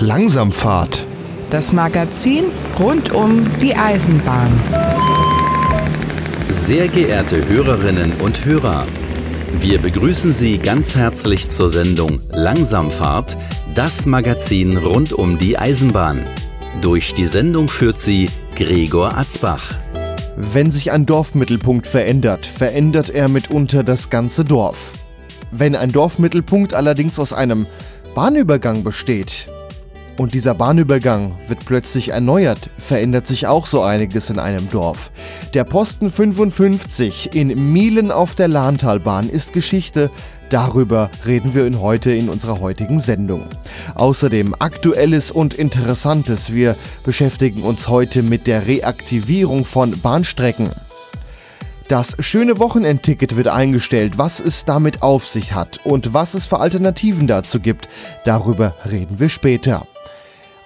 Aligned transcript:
Langsamfahrt. 0.00 1.04
Das 1.50 1.74
Magazin 1.74 2.44
rund 2.78 3.12
um 3.12 3.44
die 3.58 3.74
Eisenbahn. 3.74 4.50
Sehr 6.48 6.88
geehrte 6.88 7.46
Hörerinnen 7.46 8.12
und 8.22 8.44
Hörer, 8.44 8.86
wir 9.58 9.78
begrüßen 9.78 10.32
Sie 10.32 10.56
ganz 10.56 10.96
herzlich 10.96 11.50
zur 11.50 11.68
Sendung 11.68 12.18
Langsamfahrt, 12.30 13.36
das 13.74 14.06
Magazin 14.06 14.78
rund 14.78 15.12
um 15.12 15.38
die 15.38 15.58
Eisenbahn. 15.58 16.22
Durch 16.80 17.12
die 17.12 17.26
Sendung 17.26 17.68
führt 17.68 17.98
sie 17.98 18.30
Gregor 18.56 19.18
Atzbach. 19.18 19.74
Wenn 20.36 20.70
sich 20.70 20.92
ein 20.92 21.04
Dorfmittelpunkt 21.04 21.86
verändert, 21.86 22.46
verändert 22.46 23.10
er 23.10 23.28
mitunter 23.28 23.84
das 23.84 24.08
ganze 24.08 24.44
Dorf. 24.44 24.92
Wenn 25.50 25.76
ein 25.76 25.92
Dorfmittelpunkt 25.92 26.72
allerdings 26.72 27.18
aus 27.18 27.34
einem 27.34 27.66
Bahnübergang 28.14 28.82
besteht, 28.82 29.48
und 30.16 30.34
dieser 30.34 30.54
Bahnübergang 30.54 31.34
wird 31.48 31.64
plötzlich 31.64 32.10
erneuert, 32.10 32.70
verändert 32.76 33.26
sich 33.26 33.46
auch 33.46 33.66
so 33.66 33.82
einiges 33.82 34.30
in 34.30 34.38
einem 34.38 34.68
Dorf. 34.70 35.10
Der 35.54 35.64
Posten 35.64 36.10
55 36.10 37.34
in 37.34 37.72
Mielen 37.72 38.10
auf 38.10 38.34
der 38.34 38.48
Lahntalbahn 38.48 39.28
ist 39.28 39.52
Geschichte. 39.52 40.10
Darüber 40.50 41.10
reden 41.24 41.54
wir 41.54 41.66
in 41.66 41.80
heute 41.80 42.10
in 42.10 42.28
unserer 42.28 42.60
heutigen 42.60 43.00
Sendung. 43.00 43.46
Außerdem 43.94 44.54
Aktuelles 44.58 45.30
und 45.30 45.54
Interessantes. 45.54 46.52
Wir 46.52 46.76
beschäftigen 47.04 47.62
uns 47.62 47.88
heute 47.88 48.22
mit 48.22 48.46
der 48.46 48.66
Reaktivierung 48.66 49.64
von 49.64 50.00
Bahnstrecken. 50.00 50.70
Das 51.90 52.16
schöne 52.20 52.60
Wochenendticket 52.60 53.34
wird 53.34 53.48
eingestellt, 53.48 54.16
was 54.16 54.38
es 54.38 54.64
damit 54.64 55.02
auf 55.02 55.26
sich 55.26 55.54
hat 55.54 55.84
und 55.84 56.14
was 56.14 56.34
es 56.34 56.46
für 56.46 56.60
Alternativen 56.60 57.26
dazu 57.26 57.58
gibt. 57.58 57.88
Darüber 58.24 58.76
reden 58.88 59.18
wir 59.18 59.28
später. 59.28 59.86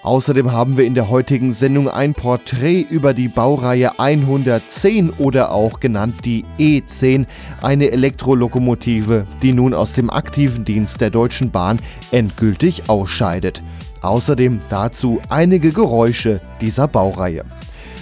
Außerdem 0.05 0.53
haben 0.53 0.77
wir 0.77 0.85
in 0.85 0.95
der 0.95 1.09
heutigen 1.09 1.55
Sendung 1.55 1.89
ein 1.89 2.13
Porträt 2.13 2.83
über 2.83 3.15
die 3.15 3.29
Baureihe 3.29 3.99
110 3.99 5.09
oder 5.13 5.51
auch 5.51 5.81
genannt 5.81 6.27
die 6.27 6.45
E10, 6.59 7.25
eine 7.63 7.91
Elektrolokomotive, 7.91 9.27
die 9.43 9.55
nun 9.55 9.73
aus 9.73 9.95
dem 9.95 10.11
aktiven 10.11 10.67
Dienst 10.67 11.01
der 11.01 11.09
Deutschen 11.09 11.51
Bahn 11.51 11.81
endgültig 12.11 12.91
ausscheidet. 12.91 13.63
Außerdem 14.03 14.61
dazu 14.69 15.23
einige 15.31 15.73
Geräusche 15.73 16.43
dieser 16.61 16.87
Baureihe. 16.87 17.47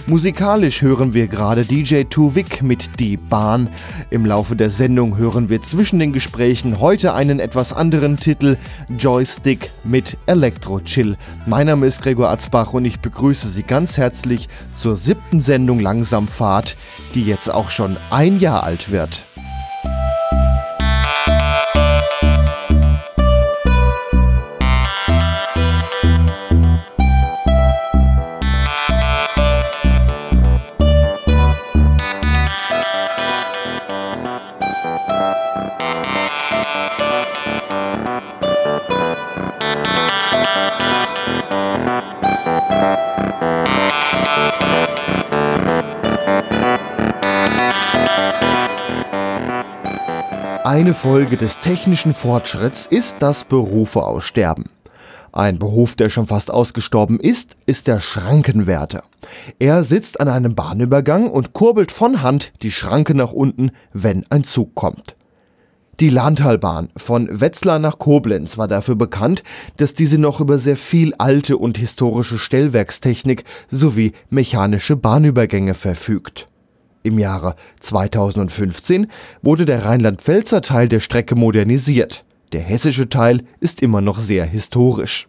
Musikalisch 0.05 0.81
hören 0.81 1.13
wir 1.13 1.27
gerade 1.27 1.65
DJ 1.65 2.03
Tuvik 2.03 2.61
mit 2.61 2.99
Die 2.99 3.15
Bahn. 3.15 3.69
Im 4.09 4.25
Laufe 4.25 4.53
der 4.57 4.69
Sendung 4.69 5.17
hören 5.17 5.47
wir 5.47 5.61
zwischen 5.61 5.97
den 5.97 6.11
Gesprächen 6.11 6.81
heute 6.81 7.13
einen 7.13 7.39
etwas 7.39 7.71
anderen 7.71 8.17
Titel 8.17 8.57
Joystick 8.89 9.71
mit 9.85 10.17
Electro 10.25 10.81
Chill. 10.81 11.15
Mein 11.45 11.67
Name 11.67 11.87
ist 11.87 12.01
Gregor 12.01 12.29
Atzbach 12.29 12.73
und 12.73 12.83
ich 12.83 12.99
begrüße 12.99 13.47
Sie 13.47 13.63
ganz 13.63 13.95
herzlich 13.95 14.49
zur 14.73 14.97
siebten 14.97 15.39
Sendung 15.39 15.79
Langsamfahrt, 15.79 16.75
die 17.15 17.23
jetzt 17.23 17.49
auch 17.49 17.69
schon 17.69 17.95
ein 18.09 18.41
Jahr 18.41 18.63
alt 18.63 18.91
wird. 18.91 19.23
Eine 50.83 50.95
Folge 50.95 51.37
des 51.37 51.59
technischen 51.59 52.13
Fortschritts 52.13 52.87
ist 52.87 53.15
das 53.19 53.45
Berufe 53.45 54.03
aussterben. 54.03 54.65
Ein 55.31 55.57
Beruf, 55.57 55.95
der 55.95 56.09
schon 56.09 56.27
fast 56.27 56.51
ausgestorben 56.51 57.21
ist, 57.21 57.55
ist 57.65 57.87
der 57.87 58.01
Schrankenwärter. 58.01 59.05
Er 59.59 59.85
sitzt 59.85 60.19
an 60.19 60.27
einem 60.27 60.55
Bahnübergang 60.55 61.29
und 61.29 61.53
kurbelt 61.53 61.93
von 61.93 62.21
Hand 62.21 62.51
die 62.63 62.69
Schranke 62.69 63.15
nach 63.15 63.31
unten, 63.31 63.71
wenn 63.93 64.25
ein 64.29 64.43
Zug 64.43 64.75
kommt. 64.75 65.15
Die 66.01 66.09
Lahntalbahn 66.09 66.89
von 66.97 67.29
Wetzlar 67.31 67.79
nach 67.79 67.97
Koblenz 67.97 68.57
war 68.57 68.67
dafür 68.67 68.95
bekannt, 68.95 69.41
dass 69.77 69.93
diese 69.93 70.17
noch 70.17 70.41
über 70.41 70.59
sehr 70.59 70.75
viel 70.75 71.13
alte 71.17 71.55
und 71.55 71.77
historische 71.77 72.37
Stellwerkstechnik 72.37 73.45
sowie 73.69 74.11
mechanische 74.29 74.97
Bahnübergänge 74.97 75.75
verfügt. 75.75 76.49
Im 77.03 77.19
Jahre 77.19 77.55
2015 77.81 79.07
wurde 79.41 79.65
der 79.65 79.85
Rheinland-Pfälzer 79.85 80.61
Teil 80.61 80.87
der 80.87 81.01
Strecke 81.01 81.35
modernisiert. 81.35 82.23
Der 82.53 82.61
hessische 82.61 83.09
Teil 83.09 83.43
ist 83.59 83.81
immer 83.81 83.99
noch 83.99 84.19
sehr 84.19 84.45
historisch. 84.45 85.27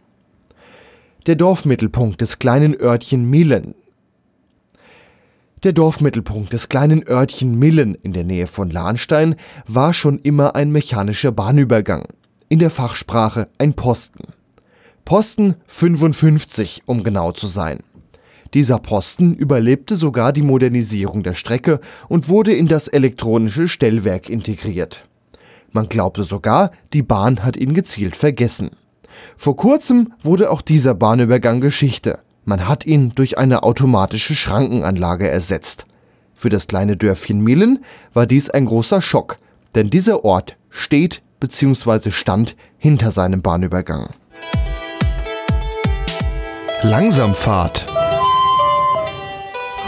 Der 1.26 1.34
Dorfmittelpunkt 1.34 2.20
des 2.20 2.38
kleinen 2.38 2.78
Örtchen 2.80 3.28
Millen. 3.28 3.74
Der 5.64 5.72
Dorfmittelpunkt 5.72 6.52
des 6.52 6.68
kleinen 6.68 7.08
Örtchen 7.08 7.58
Millen 7.58 7.94
in 7.94 8.12
der 8.12 8.24
Nähe 8.24 8.46
von 8.46 8.70
Lahnstein 8.70 9.34
war 9.66 9.94
schon 9.94 10.18
immer 10.18 10.54
ein 10.54 10.70
mechanischer 10.70 11.32
Bahnübergang. 11.32 12.06
In 12.50 12.58
der 12.58 12.70
Fachsprache 12.70 13.48
ein 13.58 13.74
Posten. 13.74 14.28
Posten 15.06 15.56
55, 15.66 16.82
um 16.86 17.02
genau 17.02 17.32
zu 17.32 17.46
sein. 17.46 17.80
Dieser 18.54 18.78
Posten 18.78 19.34
überlebte 19.34 19.96
sogar 19.96 20.32
die 20.32 20.42
Modernisierung 20.42 21.24
der 21.24 21.34
Strecke 21.34 21.80
und 22.08 22.28
wurde 22.28 22.52
in 22.52 22.68
das 22.68 22.86
elektronische 22.86 23.66
Stellwerk 23.66 24.30
integriert. 24.30 25.04
Man 25.72 25.88
glaubte 25.88 26.22
sogar, 26.22 26.70
die 26.92 27.02
Bahn 27.02 27.42
hat 27.42 27.56
ihn 27.56 27.74
gezielt 27.74 28.14
vergessen. 28.14 28.70
Vor 29.36 29.56
kurzem 29.56 30.12
wurde 30.22 30.50
auch 30.50 30.62
dieser 30.62 30.94
Bahnübergang 30.94 31.60
Geschichte. 31.60 32.20
Man 32.44 32.68
hat 32.68 32.86
ihn 32.86 33.10
durch 33.16 33.38
eine 33.38 33.64
automatische 33.64 34.36
Schrankenanlage 34.36 35.28
ersetzt. 35.28 35.86
Für 36.36 36.48
das 36.48 36.68
kleine 36.68 36.96
Dörfchen 36.96 37.42
Mielen 37.42 37.80
war 38.12 38.26
dies 38.26 38.50
ein 38.50 38.66
großer 38.66 39.02
Schock, 39.02 39.36
denn 39.74 39.90
dieser 39.90 40.24
Ort 40.24 40.56
steht 40.70 41.22
bzw. 41.40 42.12
stand 42.12 42.54
hinter 42.78 43.10
seinem 43.10 43.42
Bahnübergang. 43.42 44.10
Langsamfahrt 46.82 47.86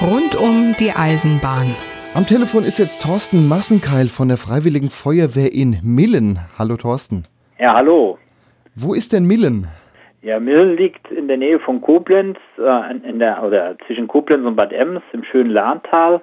Rund 0.03 0.37
um 0.37 0.75
die 0.79 0.93
Eisenbahn. 0.93 1.75
Am 2.15 2.27
Telefon 2.27 2.65
ist 2.65 2.79
jetzt 2.79 3.03
Thorsten 3.03 3.49
Massenkeil 3.49 4.09
von 4.09 4.29
der 4.29 4.37
Freiwilligen 4.37 4.91
Feuerwehr 4.91 5.55
in 5.55 5.79
Millen. 5.83 6.39
Hallo 6.59 6.77
Thorsten. 6.77 7.25
Ja, 7.59 7.73
hallo. 7.73 8.19
Wo 8.75 8.93
ist 8.93 9.15
denn 9.15 9.27
Millen? 9.27 9.69
Ja, 10.21 10.39
Millen 10.39 10.77
liegt 10.77 11.11
in 11.11 11.29
der 11.29 11.39
Nähe 11.39 11.59
von 11.59 11.81
Koblenz, 11.81 12.37
äh, 12.59 13.09
in 13.09 13.21
der, 13.21 13.43
oder 13.43 13.79
zwischen 13.87 14.07
Koblenz 14.07 14.45
und 14.45 14.55
Bad 14.55 14.75
Ems 14.75 15.01
im 15.15 15.25
schönen 15.25 15.51
Lahntal, 15.51 16.21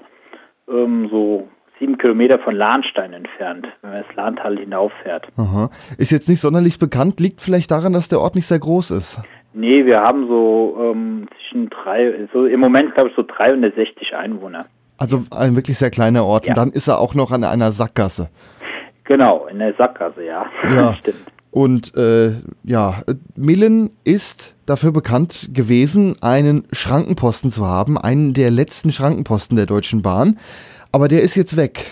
ähm, 0.70 1.08
so 1.10 1.48
sieben 1.80 1.98
Kilometer 1.98 2.38
von 2.38 2.56
Lahnstein 2.56 3.14
entfernt, 3.14 3.68
wenn 3.82 3.92
man 3.92 4.04
das 4.04 4.16
Lahntal 4.16 4.56
hinauffährt. 4.60 5.28
Aha. 5.36 5.72
Ist 5.98 6.12
jetzt 6.12 6.30
nicht 6.30 6.42
sonderlich 6.42 6.78
bekannt, 6.78 7.20
liegt 7.20 7.42
vielleicht 7.42 7.72
daran, 7.72 7.94
dass 7.94 8.08
der 8.08 8.20
Ort 8.20 8.36
nicht 8.36 8.46
sehr 8.46 8.60
groß 8.60 8.92
ist. 8.92 9.20
Nee, 9.54 9.86
wir 9.86 10.02
haben 10.02 10.28
so 10.28 10.78
ähm, 10.80 11.28
zwischen 11.38 11.70
drei, 11.70 12.28
so 12.34 12.46
im 12.46 12.60
Moment 12.60 12.94
glaube 12.94 13.10
ich 13.10 13.16
so 13.16 13.24
360 13.24 14.16
Einwohner. 14.16 14.66
Also 14.98 15.24
ein 15.32 15.56
wirklich 15.56 15.78
sehr 15.78 15.92
kleiner 15.92 16.26
Ort. 16.26 16.46
Ja. 16.46 16.54
Und 16.54 16.58
dann 16.58 16.72
ist 16.72 16.88
er 16.88 17.00
auch 17.00 17.14
noch 17.16 17.32
an 17.32 17.44
einer 17.44 17.72
Sackgasse. 17.72 18.30
Genau, 19.04 19.48
in 19.48 19.60
der 19.60 19.74
Sackgasse, 19.74 20.24
ja. 20.24 20.46
Ja. 20.74 20.94
Stimmt. 21.00 21.18
Und 21.52 21.96
äh, 21.96 22.32
ja, 22.64 23.04
Millen 23.36 23.92
ist 24.04 24.56
dafür 24.66 24.92
bekannt 24.92 25.50
gewesen, 25.54 26.16
einen 26.22 26.66
Schrankenposten 26.72 27.52
zu 27.52 27.68
haben, 27.68 27.98
einen 27.98 28.34
der 28.34 28.50
letzten 28.50 28.92
Schrankenposten 28.92 29.56
der 29.56 29.68
Deutschen 29.68 30.02
Bahn. 30.02 30.40
Aber 30.92 31.08
der 31.08 31.22
ist 31.22 31.36
jetzt 31.36 31.56
weg. 31.56 31.92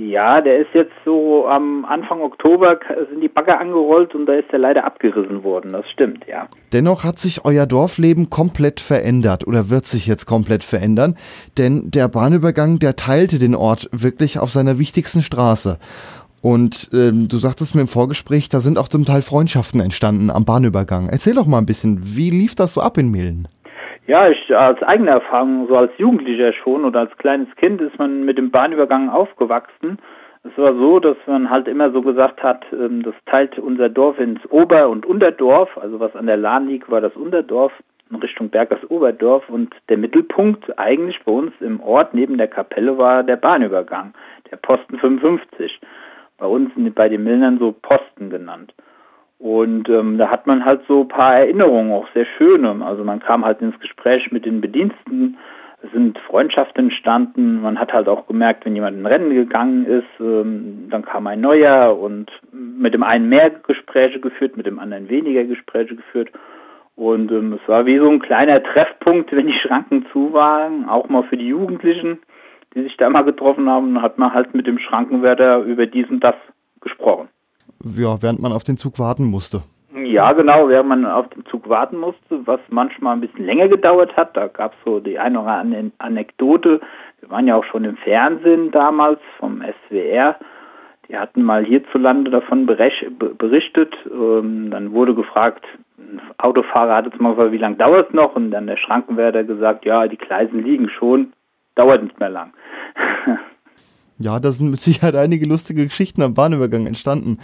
Ja, 0.00 0.40
der 0.40 0.60
ist 0.60 0.68
jetzt 0.74 0.92
so 1.04 1.48
am 1.48 1.84
Anfang 1.84 2.20
Oktober 2.20 2.78
sind 3.10 3.20
die 3.20 3.26
Bagger 3.26 3.58
angerollt 3.58 4.14
und 4.14 4.26
da 4.26 4.34
ist 4.34 4.52
der 4.52 4.60
leider 4.60 4.84
abgerissen 4.84 5.42
worden. 5.42 5.72
Das 5.72 5.90
stimmt, 5.90 6.24
ja. 6.28 6.46
Dennoch 6.72 7.02
hat 7.02 7.18
sich 7.18 7.44
euer 7.44 7.66
Dorfleben 7.66 8.30
komplett 8.30 8.78
verändert 8.78 9.44
oder 9.44 9.70
wird 9.70 9.86
sich 9.86 10.06
jetzt 10.06 10.26
komplett 10.26 10.62
verändern, 10.62 11.16
denn 11.56 11.90
der 11.90 12.06
Bahnübergang, 12.06 12.78
der 12.78 12.94
teilte 12.94 13.40
den 13.40 13.56
Ort 13.56 13.88
wirklich 13.90 14.38
auf 14.38 14.52
seiner 14.52 14.78
wichtigsten 14.78 15.20
Straße. 15.20 15.80
Und 16.42 16.90
ähm, 16.92 17.26
du 17.26 17.38
sagtest 17.38 17.74
mir 17.74 17.80
im 17.80 17.88
Vorgespräch, 17.88 18.48
da 18.48 18.60
sind 18.60 18.78
auch 18.78 18.86
zum 18.86 19.04
Teil 19.04 19.22
Freundschaften 19.22 19.80
entstanden 19.80 20.30
am 20.30 20.44
Bahnübergang. 20.44 21.08
Erzähl 21.08 21.34
doch 21.34 21.46
mal 21.46 21.58
ein 21.58 21.66
bisschen, 21.66 21.98
wie 22.16 22.30
lief 22.30 22.54
das 22.54 22.74
so 22.74 22.80
ab 22.80 22.98
in 22.98 23.10
Mehlen? 23.10 23.48
Ja, 24.08 24.26
ich 24.26 24.56
als 24.56 24.82
eigene 24.82 25.10
Erfahrung, 25.10 25.68
so 25.68 25.76
als 25.76 25.92
Jugendlicher 25.98 26.54
schon 26.54 26.86
oder 26.86 27.00
als 27.00 27.14
kleines 27.18 27.54
Kind 27.56 27.82
ist 27.82 27.98
man 27.98 28.24
mit 28.24 28.38
dem 28.38 28.50
Bahnübergang 28.50 29.10
aufgewachsen. 29.10 29.98
Es 30.44 30.56
war 30.56 30.72
so, 30.72 30.98
dass 30.98 31.18
man 31.26 31.50
halt 31.50 31.68
immer 31.68 31.90
so 31.90 32.00
gesagt 32.00 32.42
hat, 32.42 32.64
ähm, 32.72 33.02
das 33.02 33.12
teilt 33.26 33.58
unser 33.58 33.90
Dorf 33.90 34.18
ins 34.18 34.40
Ober- 34.48 34.88
und 34.88 35.04
Unterdorf. 35.04 35.76
Also 35.76 36.00
was 36.00 36.16
an 36.16 36.24
der 36.24 36.38
Lahn 36.38 36.68
liegt, 36.68 36.90
war 36.90 37.02
das 37.02 37.14
Unterdorf 37.16 37.70
in 38.08 38.16
Richtung 38.16 38.48
Berg 38.48 38.70
das 38.70 38.90
Oberdorf 38.90 39.46
und 39.50 39.74
der 39.90 39.98
Mittelpunkt 39.98 40.78
eigentlich 40.78 41.22
bei 41.26 41.32
uns 41.32 41.52
im 41.60 41.78
Ort 41.82 42.14
neben 42.14 42.38
der 42.38 42.48
Kapelle 42.48 42.96
war 42.96 43.22
der 43.22 43.36
Bahnübergang, 43.36 44.14
der 44.50 44.56
Posten 44.56 44.96
55. 44.96 45.78
Bei 46.38 46.46
uns 46.46 46.70
bei 46.94 47.10
den 47.10 47.24
Milnern 47.24 47.58
so 47.58 47.72
Posten 47.72 48.30
genannt. 48.30 48.72
Und 49.38 49.88
ähm, 49.88 50.18
da 50.18 50.30
hat 50.30 50.46
man 50.46 50.64
halt 50.64 50.82
so 50.88 51.02
ein 51.02 51.08
paar 51.08 51.36
Erinnerungen, 51.36 51.92
auch 51.92 52.08
sehr 52.12 52.26
schöne. 52.36 52.84
Also 52.84 53.04
man 53.04 53.20
kam 53.20 53.44
halt 53.44 53.60
ins 53.60 53.78
Gespräch 53.78 54.32
mit 54.32 54.44
den 54.44 54.60
Bediensten, 54.60 55.38
es 55.80 55.92
sind 55.92 56.18
Freundschaften 56.18 56.86
entstanden. 56.86 57.62
Man 57.62 57.78
hat 57.78 57.92
halt 57.92 58.08
auch 58.08 58.26
gemerkt, 58.26 58.64
wenn 58.64 58.74
jemand 58.74 58.96
in 58.96 59.06
Rennen 59.06 59.30
gegangen 59.30 59.86
ist, 59.86 60.08
ähm, 60.18 60.88
dann 60.90 61.04
kam 61.04 61.28
ein 61.28 61.40
neuer 61.40 61.96
und 61.96 62.30
mit 62.52 62.94
dem 62.94 63.04
einen 63.04 63.28
mehr 63.28 63.50
Gespräche 63.50 64.18
geführt, 64.18 64.56
mit 64.56 64.66
dem 64.66 64.80
anderen 64.80 65.08
weniger 65.08 65.44
Gespräche 65.44 65.94
geführt. 65.94 66.30
Und 66.96 67.30
ähm, 67.30 67.52
es 67.62 67.68
war 67.68 67.86
wie 67.86 67.98
so 67.98 68.08
ein 68.10 68.18
kleiner 68.18 68.60
Treffpunkt, 68.60 69.30
wenn 69.36 69.46
die 69.46 69.58
Schranken 69.58 70.06
zu 70.12 70.32
waren, 70.32 70.88
auch 70.88 71.08
mal 71.08 71.22
für 71.22 71.36
die 71.36 71.48
Jugendlichen, 71.48 72.18
die 72.74 72.82
sich 72.82 72.96
da 72.96 73.08
mal 73.08 73.22
getroffen 73.22 73.70
haben, 73.70 74.02
hat 74.02 74.18
man 74.18 74.34
halt 74.34 74.54
mit 74.54 74.66
dem 74.66 74.80
Schrankenwärter 74.80 75.60
über 75.60 75.86
dies 75.86 76.08
und 76.10 76.24
das 76.24 76.34
gesprochen. 76.80 77.17
Ja, 77.96 78.22
während 78.22 78.40
man 78.40 78.52
auf 78.52 78.64
den 78.64 78.76
Zug 78.76 78.98
warten 78.98 79.24
musste. 79.24 79.62
Ja, 80.04 80.32
genau, 80.32 80.68
während 80.68 80.88
man 80.88 81.06
auf 81.06 81.28
den 81.28 81.44
Zug 81.46 81.68
warten 81.68 81.98
musste, 81.98 82.46
was 82.46 82.60
manchmal 82.68 83.14
ein 83.14 83.20
bisschen 83.20 83.44
länger 83.44 83.68
gedauert 83.68 84.16
hat. 84.16 84.36
Da 84.36 84.46
gab 84.46 84.72
es 84.72 84.78
so 84.84 85.00
die 85.00 85.18
eine 85.18 85.40
oder 85.40 85.52
andere 85.52 85.90
Anekdote. 85.98 86.80
Wir 87.20 87.30
waren 87.30 87.46
ja 87.46 87.56
auch 87.56 87.64
schon 87.64 87.84
im 87.84 87.96
Fernsehen 87.96 88.70
damals 88.70 89.20
vom 89.38 89.62
SWR. 89.62 90.36
Die 91.08 91.16
hatten 91.16 91.42
mal 91.42 91.64
hierzulande 91.64 92.30
davon 92.30 92.66
berichtet. 92.66 93.94
Ähm, 94.10 94.70
dann 94.70 94.92
wurde 94.92 95.14
gefragt, 95.14 95.64
ein 95.96 96.20
Autofahrer 96.38 96.96
hat 96.96 97.06
jetzt 97.06 97.20
mal 97.20 97.50
wie 97.50 97.58
lange 97.58 97.76
dauert 97.76 98.08
es 98.08 98.14
noch? 98.14 98.36
Und 98.36 98.50
dann 98.50 98.66
der 98.66 98.76
Schrankenwärter 98.76 99.44
gesagt, 99.44 99.84
ja, 99.84 100.06
die 100.06 100.18
Gleisen 100.18 100.62
liegen 100.62 100.90
schon, 100.90 101.32
dauert 101.74 102.02
nicht 102.02 102.20
mehr 102.20 102.30
lang. 102.30 102.52
ja, 104.18 104.40
da 104.40 104.52
sind 104.52 104.70
mit 104.70 104.80
Sicherheit 104.80 105.14
einige 105.14 105.48
lustige 105.48 105.84
Geschichten 105.84 106.22
am 106.22 106.34
Bahnübergang 106.34 106.86
entstanden. 106.86 107.38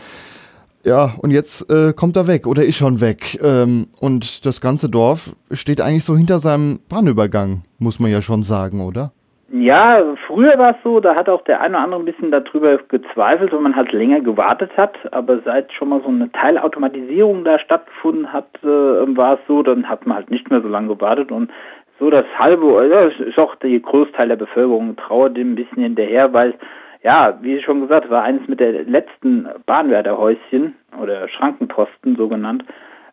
Ja, 0.84 1.14
und 1.18 1.30
jetzt 1.30 1.70
äh, 1.70 1.94
kommt 1.94 2.16
er 2.16 2.26
weg 2.26 2.46
oder 2.46 2.62
ist 2.62 2.76
schon 2.76 3.00
weg. 3.00 3.38
Ähm, 3.42 3.86
und 4.00 4.44
das 4.44 4.60
ganze 4.60 4.90
Dorf 4.90 5.34
steht 5.50 5.80
eigentlich 5.80 6.04
so 6.04 6.14
hinter 6.14 6.38
seinem 6.40 6.80
Bahnübergang, 6.90 7.62
muss 7.78 8.00
man 8.00 8.10
ja 8.10 8.20
schon 8.20 8.42
sagen, 8.42 8.82
oder? 8.82 9.12
Ja, 9.50 10.02
früher 10.26 10.58
war 10.58 10.72
es 10.72 10.76
so, 10.82 11.00
da 11.00 11.14
hat 11.14 11.28
auch 11.28 11.42
der 11.44 11.60
eine 11.60 11.76
oder 11.76 11.84
andere 11.84 12.00
ein 12.00 12.06
bisschen 12.06 12.30
darüber 12.30 12.76
gezweifelt, 12.76 13.52
weil 13.52 13.60
man 13.60 13.76
halt 13.76 13.92
länger 13.92 14.20
gewartet 14.20 14.76
hat. 14.76 14.96
Aber 15.12 15.38
seit 15.44 15.72
schon 15.72 15.90
mal 15.90 16.02
so 16.02 16.08
eine 16.08 16.30
Teilautomatisierung 16.32 17.44
da 17.44 17.58
stattgefunden 17.58 18.32
hat, 18.32 18.48
äh, 18.62 18.66
war 18.66 19.34
es 19.34 19.40
so, 19.46 19.62
dann 19.62 19.88
hat 19.88 20.06
man 20.06 20.16
halt 20.16 20.30
nicht 20.30 20.50
mehr 20.50 20.60
so 20.60 20.68
lange 20.68 20.88
gewartet 20.88 21.30
und 21.30 21.50
so 21.98 22.10
das 22.10 22.24
halbe, 22.38 22.88
ja, 22.88 23.24
ist 23.24 23.38
auch 23.38 23.54
der 23.56 23.78
Großteil 23.78 24.28
der 24.28 24.36
Bevölkerung 24.36 24.96
trauert 24.96 25.36
dem 25.36 25.52
ein 25.52 25.54
bisschen 25.54 25.82
hinterher, 25.82 26.32
weil 26.32 26.54
ja, 27.04 27.38
wie 27.42 27.60
schon 27.62 27.82
gesagt, 27.82 28.08
war 28.08 28.22
eines 28.22 28.48
mit 28.48 28.60
der 28.60 28.84
letzten 28.84 29.46
Bahnwärterhäuschen 29.66 30.74
oder 31.00 31.28
Schrankenposten 31.28 32.16
so 32.16 32.28
genannt, 32.28 32.64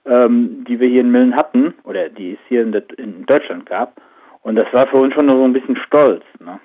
ähm, 0.06 0.63
die 0.68 0.80
wir 0.80 0.88
hier 0.88 1.01
in 1.01 1.12
Millen 1.12 1.36
hatten 1.36 1.74
oder 1.83 2.07
die 2.07 2.33
es 2.33 2.39
hier 2.48 2.62
in, 2.62 2.74
in, 2.98 3.25
Deutschland 3.25 3.66
gab. 3.66 4.01
Und 4.44 4.56
das 4.56 4.66
war 4.72 4.88
für 4.88 4.98
uns 4.98 5.13
schon 5.13 5.28
so 5.28 5.44
ein 5.44 5.54
bisschen 5.54 5.75
stolz. 5.75 6.24
Ne? 6.39 6.60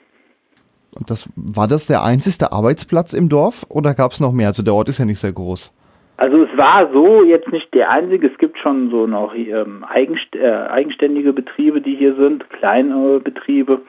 Und 0.97 1.11
das 1.11 1.29
war 1.35 1.67
das 1.67 1.89
der 1.89 2.05
einzige 2.05 2.53
Arbeitsplatz 2.53 3.13
im 3.13 3.29
Dorf 3.29 3.67
oder 3.69 3.95
gab 3.95 4.13
es 4.13 4.21
noch 4.21 4.33
mehr? 4.33 4.49
Also 4.49 4.63
der 4.63 4.75
Ort 4.75 4.89
ist 4.89 4.99
ja 4.99 5.05
nicht 5.05 5.19
sehr 5.19 5.33
groß. 5.33 5.73
Also 6.19 6.45
es 6.45 6.57
war 6.57 6.91
so 6.93 7.23
jetzt 7.23 7.53
nicht 7.53 7.73
der 7.75 7.91
einzige. 7.91 8.29
Es 8.29 8.39
gibt 8.39 8.59
schon 8.59 8.91
so 8.91 9.07
noch 9.07 9.35
ähm, 9.35 9.85
eigenst 9.85 10.35
äh, 10.35 10.51
eigenständige 10.51 11.33
Betriebe, 11.33 11.81
die 11.81 11.95
hier 11.95 12.15
sind, 12.15 12.49
kleine 12.51 13.21
Betriebe. 13.21 13.83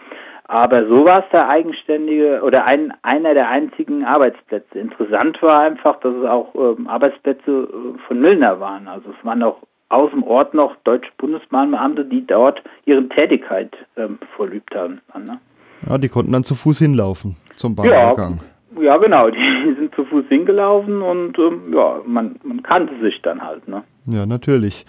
Aber 0.49 0.87
so 0.87 1.03
war 1.03 1.19
es 1.19 1.29
der 1.31 1.49
eigenständige 1.49 2.41
oder 2.41 2.65
ein, 2.65 2.93
einer 3.01 3.33
der 3.33 3.49
einzigen 3.49 4.05
Arbeitsplätze. 4.05 4.79
Interessant 4.79 5.41
war 5.41 5.61
einfach, 5.61 5.99
dass 5.99 6.13
es 6.15 6.25
auch 6.25 6.55
ähm, 6.55 6.87
Arbeitsplätze 6.87 7.51
äh, 7.51 7.99
von 8.07 8.21
Milner 8.21 8.59
waren. 8.59 8.87
Also 8.87 9.09
es 9.09 9.25
waren 9.25 9.43
auch 9.43 9.57
aus 9.89 10.11
dem 10.11 10.23
Ort 10.23 10.53
noch 10.53 10.75
deutsche 10.83 11.11
Bundesbahnbeamte, 11.17 12.05
die 12.05 12.25
dort 12.25 12.61
ihre 12.85 13.07
Tätigkeit 13.07 13.75
ähm, 13.95 14.19
vorlübt 14.35 14.73
haben. 14.75 15.01
Ne? 15.15 15.39
Ja, 15.87 15.97
die 15.97 16.09
konnten 16.09 16.31
dann 16.31 16.43
zu 16.43 16.55
Fuß 16.55 16.79
hinlaufen 16.79 17.37
zum 17.55 17.75
Bahnübergang. 17.75 18.39
Ja, 18.75 18.83
ja, 18.83 18.97
genau, 18.97 19.29
die 19.31 19.75
sind 19.77 19.86
Fuß 20.07 20.25
hingelaufen 20.29 21.01
und 21.01 21.37
ähm, 21.37 21.73
ja, 21.73 22.01
man, 22.05 22.35
man 22.43 22.63
kannte 22.63 22.93
sich 23.01 23.21
dann 23.21 23.41
halt. 23.41 23.67
Ne? 23.67 23.83
Ja, 24.05 24.25
natürlich. 24.25 24.85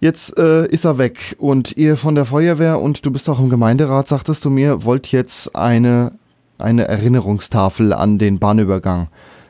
Jetzt 0.00 0.38
äh, 0.38 0.66
ist 0.66 0.86
er 0.86 0.96
weg 0.96 1.36
und 1.38 1.76
ihr 1.76 1.96
von 1.96 2.14
der 2.14 2.24
Feuerwehr 2.24 2.80
und 2.80 3.04
du 3.04 3.12
bist 3.12 3.28
auch 3.28 3.38
im 3.38 3.50
Gemeinderat, 3.50 4.06
sagtest 4.06 4.44
du 4.44 4.50
mir, 4.50 4.84
wollt 4.84 5.12
jetzt 5.12 5.54
eine, 5.54 6.12
eine 6.58 6.88
Erinnerungstafel 6.88 7.92
an 7.92 8.18
den 8.18 8.38
Bahnübergang 8.38 9.08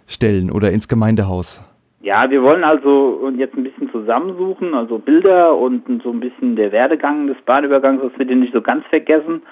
stellen 0.09 0.51
oder 0.51 0.73
ins 0.73 0.89
Gemeindehaus. 0.89 1.63
Ja, 2.03 2.29
wir 2.31 2.43
wollen 2.43 2.65
also 2.65 3.31
jetzt 3.37 3.57
ein 3.57 3.63
bisschen 3.63 3.91
zusammensuchen, 3.93 4.75
also 4.75 4.99
Bilder 4.99 5.57
und 5.57 5.85
so 6.03 6.11
ein 6.11 6.19
bisschen 6.19 6.57
der 6.57 6.73
Werdegang 6.73 7.29
des 7.29 7.37
Bahnübergangs, 7.45 8.03
das 8.03 8.19
wir 8.19 8.27
den 8.27 8.41
nicht 8.41 8.55
so 8.55 8.63
ganz 8.63 8.85
vergessen 8.87 9.43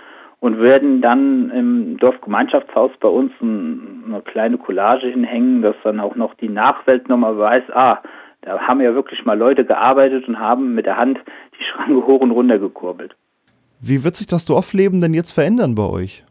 und 0.40 0.60
werden 0.60 1.00
dann 1.00 1.50
im 1.50 1.96
Dorfgemeinschaftshaus 1.98 2.92
bei 3.00 3.08
uns 3.08 3.32
ein, 3.40 4.04
eine 4.06 4.22
kleine 4.22 4.58
Collage 4.58 5.08
hinhängen, 5.08 5.62
dass 5.62 5.76
dann 5.82 6.00
auch 6.00 6.14
noch 6.14 6.34
die 6.34 6.48
Nachwelt 6.48 7.08
nochmal 7.08 7.38
weiß, 7.38 7.64
ah, 7.72 8.02
da 8.42 8.60
haben 8.60 8.80
ja 8.80 8.94
wirklich 8.94 9.24
mal 9.24 9.36
Leute 9.36 9.64
gearbeitet 9.64 10.28
und 10.28 10.38
haben 10.38 10.74
mit 10.74 10.86
der 10.86 10.96
Hand 10.96 11.18
die 11.58 11.64
Schranke 11.64 12.06
hoch 12.06 12.20
und 12.20 12.30
runter 12.30 12.58
gekurbelt. 12.58 13.16
Wie 13.80 14.04
wird 14.04 14.16
sich 14.16 14.26
das 14.26 14.44
Dorfleben 14.44 15.00
denn 15.00 15.14
jetzt 15.14 15.32
verändern 15.32 15.74
bei 15.74 15.84
euch? 15.84 16.24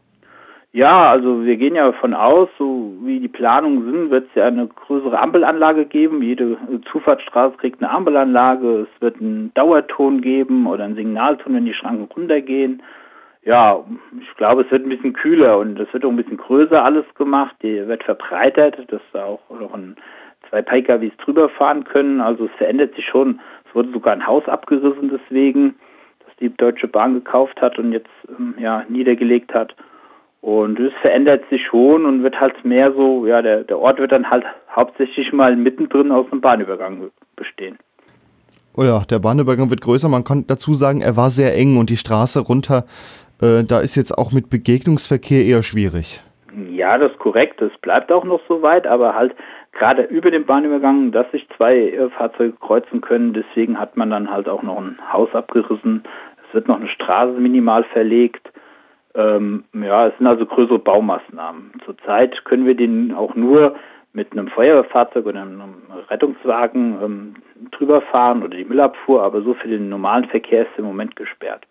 Ja, 0.72 1.10
also 1.10 1.44
wir 1.44 1.56
gehen 1.56 1.74
ja 1.74 1.90
davon 1.90 2.12
aus, 2.12 2.48
so 2.58 2.92
wie 3.02 3.20
die 3.20 3.28
Planungen 3.28 3.90
sind, 3.90 4.10
wird 4.10 4.28
es 4.28 4.34
ja 4.34 4.46
eine 4.46 4.66
größere 4.66 5.18
Ampelanlage 5.18 5.86
geben. 5.86 6.22
Jede 6.22 6.58
Zufahrtsstraße 6.92 7.56
kriegt 7.56 7.82
eine 7.82 7.90
Ampelanlage. 7.90 8.86
Es 8.86 9.00
wird 9.00 9.18
einen 9.18 9.50
Dauerton 9.54 10.20
geben 10.20 10.66
oder 10.66 10.84
einen 10.84 10.94
Signalton, 10.94 11.54
wenn 11.54 11.64
die 11.64 11.72
Schranken 11.72 12.04
runtergehen. 12.04 12.82
Ja, 13.44 13.84
ich 14.20 14.36
glaube, 14.36 14.62
es 14.62 14.70
wird 14.70 14.84
ein 14.84 14.90
bisschen 14.90 15.12
kühler 15.12 15.58
und 15.58 15.78
es 15.78 15.92
wird 15.92 16.04
auch 16.04 16.10
ein 16.10 16.16
bisschen 16.16 16.36
größer 16.36 16.84
alles 16.84 17.04
gemacht. 17.14 17.56
Die 17.62 17.86
wird 17.86 18.04
verbreitert, 18.04 18.78
dass 18.88 19.00
da 19.12 19.24
auch 19.24 19.40
noch 19.50 19.74
ein 19.74 19.96
zwei 20.48 20.62
PKWs 20.62 21.12
drüber 21.24 21.48
fahren 21.48 21.84
können. 21.84 22.20
Also 22.20 22.46
es 22.46 22.50
verändert 22.58 22.94
sich 22.94 23.06
schon. 23.06 23.40
Es 23.68 23.74
wurde 23.74 23.92
sogar 23.92 24.12
ein 24.12 24.26
Haus 24.26 24.46
abgerissen 24.48 25.10
deswegen, 25.10 25.74
das 26.24 26.34
die 26.40 26.54
Deutsche 26.54 26.88
Bahn 26.88 27.14
gekauft 27.14 27.60
hat 27.60 27.78
und 27.78 27.92
jetzt 27.92 28.10
ähm, 28.28 28.54
ja, 28.58 28.84
niedergelegt 28.88 29.52
hat. 29.54 29.74
Und 30.40 30.78
es 30.78 30.92
verändert 31.02 31.42
sich 31.50 31.66
schon 31.66 32.06
und 32.06 32.22
wird 32.22 32.40
halt 32.40 32.64
mehr 32.64 32.92
so, 32.92 33.26
ja, 33.26 33.42
der, 33.42 33.64
der 33.64 33.78
Ort 33.78 33.98
wird 33.98 34.12
dann 34.12 34.30
halt 34.30 34.44
hauptsächlich 34.74 35.32
mal 35.32 35.56
mittendrin 35.56 36.12
aus 36.12 36.26
dem 36.30 36.40
Bahnübergang 36.40 37.10
bestehen. 37.34 37.76
Oh 38.76 38.84
ja, 38.84 39.00
der 39.00 39.18
Bahnübergang 39.18 39.70
wird 39.70 39.80
größer. 39.80 40.08
Man 40.08 40.22
kann 40.22 40.46
dazu 40.46 40.74
sagen, 40.74 41.00
er 41.00 41.16
war 41.16 41.30
sehr 41.30 41.56
eng 41.56 41.76
und 41.76 41.90
die 41.90 41.96
Straße 41.96 42.38
runter, 42.38 42.84
äh, 43.40 43.64
da 43.64 43.80
ist 43.80 43.96
jetzt 43.96 44.16
auch 44.16 44.32
mit 44.32 44.50
Begegnungsverkehr 44.50 45.44
eher 45.44 45.62
schwierig. 45.62 46.22
Ja, 46.70 46.98
das 46.98 47.12
ist 47.12 47.18
korrekt. 47.18 47.60
Es 47.62 47.76
bleibt 47.80 48.10
auch 48.10 48.24
noch 48.24 48.40
so 48.48 48.62
weit, 48.62 48.86
aber 48.86 49.14
halt 49.14 49.34
gerade 49.72 50.02
über 50.02 50.30
den 50.30 50.44
Bahnübergang, 50.44 51.12
dass 51.12 51.30
sich 51.30 51.46
zwei 51.56 51.76
äh, 51.76 52.10
Fahrzeuge 52.10 52.54
kreuzen 52.60 53.00
können. 53.00 53.32
Deswegen 53.32 53.78
hat 53.78 53.96
man 53.96 54.10
dann 54.10 54.30
halt 54.30 54.48
auch 54.48 54.62
noch 54.62 54.78
ein 54.78 54.98
Haus 55.12 55.32
abgerissen. 55.34 56.02
Es 56.48 56.54
wird 56.54 56.68
noch 56.68 56.80
eine 56.80 56.88
Straße 56.88 57.38
minimal 57.38 57.84
verlegt. 57.84 58.50
Ähm, 59.14 59.64
ja, 59.72 60.08
es 60.08 60.16
sind 60.18 60.26
also 60.26 60.46
größere 60.46 60.78
Baumaßnahmen. 60.78 61.72
Zurzeit 61.84 62.44
können 62.44 62.66
wir 62.66 62.74
den 62.74 63.14
auch 63.14 63.34
nur 63.34 63.76
mit 64.12 64.32
einem 64.32 64.48
Feuerwehrfahrzeug 64.48 65.26
oder 65.26 65.42
einem 65.42 65.76
Rettungswagen 66.08 66.98
ähm, 67.02 67.34
drüber 67.70 68.00
fahren 68.00 68.42
oder 68.42 68.56
die 68.56 68.64
Müllabfuhr, 68.64 69.22
aber 69.22 69.42
so 69.42 69.54
für 69.54 69.68
den 69.68 69.88
normalen 69.88 70.24
Verkehr 70.26 70.62
ist 70.62 70.78
im 70.78 70.84
Moment 70.84 71.14
gesperrt. 71.14 71.67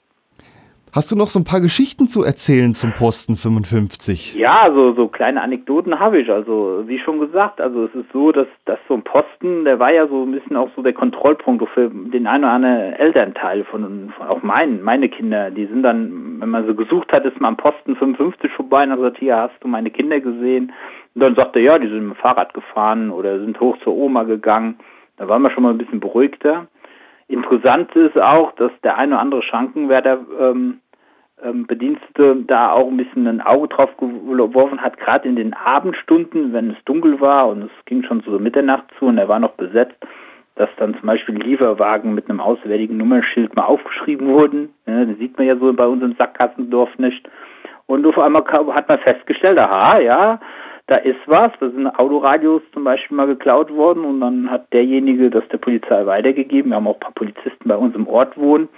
Hast 0.94 1.12
du 1.12 1.16
noch 1.16 1.28
so 1.28 1.38
ein 1.38 1.44
paar 1.44 1.60
Geschichten 1.60 2.08
zu 2.08 2.24
erzählen 2.24 2.74
zum 2.74 2.94
Posten 2.94 3.36
55? 3.36 4.36
Ja, 4.36 4.72
so, 4.74 4.94
so 4.94 5.10
kleine 5.10 5.42
Anekdoten 5.42 6.00
habe 6.00 6.20
ich. 6.22 6.32
Also, 6.32 6.84
wie 6.88 6.98
schon 7.00 7.20
gesagt, 7.20 7.60
also 7.60 7.86
es 7.86 7.94
ist 7.94 8.12
so, 8.14 8.32
dass, 8.32 8.48
dass 8.66 8.80
so 8.88 8.94
ein 8.94 9.04
Posten, 9.04 9.66
der 9.66 9.80
war 9.80 9.92
ja 9.92 10.08
so 10.08 10.24
ein 10.24 10.32
bisschen 10.32 10.56
auch 10.56 10.70
so 10.76 10.82
der 10.82 10.94
Kontrollpunkt 10.94 11.68
für 11.74 11.90
den 11.90 12.26
einen 12.26 12.46
oder 12.46 12.54
anderen 12.54 12.94
Elternteil 12.94 13.66
von, 13.66 14.14
von 14.16 14.28
auch 14.28 14.42
meinen, 14.44 14.82
meine 14.82 15.10
Kinder. 15.10 15.52
Die 15.52 15.66
sind 15.66 15.84
dann, 15.84 16.40
wenn 16.40 16.50
man 16.50 16.66
so 16.66 16.74
gesucht 16.74 17.12
hat, 17.12 17.26
ist 17.26 17.40
man 17.42 17.50
am 17.50 17.58
Posten 17.58 17.96
55 17.98 18.52
vorbei 18.54 18.84
und 18.84 18.92
hat 18.92 18.98
gesagt, 18.98 19.18
hier 19.20 19.36
hast 19.36 19.56
du 19.62 19.68
meine 19.68 19.92
Kinder 19.92 20.22
gesehen. 20.22 20.72
Und 21.16 21.22
dann 21.22 21.36
sagte 21.36 21.60
er, 21.60 21.66
ja, 21.66 21.80
die 21.80 21.88
sind 21.88 22.08
mit 22.08 22.18
dem 22.18 22.22
Fahrrad 22.22 22.54
gefahren 22.54 23.12
oder 23.12 23.40
sind 23.40 23.60
hoch 23.60 23.78
zur 23.84 23.94
Oma 23.94 24.24
gegangen. 24.24 24.80
Da 25.18 25.28
waren 25.28 25.42
wir 25.42 25.52
schon 25.52 25.64
mal 25.64 25.72
ein 25.72 25.78
bisschen 25.78 26.00
beruhigter. 26.00 26.68
Interessant 27.28 27.94
ist 27.96 28.20
auch, 28.20 28.54
dass 28.54 28.72
der 28.84 28.98
eine 28.98 29.14
oder 29.14 29.22
andere 29.22 29.44
Schrankenwärter 29.44 30.20
ähm, 30.40 30.80
ähm, 31.44 31.68
Bedienstete 31.68 32.38
da 32.48 32.72
auch 32.72 32.88
ein 32.88 32.98
bisschen 32.98 33.28
ein 33.28 33.42
Auge 33.42 33.68
drauf 33.68 33.96
geworfen 33.98 34.82
hat, 34.82 34.98
gerade 34.98 35.28
in 35.28 35.36
den 35.36 35.54
Abendstunden, 35.54 36.54
wenn 36.54 36.72
es 36.72 36.78
dunkel 36.86 37.20
war 37.20 37.50
und 37.50 37.64
es 37.64 37.86
ging 37.86 38.04
schon 38.04 38.22
so 38.22 38.40
Mitternacht 38.40 38.86
zu 38.98 39.06
und 39.06 39.18
er 39.18 39.28
war 39.28 39.40
noch 39.40 39.52
besetzt, 39.52 39.98
dass 40.56 40.70
dann 40.78 40.96
zum 40.96 41.06
Beispiel 41.06 41.36
Lieferwagen 41.36 42.16
mit 42.16 42.30
einem 42.30 42.40
auswärtigen 42.40 42.98
Nummernschild 42.98 43.56
mal 43.56 43.66
aufgeschrieben 43.66 44.28
wurden. 44.28 44.74
Ja, 44.88 45.06
das 45.06 45.18
sieht 45.18 45.38
man 45.38 45.48
ja 45.48 45.56
so 45.56 45.72
bei 45.74 45.86
uns 45.86 46.02
im 46.02 46.16
Sackgassendorf 46.18 46.98
nicht. 46.98 47.30
Und 47.86 48.06
auf 48.06 48.18
einmal 48.18 48.44
hat 48.46 48.90
man 48.90 49.00
festgestellt, 49.00 49.60
aha, 49.60 50.00
ja, 50.00 50.40
da 50.88 50.96
ist 50.96 51.20
was, 51.26 51.52
da 51.60 51.70
sind 51.70 51.88
Autoradios 51.88 52.62
zum 52.74 52.86
Beispiel 52.86 53.16
mal 53.18 53.28
geklaut 53.28 53.74
worden 53.74 54.06
und 54.06 54.22
dann 54.22 54.50
hat 54.50 54.72
derjenige 54.72 55.30
das 55.30 55.48
der 55.50 55.58
Polizei 55.58 56.06
weitergegeben. 56.06 56.72
Wir 56.72 56.78
haben 56.78 56.88
auch 56.88 56.96
ein 56.96 57.00
paar 57.02 57.12
Polizisten 57.12 57.68
bei 57.68 57.76
uns 57.76 57.94
im 57.94 58.08
Ort 58.08 58.38
wohnen 58.38 58.70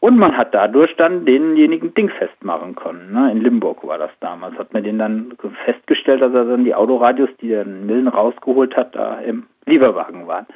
und 0.00 0.16
man 0.16 0.36
hat 0.36 0.54
dadurch 0.54 0.96
dann 0.96 1.26
denjenigen 1.26 1.92
Ding 1.92 2.08
festmachen 2.08 2.74
können. 2.74 3.12
Ne? 3.12 3.32
In 3.32 3.42
Limburg 3.42 3.86
war 3.86 3.98
das 3.98 4.10
damals. 4.20 4.56
Hat 4.58 4.72
man 4.72 4.82
den 4.82 4.98
dann 4.98 5.32
festgestellt, 5.66 6.22
dass 6.22 6.32
er 6.32 6.46
dann 6.46 6.64
die 6.64 6.74
Autoradios, 6.74 7.28
die 7.40 7.52
er 7.52 7.62
in 7.62 7.84
Millen 7.84 8.08
rausgeholt 8.08 8.74
hat, 8.74 8.94
da 8.94 9.18
im 9.18 9.44
Lieferwagen 9.66 10.26
waren. 10.26 10.46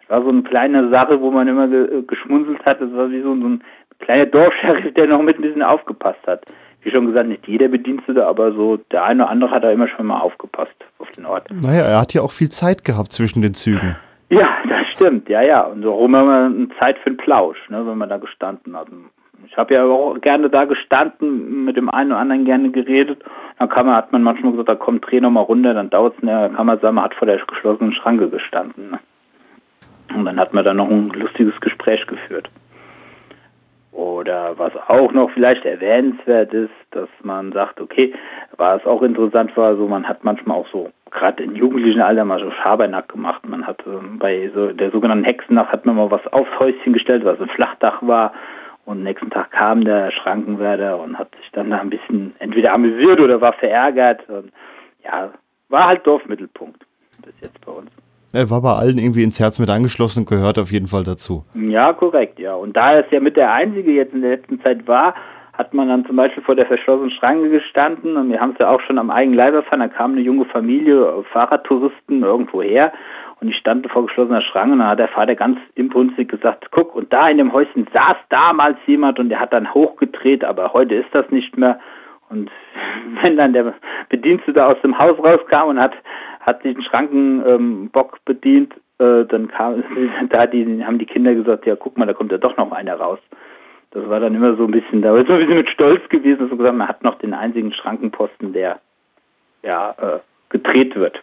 Das 0.00 0.10
war 0.10 0.22
so 0.22 0.28
eine 0.28 0.42
kleine 0.42 0.90
Sache, 0.90 1.20
wo 1.20 1.30
man 1.30 1.48
immer 1.48 1.68
ge 1.68 2.02
geschmunzelt 2.06 2.64
hat. 2.66 2.80
Das 2.80 2.92
war 2.92 3.10
wie 3.10 3.22
so, 3.22 3.34
so 3.34 3.48
ein 3.48 3.64
kleiner 4.00 4.26
Dorfscheriff, 4.26 4.92
der 4.94 5.06
noch 5.06 5.22
mit 5.22 5.38
ein 5.38 5.42
bisschen 5.42 5.62
aufgepasst 5.62 6.26
hat. 6.26 6.44
Wie 6.82 6.90
schon 6.90 7.06
gesagt, 7.06 7.28
nicht 7.28 7.46
jeder 7.48 7.68
Bedienstete, 7.68 8.26
aber 8.26 8.52
so 8.52 8.76
der 8.92 9.04
eine 9.04 9.24
oder 9.24 9.32
andere 9.32 9.50
hat 9.50 9.64
da 9.64 9.70
immer 9.70 9.88
schon 9.88 10.06
mal 10.06 10.20
aufgepasst 10.20 10.76
auf 10.98 11.10
den 11.10 11.26
Ort. 11.26 11.48
Naja, 11.50 11.82
er 11.82 12.00
hat 12.00 12.14
ja 12.14 12.22
auch 12.22 12.30
viel 12.30 12.50
Zeit 12.50 12.84
gehabt 12.84 13.12
zwischen 13.12 13.42
den 13.42 13.54
Zügen. 13.54 13.96
Ja, 14.30 14.48
das 14.68 14.86
stimmt, 14.94 15.28
ja, 15.28 15.42
ja. 15.42 15.62
Und 15.62 15.82
so 15.82 16.00
haben 16.00 16.12
wir 16.12 16.20
eine 16.20 16.68
Zeit 16.78 16.98
für 16.98 17.10
den 17.10 17.16
Plausch, 17.16 17.58
ne, 17.68 17.86
wenn 17.86 17.98
man 17.98 18.08
da 18.08 18.18
gestanden 18.18 18.76
hat. 18.76 18.88
Ich 19.46 19.56
habe 19.56 19.74
ja 19.74 19.84
auch 19.84 20.20
gerne 20.20 20.50
da 20.50 20.64
gestanden, 20.64 21.64
mit 21.64 21.76
dem 21.76 21.88
einen 21.88 22.12
oder 22.12 22.20
anderen 22.20 22.44
gerne 22.44 22.70
geredet. 22.70 23.22
Dann 23.58 23.68
kann 23.68 23.86
man, 23.86 23.96
hat 23.96 24.12
man 24.12 24.22
manchmal 24.22 24.52
gesagt, 24.52 24.68
da 24.68 24.74
kommt 24.74 25.10
dreh 25.10 25.20
nochmal 25.20 25.44
runter, 25.44 25.74
dann 25.74 25.90
dauert 25.90 26.16
es, 26.16 26.22
ne, 26.22 26.50
kann 26.54 26.66
man 26.66 26.78
sagen, 26.78 26.96
man 26.96 27.04
hat 27.04 27.14
vor 27.14 27.26
der 27.26 27.38
geschlossenen 27.38 27.92
Schranke 27.92 28.28
gestanden. 28.28 28.90
Ne. 28.90 29.00
Und 30.14 30.24
dann 30.24 30.38
hat 30.38 30.54
man 30.54 30.64
da 30.64 30.74
noch 30.74 30.88
ein 30.88 31.08
lustiges 31.08 31.58
Gespräch 31.60 32.06
geführt. 32.06 32.50
Oder 33.92 34.58
was 34.58 34.72
auch 34.88 35.12
noch 35.12 35.30
vielleicht 35.30 35.64
erwähnenswert 35.64 36.52
ist, 36.52 36.70
dass 36.90 37.08
man 37.22 37.52
sagt, 37.52 37.80
okay, 37.80 38.14
was 38.56 38.84
auch 38.84 39.02
interessant 39.02 39.56
war, 39.56 39.76
so 39.76 39.88
man 39.88 40.06
hat 40.06 40.24
manchmal 40.24 40.58
auch 40.58 40.68
so, 40.70 40.90
gerade 41.10 41.42
im 41.42 41.56
jugendlichen 41.56 42.02
Alter 42.02 42.24
mal 42.24 42.38
so 42.38 42.50
Schabernack 42.50 43.08
gemacht. 43.08 43.46
Man 43.48 43.66
hat 43.66 43.82
ähm, 43.86 44.18
bei 44.18 44.50
so 44.54 44.72
der 44.72 44.90
sogenannten 44.90 45.24
Hexennacht 45.24 45.72
hat 45.72 45.86
man 45.86 45.96
mal 45.96 46.10
was 46.10 46.26
aufs 46.32 46.58
Häuschen 46.58 46.92
gestellt, 46.92 47.24
was 47.24 47.40
ein 47.40 47.48
Flachdach 47.48 48.02
war. 48.02 48.32
Und 48.84 49.02
nächsten 49.02 49.30
Tag 49.30 49.50
kam 49.50 49.84
der 49.84 50.10
Schrankenwärter 50.10 50.98
und 50.98 51.18
hat 51.18 51.34
sich 51.36 51.50
dann 51.52 51.70
da 51.70 51.78
ein 51.78 51.90
bisschen 51.90 52.34
entweder 52.38 52.72
amüsiert 52.72 53.20
oder 53.20 53.40
war 53.40 53.52
verärgert. 53.52 54.28
Und 54.28 54.52
ja, 55.04 55.30
war 55.68 55.88
halt 55.88 56.06
Dorfmittelpunkt 56.06 56.84
bis 57.22 57.34
jetzt 57.40 57.60
bei 57.64 57.72
uns. 57.72 57.90
Er 58.32 58.50
war 58.50 58.60
bei 58.60 58.72
allen 58.72 58.98
irgendwie 58.98 59.22
ins 59.22 59.40
Herz 59.40 59.58
mit 59.58 59.70
angeschlossen 59.70 60.20
und 60.20 60.28
gehört 60.28 60.58
auf 60.58 60.70
jeden 60.70 60.86
Fall 60.86 61.02
dazu. 61.02 61.44
Ja, 61.54 61.94
korrekt, 61.94 62.38
ja. 62.38 62.54
Und 62.54 62.76
da 62.76 62.98
es 62.98 63.06
ja 63.10 63.20
mit 63.20 63.36
der 63.36 63.52
einzige 63.52 63.90
jetzt 63.92 64.12
in 64.12 64.20
der 64.20 64.32
letzten 64.32 64.60
Zeit 64.60 64.86
war, 64.86 65.14
hat 65.54 65.72
man 65.72 65.88
dann 65.88 66.04
zum 66.04 66.16
Beispiel 66.16 66.42
vor 66.42 66.54
der 66.54 66.66
verschlossenen 66.66 67.10
Schranke 67.10 67.48
gestanden 67.48 68.16
und 68.16 68.30
wir 68.30 68.40
haben 68.40 68.52
es 68.52 68.58
ja 68.58 68.68
auch 68.68 68.80
schon 68.82 68.98
am 68.98 69.10
eigenen 69.10 69.36
Leib 69.36 69.54
erfahren, 69.54 69.80
da 69.80 69.88
kam 69.88 70.12
eine 70.12 70.20
junge 70.20 70.44
Familie, 70.44 71.24
Fahrradtouristen 71.32 72.22
irgendwo 72.22 72.62
her 72.62 72.92
und 73.40 73.48
ich 73.48 73.56
stand 73.56 73.90
vor 73.90 74.06
geschlossener 74.06 74.42
Schranke 74.42 74.74
und 74.74 74.78
dann 74.80 74.88
hat 74.88 74.98
der 75.00 75.08
Vater 75.08 75.34
ganz 75.34 75.58
impulsig 75.74 76.28
gesagt, 76.28 76.70
guck, 76.70 76.94
und 76.94 77.12
da 77.12 77.28
in 77.28 77.38
dem 77.38 77.52
Häuschen 77.52 77.88
saß 77.92 78.16
damals 78.28 78.76
jemand 78.86 79.18
und 79.18 79.30
der 79.30 79.40
hat 79.40 79.52
dann 79.52 79.72
hochgedreht, 79.72 80.44
aber 80.44 80.72
heute 80.74 80.94
ist 80.94 81.12
das 81.12 81.28
nicht 81.30 81.56
mehr. 81.56 81.80
Und 82.30 82.50
wenn 83.22 83.36
dann 83.36 83.52
der 83.52 83.74
Bedienstete 84.10 84.64
aus 84.64 84.76
dem 84.82 84.98
Haus 84.98 85.18
rauskam 85.18 85.68
und 85.68 85.80
hat 85.80 85.94
hat 86.48 86.64
den 86.64 86.82
Schrankenbock 86.82 88.24
bedient, 88.24 88.72
äh, 88.98 89.24
dann 89.24 89.48
kam, 89.48 89.82
da 90.30 90.46
die, 90.46 90.84
haben 90.84 90.98
die 90.98 91.06
Kinder 91.06 91.34
gesagt, 91.34 91.66
ja 91.66 91.76
guck 91.76 91.96
mal, 91.96 92.06
da 92.06 92.14
kommt 92.14 92.32
ja 92.32 92.38
doch 92.38 92.56
noch 92.56 92.72
einer 92.72 92.94
raus. 92.94 93.18
Das 93.90 94.06
war 94.08 94.20
dann 94.20 94.34
immer 94.34 94.56
so 94.56 94.64
ein 94.64 94.70
bisschen, 94.70 95.00
da 95.02 95.14
war 95.14 95.24
so 95.24 95.32
ein 95.32 95.40
bisschen 95.40 95.56
mit 95.56 95.68
Stolz 95.70 96.06
gewesen, 96.08 96.40
dass 96.40 96.48
man 96.48 96.58
gesagt, 96.58 96.76
man 96.76 96.88
hat 96.88 97.02
noch 97.02 97.18
den 97.18 97.32
einzigen 97.32 97.72
Schrankenposten, 97.72 98.52
der 98.52 98.80
ja 99.62 99.94
äh, 99.98 100.18
gedreht 100.50 100.94
wird. 100.94 101.22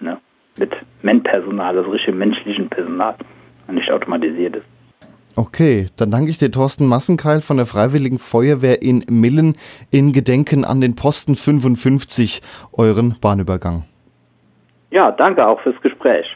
Ne? 0.00 0.18
Mit 0.58 0.72
Men-Personal, 1.02 1.78
also 1.78 1.90
richtig 1.90 2.14
menschlichen 2.14 2.68
Personal 2.68 3.14
nicht 3.68 3.90
automatisiert 3.90 4.56
ist. 4.56 4.66
Okay, 5.34 5.88
dann 5.96 6.10
danke 6.10 6.28
ich 6.28 6.36
dir, 6.36 6.50
Thorsten 6.50 6.86
Massenkeil 6.86 7.40
von 7.40 7.56
der 7.56 7.64
Freiwilligen 7.64 8.18
Feuerwehr 8.18 8.82
in 8.82 9.02
Millen 9.08 9.56
in 9.90 10.12
Gedenken 10.12 10.66
an 10.66 10.82
den 10.82 10.94
Posten 10.94 11.36
55, 11.36 12.42
euren 12.72 13.16
Bahnübergang. 13.18 13.84
Ja, 14.92 15.10
danke 15.10 15.46
auch 15.46 15.58
fürs 15.62 15.80
Gespräch. 15.80 16.26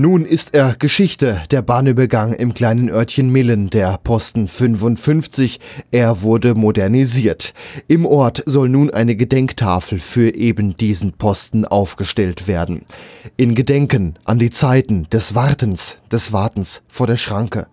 Nun 0.00 0.24
ist 0.24 0.54
er 0.54 0.76
Geschichte, 0.78 1.42
der 1.50 1.60
Bahnübergang 1.60 2.32
im 2.32 2.54
kleinen 2.54 2.88
Örtchen 2.88 3.32
Millen, 3.32 3.68
der 3.68 3.98
Posten 3.98 4.46
55. 4.46 5.58
Er 5.90 6.22
wurde 6.22 6.54
modernisiert. 6.54 7.52
Im 7.88 8.06
Ort 8.06 8.44
soll 8.46 8.68
nun 8.68 8.90
eine 8.90 9.16
Gedenktafel 9.16 9.98
für 9.98 10.36
eben 10.36 10.76
diesen 10.76 11.14
Posten 11.14 11.64
aufgestellt 11.64 12.46
werden. 12.46 12.82
In 13.36 13.56
Gedenken 13.56 14.14
an 14.24 14.38
die 14.38 14.50
Zeiten 14.50 15.08
des 15.10 15.34
Wartens, 15.34 15.96
des 16.12 16.32
Wartens 16.32 16.80
vor 16.86 17.08
der 17.08 17.16
Schranke. 17.16 17.66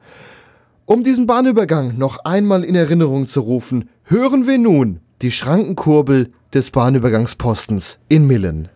Um 0.86 1.04
diesen 1.04 1.28
Bahnübergang 1.28 1.96
noch 1.96 2.26
einmal 2.26 2.64
in 2.64 2.74
Erinnerung 2.74 3.28
zu 3.28 3.42
rufen, 3.42 3.88
hören 4.04 4.48
wir 4.48 4.58
nun 4.58 5.00
die 5.22 5.30
Schrankenkurbel 5.30 6.32
des 6.56 6.72
Bahnübergangspostens 6.72 8.00
in 8.10 8.26
Millen. 8.26 8.70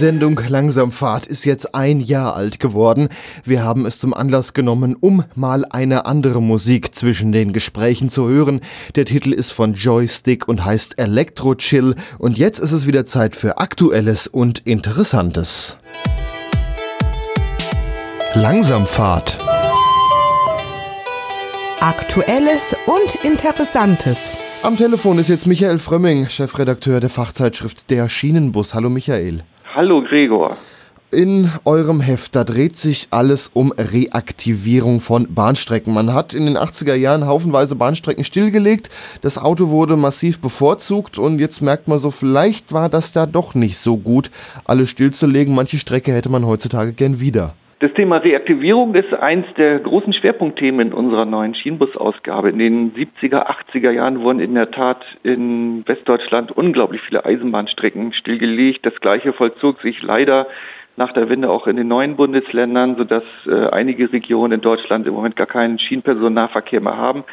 Sendung 0.00 0.40
Langsamfahrt 0.48 1.26
ist 1.26 1.44
jetzt 1.44 1.74
ein 1.74 2.00
Jahr 2.00 2.34
alt 2.34 2.58
geworden. 2.58 3.10
Wir 3.44 3.64
haben 3.64 3.84
es 3.84 3.98
zum 3.98 4.14
Anlass 4.14 4.54
genommen, 4.54 4.96
um 4.98 5.24
mal 5.34 5.66
eine 5.66 6.06
andere 6.06 6.40
Musik 6.40 6.94
zwischen 6.94 7.32
den 7.32 7.52
Gesprächen 7.52 8.08
zu 8.08 8.26
hören. 8.26 8.62
Der 8.94 9.04
Titel 9.04 9.30
ist 9.34 9.50
von 9.50 9.74
Joystick 9.74 10.48
und 10.48 10.64
heißt 10.64 10.98
Electro 10.98 11.54
Chill. 11.54 11.96
Und 12.18 12.38
jetzt 12.38 12.60
ist 12.60 12.72
es 12.72 12.86
wieder 12.86 13.04
Zeit 13.04 13.36
für 13.36 13.58
Aktuelles 13.58 14.26
und 14.26 14.60
Interessantes. 14.60 15.76
Langsamfahrt. 18.32 19.38
Aktuelles 21.80 22.74
und 22.86 23.22
Interessantes. 23.22 24.30
Am 24.62 24.78
Telefon 24.78 25.18
ist 25.18 25.28
jetzt 25.28 25.46
Michael 25.46 25.78
Frömming, 25.78 26.26
Chefredakteur 26.30 27.00
der 27.00 27.10
Fachzeitschrift 27.10 27.90
Der 27.90 28.08
Schienenbus. 28.08 28.72
Hallo 28.72 28.88
Michael. 28.88 29.44
Hallo 29.82 30.02
Gregor. 30.02 30.58
In 31.10 31.50
eurem 31.64 32.02
Heft, 32.02 32.36
da 32.36 32.44
dreht 32.44 32.76
sich 32.76 33.08
alles 33.10 33.50
um 33.54 33.72
Reaktivierung 33.72 35.00
von 35.00 35.32
Bahnstrecken. 35.34 35.94
Man 35.94 36.12
hat 36.12 36.34
in 36.34 36.44
den 36.44 36.58
80er 36.58 36.94
Jahren 36.94 37.26
haufenweise 37.26 37.76
Bahnstrecken 37.76 38.22
stillgelegt, 38.22 38.90
das 39.22 39.38
Auto 39.38 39.70
wurde 39.70 39.96
massiv 39.96 40.38
bevorzugt 40.38 41.18
und 41.18 41.38
jetzt 41.38 41.62
merkt 41.62 41.88
man 41.88 41.98
so, 41.98 42.10
vielleicht 42.10 42.74
war 42.74 42.90
das 42.90 43.12
da 43.12 43.24
doch 43.24 43.54
nicht 43.54 43.78
so 43.78 43.96
gut, 43.96 44.30
alles 44.66 44.90
stillzulegen. 44.90 45.54
Manche 45.54 45.78
Strecke 45.78 46.12
hätte 46.12 46.28
man 46.28 46.44
heutzutage 46.44 46.92
gern 46.92 47.18
wieder. 47.18 47.54
Das 47.80 47.94
Thema 47.94 48.18
Reaktivierung 48.18 48.94
ist 48.94 49.14
eins 49.14 49.46
der 49.56 49.78
großen 49.78 50.12
Schwerpunktthemen 50.12 50.88
in 50.88 50.92
unserer 50.92 51.24
neuen 51.24 51.54
Schienenbusausgabe. 51.54 52.50
In 52.50 52.58
den 52.58 52.92
70er, 52.92 53.46
80er 53.46 53.90
Jahren 53.90 54.20
wurden 54.20 54.38
in 54.38 54.54
der 54.54 54.70
Tat 54.70 55.02
in 55.22 55.82
Westdeutschland 55.88 56.52
unglaublich 56.52 57.00
viele 57.00 57.24
Eisenbahnstrecken 57.24 58.12
stillgelegt. 58.12 58.84
Das 58.84 59.00
gleiche 59.00 59.32
vollzog 59.32 59.80
sich 59.80 60.02
leider 60.02 60.46
nach 60.98 61.14
der 61.14 61.30
Wende 61.30 61.48
auch 61.48 61.66
in 61.66 61.76
den 61.76 61.88
neuen 61.88 62.16
Bundesländern, 62.16 62.96
sodass 62.96 63.24
äh, 63.46 63.70
einige 63.70 64.12
Regionen 64.12 64.52
in 64.52 64.60
Deutschland 64.60 65.06
im 65.06 65.14
Moment 65.14 65.36
gar 65.36 65.46
keinen 65.46 65.78
Schienenpersonennahverkehr 65.78 66.82
mehr 66.82 66.98
haben. 66.98 67.24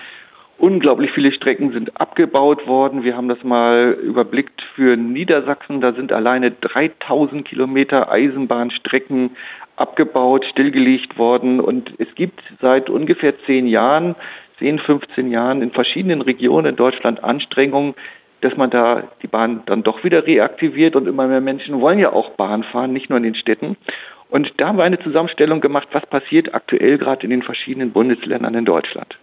Unglaublich 0.60 1.12
viele 1.12 1.34
Strecken 1.34 1.74
sind 1.74 2.00
abgebaut 2.00 2.66
worden. 2.68 3.04
Wir 3.04 3.18
haben 3.18 3.28
das 3.28 3.44
mal 3.44 3.98
überblickt 4.02 4.62
für 4.76 4.96
Niedersachsen. 4.96 5.82
Da 5.82 5.92
sind 5.92 6.14
alleine 6.14 6.52
3000 6.52 7.46
Kilometer 7.46 8.10
Eisenbahnstrecken 8.10 9.32
abgebaut, 9.78 10.46
stillgelegt 10.46 11.18
worden. 11.18 11.60
Und 11.60 11.94
es 11.98 12.14
gibt 12.16 12.42
seit 12.62 12.90
ungefähr 12.90 13.34
zehn 13.46 13.68
Jahren, 13.68 14.16
zehn, 14.60 14.80
15 14.80 15.32
Jahren 15.32 15.62
in 15.62 15.72
verschiedenen 15.72 16.22
Regionen 16.22 16.68
in 16.68 16.76
Deutschland 16.76 17.24
Anstrengungen, 17.24 17.96
dass 18.42 18.56
man 18.58 18.70
da 18.70 19.04
die 19.22 19.28
Bahn 19.28 19.64
dann 19.66 19.84
doch 19.84 20.04
wieder 20.04 20.28
reaktiviert 20.28 20.96
und 20.96 21.08
immer 21.08 21.28
mehr 21.28 21.42
Menschen 21.42 21.82
wollen 21.82 22.00
ja 22.00 22.12
auch 22.12 22.32
Bahn 22.32 22.64
fahren, 22.64 22.94
nicht 22.94 23.10
nur 23.10 23.18
in 23.18 23.24
den 23.24 23.36
Städten. 23.36 23.78
Und 24.30 24.52
da 24.58 24.68
haben 24.68 24.78
wir 24.78 24.84
eine 24.84 25.00
Zusammenstellung 25.00 25.62
gemacht, 25.62 25.88
was 25.94 26.06
passiert 26.06 26.54
aktuell 26.54 26.98
gerade 26.98 27.24
in 27.24 27.30
den 27.30 27.44
verschiedenen 27.44 27.92
Bundesländern 27.92 28.54
in 28.54 28.66
Deutschland. 28.66 29.18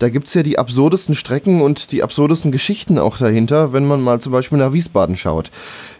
Da 0.00 0.08
gibt 0.08 0.28
es 0.28 0.34
ja 0.34 0.42
die 0.42 0.58
absurdesten 0.58 1.14
Strecken 1.14 1.60
und 1.60 1.92
die 1.92 2.02
absurdesten 2.02 2.50
Geschichten 2.50 2.98
auch 2.98 3.18
dahinter, 3.18 3.74
wenn 3.74 3.86
man 3.86 4.00
mal 4.00 4.18
zum 4.18 4.32
Beispiel 4.32 4.56
nach 4.56 4.72
Wiesbaden 4.72 5.14
schaut. 5.14 5.50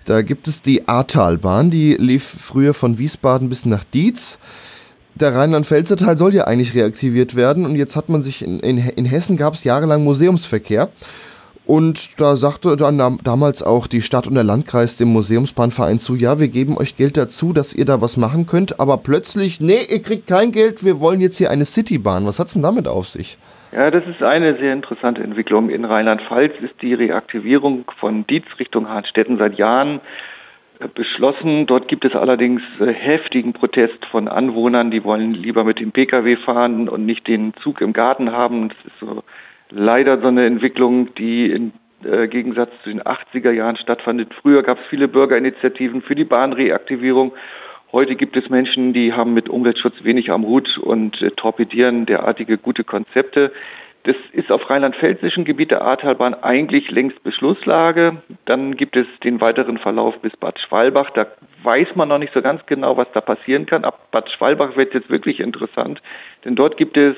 Da 0.06 0.22
gibt 0.22 0.48
es 0.48 0.62
die 0.62 0.88
Ahrtalbahn, 0.88 1.70
die 1.70 1.96
lief 1.96 2.24
früher 2.24 2.72
von 2.72 2.96
Wiesbaden 2.96 3.50
bis 3.50 3.66
nach 3.66 3.84
Dietz. 3.84 4.38
Der 5.16 5.34
Rheinland-Pfälzer 5.34 5.98
Teil 5.98 6.16
soll 6.16 6.34
ja 6.34 6.44
eigentlich 6.44 6.74
reaktiviert 6.74 7.34
werden 7.34 7.66
und 7.66 7.76
jetzt 7.76 7.94
hat 7.94 8.08
man 8.08 8.22
sich 8.22 8.42
in, 8.42 8.60
in, 8.60 8.78
in 8.78 9.04
Hessen 9.04 9.36
gab 9.36 9.52
es 9.52 9.64
jahrelang 9.64 10.02
Museumsverkehr. 10.02 10.88
Und 11.66 12.18
da 12.18 12.36
sagte 12.36 12.78
dann 12.78 13.18
damals 13.22 13.62
auch 13.62 13.86
die 13.86 14.00
Stadt 14.00 14.26
und 14.26 14.34
der 14.34 14.44
Landkreis 14.44 14.96
dem 14.96 15.08
Museumsbahnverein 15.12 15.98
zu, 15.98 16.16
ja, 16.16 16.40
wir 16.40 16.48
geben 16.48 16.78
euch 16.78 16.96
Geld 16.96 17.18
dazu, 17.18 17.52
dass 17.52 17.74
ihr 17.74 17.84
da 17.84 18.00
was 18.00 18.16
machen 18.16 18.46
könnt, 18.46 18.80
aber 18.80 18.96
plötzlich, 18.96 19.60
nee, 19.60 19.86
ihr 19.90 20.00
kriegt 20.00 20.26
kein 20.26 20.52
Geld, 20.52 20.84
wir 20.84 21.00
wollen 21.00 21.20
jetzt 21.20 21.36
hier 21.36 21.50
eine 21.50 21.66
Citybahn. 21.66 22.24
Was 22.24 22.38
hat's 22.38 22.54
denn 22.54 22.62
damit 22.62 22.88
auf 22.88 23.06
sich? 23.06 23.36
Ja, 23.72 23.88
das 23.92 24.04
ist 24.06 24.20
eine 24.20 24.56
sehr 24.56 24.72
interessante 24.72 25.22
Entwicklung. 25.22 25.70
In 25.70 25.84
Rheinland-Pfalz 25.84 26.54
ist 26.60 26.74
die 26.82 26.92
Reaktivierung 26.92 27.84
von 28.00 28.26
Dietz 28.26 28.46
Richtung 28.58 28.88
Hartstetten 28.88 29.38
seit 29.38 29.58
Jahren 29.58 30.00
äh, 30.80 30.88
beschlossen. 30.88 31.66
Dort 31.66 31.86
gibt 31.86 32.04
es 32.04 32.16
allerdings 32.16 32.62
äh, 32.80 32.92
heftigen 32.92 33.52
Protest 33.52 34.04
von 34.10 34.26
Anwohnern, 34.26 34.90
die 34.90 35.04
wollen 35.04 35.34
lieber 35.34 35.62
mit 35.62 35.78
dem 35.78 35.92
Pkw 35.92 36.36
fahren 36.38 36.88
und 36.88 37.06
nicht 37.06 37.28
den 37.28 37.54
Zug 37.62 37.80
im 37.80 37.92
Garten 37.92 38.32
haben. 38.32 38.70
Das 38.70 38.78
ist 38.86 38.98
so 38.98 39.22
leider 39.70 40.20
so 40.20 40.26
eine 40.26 40.46
Entwicklung, 40.46 41.14
die 41.14 41.52
im 41.52 41.72
äh, 42.02 42.26
Gegensatz 42.26 42.72
zu 42.82 42.90
den 42.90 43.02
80er 43.02 43.52
Jahren 43.52 43.76
stattfand. 43.76 44.34
Früher 44.42 44.64
gab 44.64 44.78
es 44.78 44.86
viele 44.86 45.06
Bürgerinitiativen 45.06 46.02
für 46.02 46.16
die 46.16 46.24
Bahnreaktivierung 46.24 47.34
Heute 47.92 48.14
gibt 48.14 48.36
es 48.36 48.48
Menschen, 48.48 48.92
die 48.92 49.12
haben 49.12 49.34
mit 49.34 49.48
Umweltschutz 49.48 50.04
wenig 50.04 50.30
am 50.30 50.44
Hut 50.44 50.78
und 50.78 51.20
äh, 51.22 51.30
torpedieren 51.32 52.06
derartige 52.06 52.56
gute 52.56 52.84
Konzepte. 52.84 53.52
Das 54.04 54.14
ist 54.32 54.52
auf 54.52 54.70
rheinland-pfälzischen 54.70 55.44
Gebiet 55.44 55.72
der 55.72 55.82
Ahrtalbahn 55.82 56.34
eigentlich 56.34 56.90
längst 56.90 57.22
Beschlusslage. 57.24 58.22
Dann 58.44 58.76
gibt 58.76 58.96
es 58.96 59.06
den 59.24 59.40
weiteren 59.40 59.76
Verlauf 59.76 60.18
bis 60.20 60.34
Bad 60.36 60.58
Schwalbach. 60.60 61.10
Da 61.10 61.26
weiß 61.64 61.96
man 61.96 62.08
noch 62.08 62.18
nicht 62.18 62.32
so 62.32 62.40
ganz 62.40 62.64
genau, 62.66 62.96
was 62.96 63.08
da 63.12 63.20
passieren 63.20 63.66
kann. 63.66 63.84
Ab 63.84 64.10
Bad 64.12 64.30
Schwalbach 64.30 64.76
wird 64.76 64.94
jetzt 64.94 65.10
wirklich 65.10 65.40
interessant, 65.40 66.00
denn 66.44 66.54
dort 66.54 66.76
gibt 66.76 66.96
es 66.96 67.16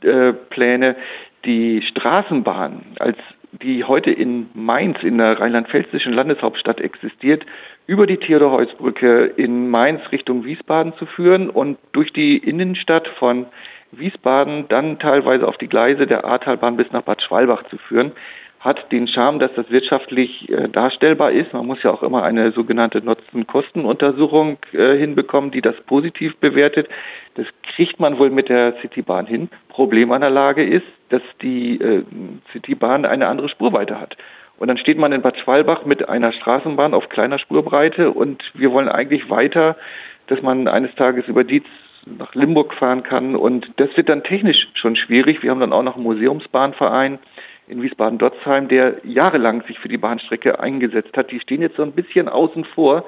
äh, 0.00 0.32
Pläne, 0.32 0.96
die 1.44 1.82
Straßenbahn 1.82 2.80
als 2.98 3.18
die 3.62 3.84
heute 3.84 4.10
in 4.10 4.48
Mainz, 4.54 4.98
in 5.02 5.18
der 5.18 5.38
rheinland-pfälzischen 5.38 6.12
Landeshauptstadt 6.12 6.80
existiert, 6.80 7.46
über 7.86 8.06
die 8.06 8.16
Theodor-Heuss-Brücke 8.16 9.24
in 9.36 9.70
Mainz 9.70 10.00
Richtung 10.12 10.44
Wiesbaden 10.44 10.94
zu 10.94 11.06
führen 11.06 11.50
und 11.50 11.78
durch 11.92 12.12
die 12.12 12.36
Innenstadt 12.36 13.06
von 13.18 13.46
Wiesbaden 13.92 14.66
dann 14.68 14.98
teilweise 14.98 15.46
auf 15.46 15.56
die 15.58 15.68
Gleise 15.68 16.06
der 16.06 16.24
Ahrtalbahn 16.24 16.76
bis 16.76 16.90
nach 16.92 17.02
Bad 17.02 17.22
Schwalbach 17.22 17.62
zu 17.70 17.78
führen 17.78 18.12
hat 18.66 18.90
den 18.90 19.06
Charme, 19.06 19.38
dass 19.38 19.54
das 19.54 19.70
wirtschaftlich 19.70 20.50
äh, 20.50 20.68
darstellbar 20.68 21.30
ist. 21.30 21.52
Man 21.52 21.66
muss 21.66 21.82
ja 21.84 21.92
auch 21.92 22.02
immer 22.02 22.24
eine 22.24 22.50
sogenannte 22.50 23.00
Nutzen-Kosten-Untersuchung 23.00 24.58
äh, 24.72 24.96
hinbekommen, 24.96 25.52
die 25.52 25.60
das 25.60 25.76
positiv 25.86 26.36
bewertet. 26.38 26.88
Das 27.34 27.46
kriegt 27.74 28.00
man 28.00 28.18
wohl 28.18 28.30
mit 28.30 28.48
der 28.48 28.74
Citybahn 28.80 29.26
hin. 29.26 29.50
Problem 29.68 30.10
an 30.10 30.22
der 30.22 30.30
Lage 30.30 30.64
ist, 30.64 30.86
dass 31.10 31.22
die 31.42 31.80
äh, 31.80 32.02
Citybahn 32.52 33.04
eine 33.04 33.28
andere 33.28 33.48
Spurweite 33.48 34.00
hat. 34.00 34.16
Und 34.58 34.68
dann 34.68 34.78
steht 34.78 34.98
man 34.98 35.12
in 35.12 35.22
Bad 35.22 35.38
Schwalbach 35.38 35.84
mit 35.84 36.08
einer 36.08 36.32
Straßenbahn 36.32 36.94
auf 36.94 37.08
kleiner 37.08 37.38
Spurbreite 37.38 38.10
und 38.10 38.42
wir 38.54 38.72
wollen 38.72 38.88
eigentlich 38.88 39.28
weiter, 39.28 39.76
dass 40.28 40.40
man 40.42 40.66
eines 40.66 40.94
Tages 40.94 41.28
über 41.28 41.44
Dietz 41.44 41.66
nach 42.06 42.34
Limburg 42.34 42.74
fahren 42.74 43.02
kann 43.02 43.36
und 43.36 43.68
das 43.76 43.94
wird 43.96 44.08
dann 44.08 44.22
technisch 44.22 44.68
schon 44.74 44.96
schwierig. 44.96 45.42
Wir 45.42 45.50
haben 45.50 45.60
dann 45.60 45.72
auch 45.72 45.82
noch 45.82 45.96
einen 45.96 46.04
Museumsbahnverein 46.04 47.18
in 47.68 47.82
Wiesbaden-Dotzheim, 47.82 48.68
der 48.68 48.96
jahrelang 49.04 49.62
sich 49.66 49.78
für 49.78 49.88
die 49.88 49.98
Bahnstrecke 49.98 50.60
eingesetzt 50.60 51.16
hat. 51.16 51.30
Die 51.32 51.40
stehen 51.40 51.62
jetzt 51.62 51.76
so 51.76 51.82
ein 51.82 51.92
bisschen 51.92 52.28
außen 52.28 52.64
vor. 52.64 53.04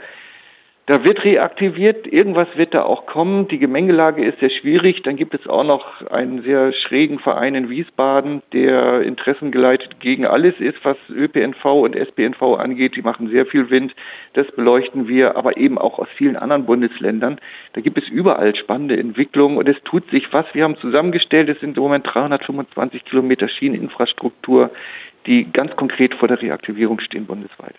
Da 0.88 1.05
wird 1.05 1.22
reaktiviert, 1.22 2.07
irgendwas 2.07 2.48
wird 2.57 2.72
da 2.72 2.83
auch 2.83 3.05
kommen. 3.05 3.46
Die 3.48 3.59
Gemengelage 3.59 4.24
ist 4.24 4.40
sehr 4.40 4.48
schwierig. 4.48 5.03
Dann 5.03 5.16
gibt 5.16 5.35
es 5.35 5.46
auch 5.46 5.62
noch 5.62 6.01
einen 6.11 6.42
sehr 6.44 6.72
schrägen 6.72 7.18
Verein 7.18 7.55
in 7.55 7.68
Wiesbaden, 7.68 8.40
der 8.55 9.03
interessengeleitet 9.03 10.01
gegen 10.01 10.27
alles 10.27 10.55
ist, 10.61 10.83
was 10.85 10.96
ÖPNV 11.11 11.62
und 11.62 11.94
SPNV 11.94 12.40
angeht. 12.57 12.96
Die 12.96 13.03
machen 13.03 13.29
sehr 13.29 13.44
viel 13.44 13.68
Wind. 13.68 13.94
Das 14.33 14.51
beleuchten 14.53 15.09
wir, 15.09 15.37
aber 15.37 15.59
eben 15.59 15.77
auch 15.77 15.98
aus 15.98 16.09
vielen 16.16 16.37
anderen 16.37 16.64
Bundesländern. 16.64 17.38
Da 17.74 17.83
gibt 17.83 17.98
es 17.98 18.09
überall 18.09 18.57
spannende 18.57 18.96
Entwicklungen 18.96 19.59
und 19.59 19.68
es 19.68 19.77
tut 19.85 20.09
sich 20.09 20.33
was. 20.33 20.46
Wir 20.55 20.64
haben 20.64 20.79
zusammengestellt, 20.79 21.51
es 21.51 21.61
sind 21.61 21.77
im 21.77 21.83
Moment 21.83 22.07
325 22.11 23.05
Kilometer 23.05 23.46
Schieneninfrastruktur, 23.51 24.70
die 25.27 25.53
ganz 25.53 25.77
konkret 25.77 26.14
vor 26.14 26.29
der 26.29 26.40
Reaktivierung 26.40 26.98
stehen 27.01 27.27
bundesweit. 27.27 27.74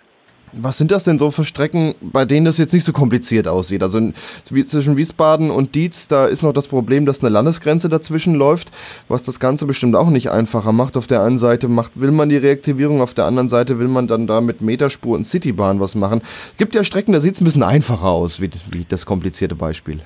Was 0.53 0.77
sind 0.77 0.91
das 0.91 1.03
denn 1.03 1.19
so 1.19 1.31
für 1.31 1.43
Strecken, 1.43 1.95
bei 2.01 2.25
denen 2.25 2.45
das 2.45 2.57
jetzt 2.57 2.73
nicht 2.73 2.83
so 2.83 2.93
kompliziert 2.93 3.47
aussieht? 3.47 3.83
Also 3.83 3.97
in, 3.97 4.13
zwischen 4.13 4.97
Wiesbaden 4.97 5.51
und 5.51 5.75
Dietz, 5.75 6.07
da 6.07 6.25
ist 6.25 6.43
noch 6.43 6.53
das 6.53 6.67
Problem, 6.67 7.05
dass 7.05 7.21
eine 7.21 7.29
Landesgrenze 7.29 7.89
dazwischen 7.89 8.35
läuft, 8.35 8.71
was 9.07 9.21
das 9.21 9.39
Ganze 9.39 9.65
bestimmt 9.65 9.95
auch 9.95 10.09
nicht 10.09 10.31
einfacher 10.31 10.71
macht. 10.71 10.97
Auf 10.97 11.07
der 11.07 11.21
einen 11.23 11.37
Seite 11.37 11.67
macht, 11.67 11.99
will 11.99 12.11
man 12.11 12.29
die 12.29 12.37
Reaktivierung, 12.37 13.01
auf 13.01 13.13
der 13.13 13.25
anderen 13.25 13.49
Seite 13.49 13.79
will 13.79 13.87
man 13.87 14.07
dann 14.07 14.27
da 14.27 14.41
mit 14.41 14.61
Meterspur 14.61 15.15
und 15.15 15.25
Citybahn 15.25 15.79
was 15.79 15.95
machen. 15.95 16.21
Gibt 16.57 16.75
ja 16.75 16.83
Strecken, 16.83 17.13
da 17.13 17.19
sieht 17.19 17.33
es 17.33 17.41
ein 17.41 17.45
bisschen 17.45 17.63
einfacher 17.63 18.07
aus, 18.07 18.41
wie, 18.41 18.49
wie 18.71 18.85
das 18.87 19.05
komplizierte 19.05 19.55
Beispiel. 19.55 19.99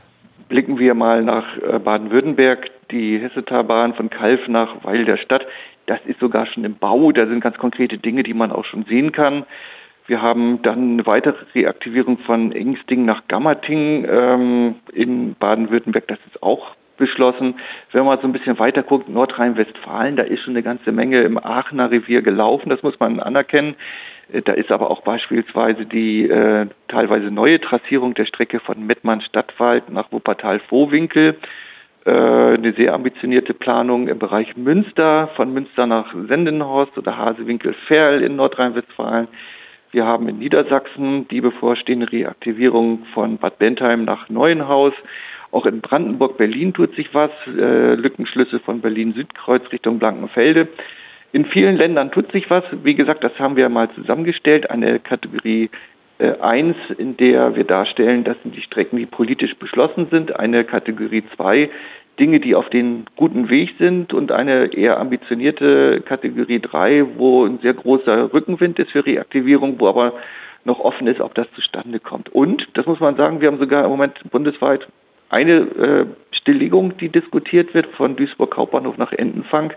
Blicken 0.49 0.77
wir 0.77 0.93
mal 0.93 1.23
nach 1.23 1.47
äh, 1.58 1.79
Baden-Württemberg, 1.79 2.69
die 2.91 3.19
Hessetalbahn 3.19 3.93
von 3.95 4.10
Kalf 4.10 4.47
nach 4.47 4.84
Weil 4.84 5.06
der 5.06 5.17
Stadt. 5.17 5.45
Das 5.86 5.99
ist 6.06 6.19
sogar 6.19 6.45
schon 6.47 6.63
im 6.63 6.75
Bau, 6.75 7.12
da 7.12 7.27
sind 7.27 7.41
ganz 7.41 7.58
konkrete 7.58 7.97
Dinge, 7.97 8.23
die 8.23 8.34
man 8.34 8.51
auch 8.51 8.65
schon 8.65 8.86
sehen 8.86 9.12
kann. 9.12 9.45
Wir 10.06 10.22
haben 10.22 10.62
dann 10.62 10.94
eine 10.94 11.06
weitere 11.06 11.46
Reaktivierung 11.56 12.18
von 12.20 12.52
Engsting 12.52 13.06
nach 13.06 13.24
Gammerting 13.28 14.06
ähm, 14.10 14.76
in 14.92 15.36
Baden-Württemberg. 15.36 16.08
Das 16.08 16.20
ist 16.28 16.44
auch 16.44 16.76
beschlossen. 16.98 17.56
Wenn 17.92 18.06
man 18.06 18.20
so 18.20 18.28
ein 18.28 18.34
bisschen 18.34 18.60
weiter 18.60 18.84
guckt, 18.84 19.10
Nordrhein-Westfalen, 19.10 20.16
da 20.16 20.24
ist 20.24 20.42
schon 20.42 20.54
eine 20.54 20.63
ganze 20.63 20.92
Menge 20.92 21.22
im 21.22 21.38
Aachener 21.38 21.89
Revier 21.89 22.22
gelaufen, 22.22 22.70
das 22.70 22.84
muss 22.84 23.00
man 23.00 23.20
anerkennen. 23.20 23.76
Äh, 24.32 24.42
da 24.42 24.54
ist 24.54 24.72
aber 24.72 24.92
auch 24.92 25.02
beispielsweise 25.02 25.86
die 25.86 26.28
äh, 26.28 26.68
teilweise 26.88 27.32
neue 27.32 27.60
Trassierung 27.60 28.13
der 28.13 28.26
Strecke 28.26 28.60
von 28.60 28.86
Mettmann-Stadtwald 28.86 29.89
nach 29.89 30.12
Wuppertal-Vohwinkel, 30.12 31.38
äh, 32.06 32.12
eine 32.12 32.74
sehr 32.74 32.94
ambitionierte 32.94 33.54
Planung 33.54 34.08
im 34.08 34.20
Bereich 34.20 34.56
Münster, 34.58 35.30
von 35.36 35.54
Münster 35.54 35.88
nach 35.88 36.13
Sendenhorst 36.28 36.98
oder 36.98 37.18
Hasewinkel-Ferl 37.18 38.22
in 38.24 38.36
Nordrhein-Westfalen. 38.36 39.28
Wir 39.93 40.06
haben 40.06 40.27
in 40.27 40.39
Niedersachsen 40.39 41.27
die 41.27 41.39
bevorstehende 41.39 42.12
Reaktivierung 42.12 43.06
von 43.13 43.38
Bad 43.38 43.60
Bentheim 43.60 44.06
nach 44.06 44.27
Neuenhaus. 44.27 44.93
Auch 45.51 45.67
in 45.67 45.82
Brandenburg, 45.82 46.36
Berlin 46.36 46.73
tut 46.73 46.95
sich 46.95 47.13
was. 47.13 47.29
Äh, 47.45 47.93
Lückenschlüsse 47.93 48.60
von 48.60 48.82
Berlin-Südkreuz 48.82 49.71
Richtung 49.71 49.99
Blankenfelde. 49.99 50.67
In 51.32 51.45
vielen 51.45 51.77
Ländern 51.77 52.12
tut 52.12 52.32
sich 52.32 52.49
was. 52.49 52.63
Wie 52.84 52.95
gesagt, 52.95 53.23
das 53.23 53.38
haben 53.38 53.56
wir 53.56 53.69
mal 53.69 53.88
zusammengestellt. 53.91 54.71
Eine 54.71 54.99
Kategorie 54.99 55.69
äh, 56.17 56.39
1, 56.39 56.75
in 56.97 57.15
der 57.17 57.56
wir 57.56 57.63
darstellen, 57.63 58.23
das 58.23 58.38
sind 58.41 58.56
die 58.56 58.63
Strecken, 58.63 58.97
die 58.97 59.06
politisch 59.06 59.56
beschlossen 59.58 60.08
sind. 60.10 60.39
Eine 60.39 60.63
Kategorie 60.63 61.23
2, 61.36 61.69
Dinge, 62.19 62.39
die 62.39 62.56
auf 62.56 62.69
den 62.69 63.06
guten 63.15 63.49
Weg 63.49 63.73
sind 63.80 64.13
und 64.13 64.32
eine 64.32 64.73
eher 64.73 64.99
ambitionierte 64.99 66.02
Kategorie 66.02 66.60
3, 66.60 67.17
wo 67.17 67.45
ein 67.45 67.60
sehr 67.60 67.73
großer 67.73 68.34
Rückenwind 68.34 68.78
ist 68.80 68.91
für 68.91 69.06
Reaktivierung, 69.06 69.80
wo 69.80 69.88
aber 69.88 70.13
noch 70.65 70.80
offen 70.80 71.08
ist, 71.08 71.19
ob 71.19 71.34
das 71.36 71.47
zustande 71.56 71.99
kommt. 71.99 72.30
Und, 72.30 72.67
das 72.76 72.86
muss 72.86 72.99
man 72.99 73.15
sagen, 73.15 73.41
wir 73.41 73.47
haben 73.47 73.58
sogar 73.58 73.84
im 73.84 73.89
Moment 73.89 74.13
bundesweit 74.32 74.88
eine 75.30 75.54
äh, 75.54 76.06
Stilllegung, 76.32 76.97
die 76.97 77.10
diskutiert 77.10 77.73
wird 77.73 77.88
von 77.95 78.15
Duisburg 78.15 78.56
Hauptbahnhof 78.56 78.97
nach 78.97 79.12
Entenfang. 79.12 79.73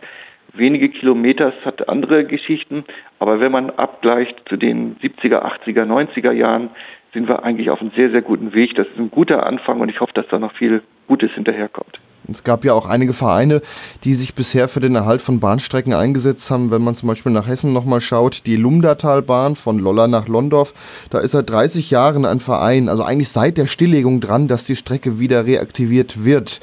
Wenige 0.52 0.88
Kilometer, 0.88 1.52
es 1.58 1.66
hat 1.66 1.88
andere 1.88 2.24
Geschichten, 2.24 2.84
aber 3.18 3.40
wenn 3.40 3.52
man 3.52 3.70
abgleicht 3.70 4.36
zu 4.48 4.56
den 4.56 4.96
70er, 4.96 5.42
80er, 5.42 5.84
90er 5.84 6.32
Jahren, 6.32 6.70
sind 7.12 7.28
wir 7.28 7.44
eigentlich 7.44 7.70
auf 7.70 7.80
einem 7.80 7.92
sehr, 7.96 8.10
sehr 8.10 8.22
guten 8.22 8.52
Weg. 8.54 8.74
Das 8.74 8.86
ist 8.86 8.98
ein 8.98 9.10
guter 9.10 9.46
Anfang 9.46 9.80
und 9.80 9.88
ich 9.88 10.00
hoffe, 10.00 10.12
dass 10.14 10.28
da 10.28 10.38
noch 10.38 10.52
viel 10.52 10.82
Gutes 11.08 11.30
hinterherkommt. 11.32 11.96
Es 12.30 12.44
gab 12.44 12.64
ja 12.64 12.72
auch 12.72 12.86
einige 12.86 13.12
Vereine, 13.12 13.62
die 14.04 14.14
sich 14.14 14.34
bisher 14.34 14.68
für 14.68 14.80
den 14.80 14.94
Erhalt 14.94 15.22
von 15.22 15.40
Bahnstrecken 15.40 15.94
eingesetzt 15.94 16.50
haben. 16.50 16.70
Wenn 16.70 16.82
man 16.82 16.94
zum 16.94 17.08
Beispiel 17.08 17.32
nach 17.32 17.46
Hessen 17.46 17.72
nochmal 17.72 18.00
schaut, 18.00 18.46
die 18.46 18.56
Lumdatalbahn 18.56 19.56
von 19.56 19.78
Lolla 19.78 20.08
nach 20.08 20.28
Londorf, 20.28 20.74
da 21.10 21.20
ist 21.20 21.32
seit 21.32 21.48
30 21.50 21.90
Jahren 21.90 22.24
ein 22.24 22.40
Verein, 22.40 22.88
also 22.88 23.02
eigentlich 23.02 23.28
seit 23.28 23.58
der 23.58 23.66
Stilllegung 23.66 24.20
dran, 24.20 24.48
dass 24.48 24.64
die 24.64 24.76
Strecke 24.76 25.20
wieder 25.20 25.46
reaktiviert 25.46 26.24
wird. 26.24 26.60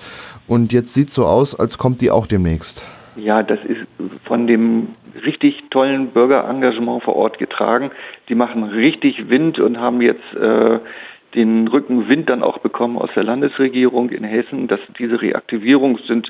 Und 0.47 0.73
jetzt 0.73 0.93
sieht 0.93 1.09
es 1.09 1.15
so 1.15 1.25
aus, 1.25 1.57
als 1.57 1.77
kommt 1.77 2.01
die 2.01 2.11
auch 2.11 2.27
demnächst. 2.27 2.85
Ja, 3.15 3.43
das 3.43 3.59
ist 3.65 3.81
von 4.25 4.47
dem 4.47 4.87
richtig 5.23 5.63
tollen 5.69 6.07
Bürgerengagement 6.07 7.03
vor 7.03 7.15
Ort 7.15 7.37
getragen. 7.37 7.91
Die 8.29 8.35
machen 8.35 8.63
richtig 8.63 9.29
Wind 9.29 9.59
und 9.59 9.79
haben 9.79 10.01
jetzt 10.01 10.33
äh, 10.33 10.79
den 11.35 11.67
Rückenwind 11.67 12.29
dann 12.29 12.43
auch 12.43 12.59
bekommen 12.59 12.97
aus 12.97 13.09
der 13.15 13.23
Landesregierung 13.23 14.09
in 14.09 14.23
Hessen, 14.23 14.67
dass 14.67 14.79
diese 14.97 15.21
Reaktivierung 15.21 15.97
sind 16.07 16.29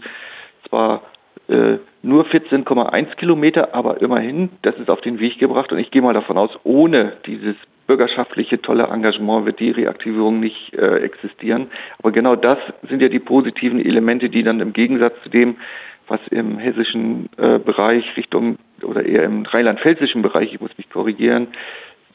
zwar 0.68 1.04
äh, 1.48 1.78
nur 2.02 2.26
14,1 2.26 3.16
Kilometer, 3.16 3.74
aber 3.76 4.02
immerhin, 4.02 4.50
das 4.62 4.76
ist 4.78 4.90
auf 4.90 5.02
den 5.02 5.20
Weg 5.20 5.40
gebracht 5.40 5.72
und 5.72 5.80
ich 5.80 5.92
gehe 5.92 6.02
mal 6.02 6.14
davon 6.14 6.38
aus, 6.38 6.52
ohne 6.64 7.14
dieses 7.26 7.56
bürgerschaftliche 7.88 8.62
tolle 8.62 8.88
Engagement 8.88 9.46
wird 9.46 9.60
die 9.60 9.72
Reaktivierung 9.72 10.40
nicht 10.40 10.74
äh, 10.74 11.00
existieren. 11.00 11.68
Aber 12.00 12.12
genau 12.12 12.36
das 12.36 12.58
sind 12.88 13.02
ja 13.02 13.10
die 13.10 13.20
positiven 13.20 13.84
Elemente, 13.84 14.30
die 14.30 14.44
dann 14.44 14.62
im 14.62 14.74
Gegensatz 14.74 15.14
zu 15.24 15.30
dem, 15.30 15.58
was 16.08 16.20
im 16.30 16.58
hessischen 16.58 17.30
äh, 17.38 17.60
Bereich 17.60 18.06
Richtung 18.18 18.58
oder 18.82 19.06
eher 19.06 19.24
im 19.24 19.46
rheinland-pfälzischen 19.46 20.22
Bereich, 20.22 20.54
ich 20.54 20.62
muss 20.62 20.78
mich 20.78 20.90
korrigieren, 20.90 21.48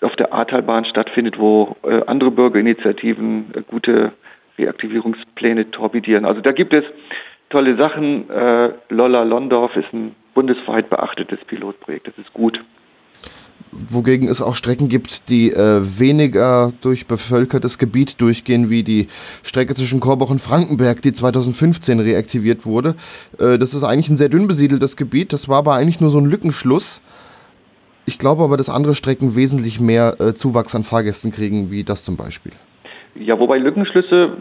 auf 0.01 0.15
der 0.17 0.33
Ahrtalbahn 0.33 0.85
stattfindet, 0.85 1.39
wo 1.39 1.77
äh, 1.83 2.03
andere 2.07 2.31
Bürgerinitiativen 2.31 3.47
äh, 3.55 3.63
gute 3.63 4.13
Reaktivierungspläne 4.59 5.71
torpedieren. 5.71 6.25
Also 6.25 6.41
da 6.41 6.53
gibt 6.53 6.73
es 6.73 6.85
tolle 7.51 7.77
Sachen. 7.77 8.29
Äh, 8.31 8.73
Lolla 8.89 9.23
Londorf 9.23 9.77
ist 9.77 9.93
ein 9.93 10.15
bundesweit 10.35 10.91
beachtetes 10.91 11.39
Pilotprojekt. 11.47 12.09
Das 12.09 12.19
ist 12.19 12.33
gut. 12.33 12.61
Wogegen 13.71 14.29
es 14.29 14.41
auch 14.41 14.55
Strecken 14.55 14.89
gibt, 14.89 15.29
die 15.29 15.51
äh, 15.51 15.81
weniger 15.83 16.73
durch 16.81 17.07
bevölkertes 17.07 17.79
Gebiet 17.79 18.21
durchgehen, 18.21 18.71
wie 18.71 18.83
die 18.83 19.09
Strecke 19.43 19.75
zwischen 19.75 20.01
Korbach 20.01 20.31
und 20.31 20.41
Frankenberg, 20.41 21.03
die 21.03 21.13
2015 21.13 22.01
reaktiviert 22.01 22.65
wurde. 22.65 22.95
Äh, 23.39 23.59
das 23.59 23.75
ist 23.75 23.85
eigentlich 23.85 24.09
ein 24.09 24.17
sehr 24.17 24.31
dünn 24.31 24.49
besiedeltes 24.49 24.97
Gebiet. 24.97 25.33
Das 25.33 25.49
war 25.49 25.59
aber 25.59 25.75
eigentlich 25.75 26.01
nur 26.01 26.11
so 26.11 26.19
ein 26.19 26.27
Lückenschluss 26.27 27.03
ich 28.09 28.19
glaube 28.19 28.43
aber, 28.43 28.57
dass 28.57 28.71
andere 28.71 28.95
Strecken 28.95 29.37
wesentlich 29.37 29.81
mehr 29.81 30.17
äh, 30.19 30.33
Zuwachs 30.33 30.75
an 30.75 30.83
Fahrgästen 30.83 31.31
kriegen, 31.31 31.71
wie 31.71 31.85
das 31.85 32.05
zum 32.05 32.17
Beispiel. 32.17 32.53
Ja, 33.15 33.39
wobei 33.39 33.59
Lückenschlüsse 33.59 34.39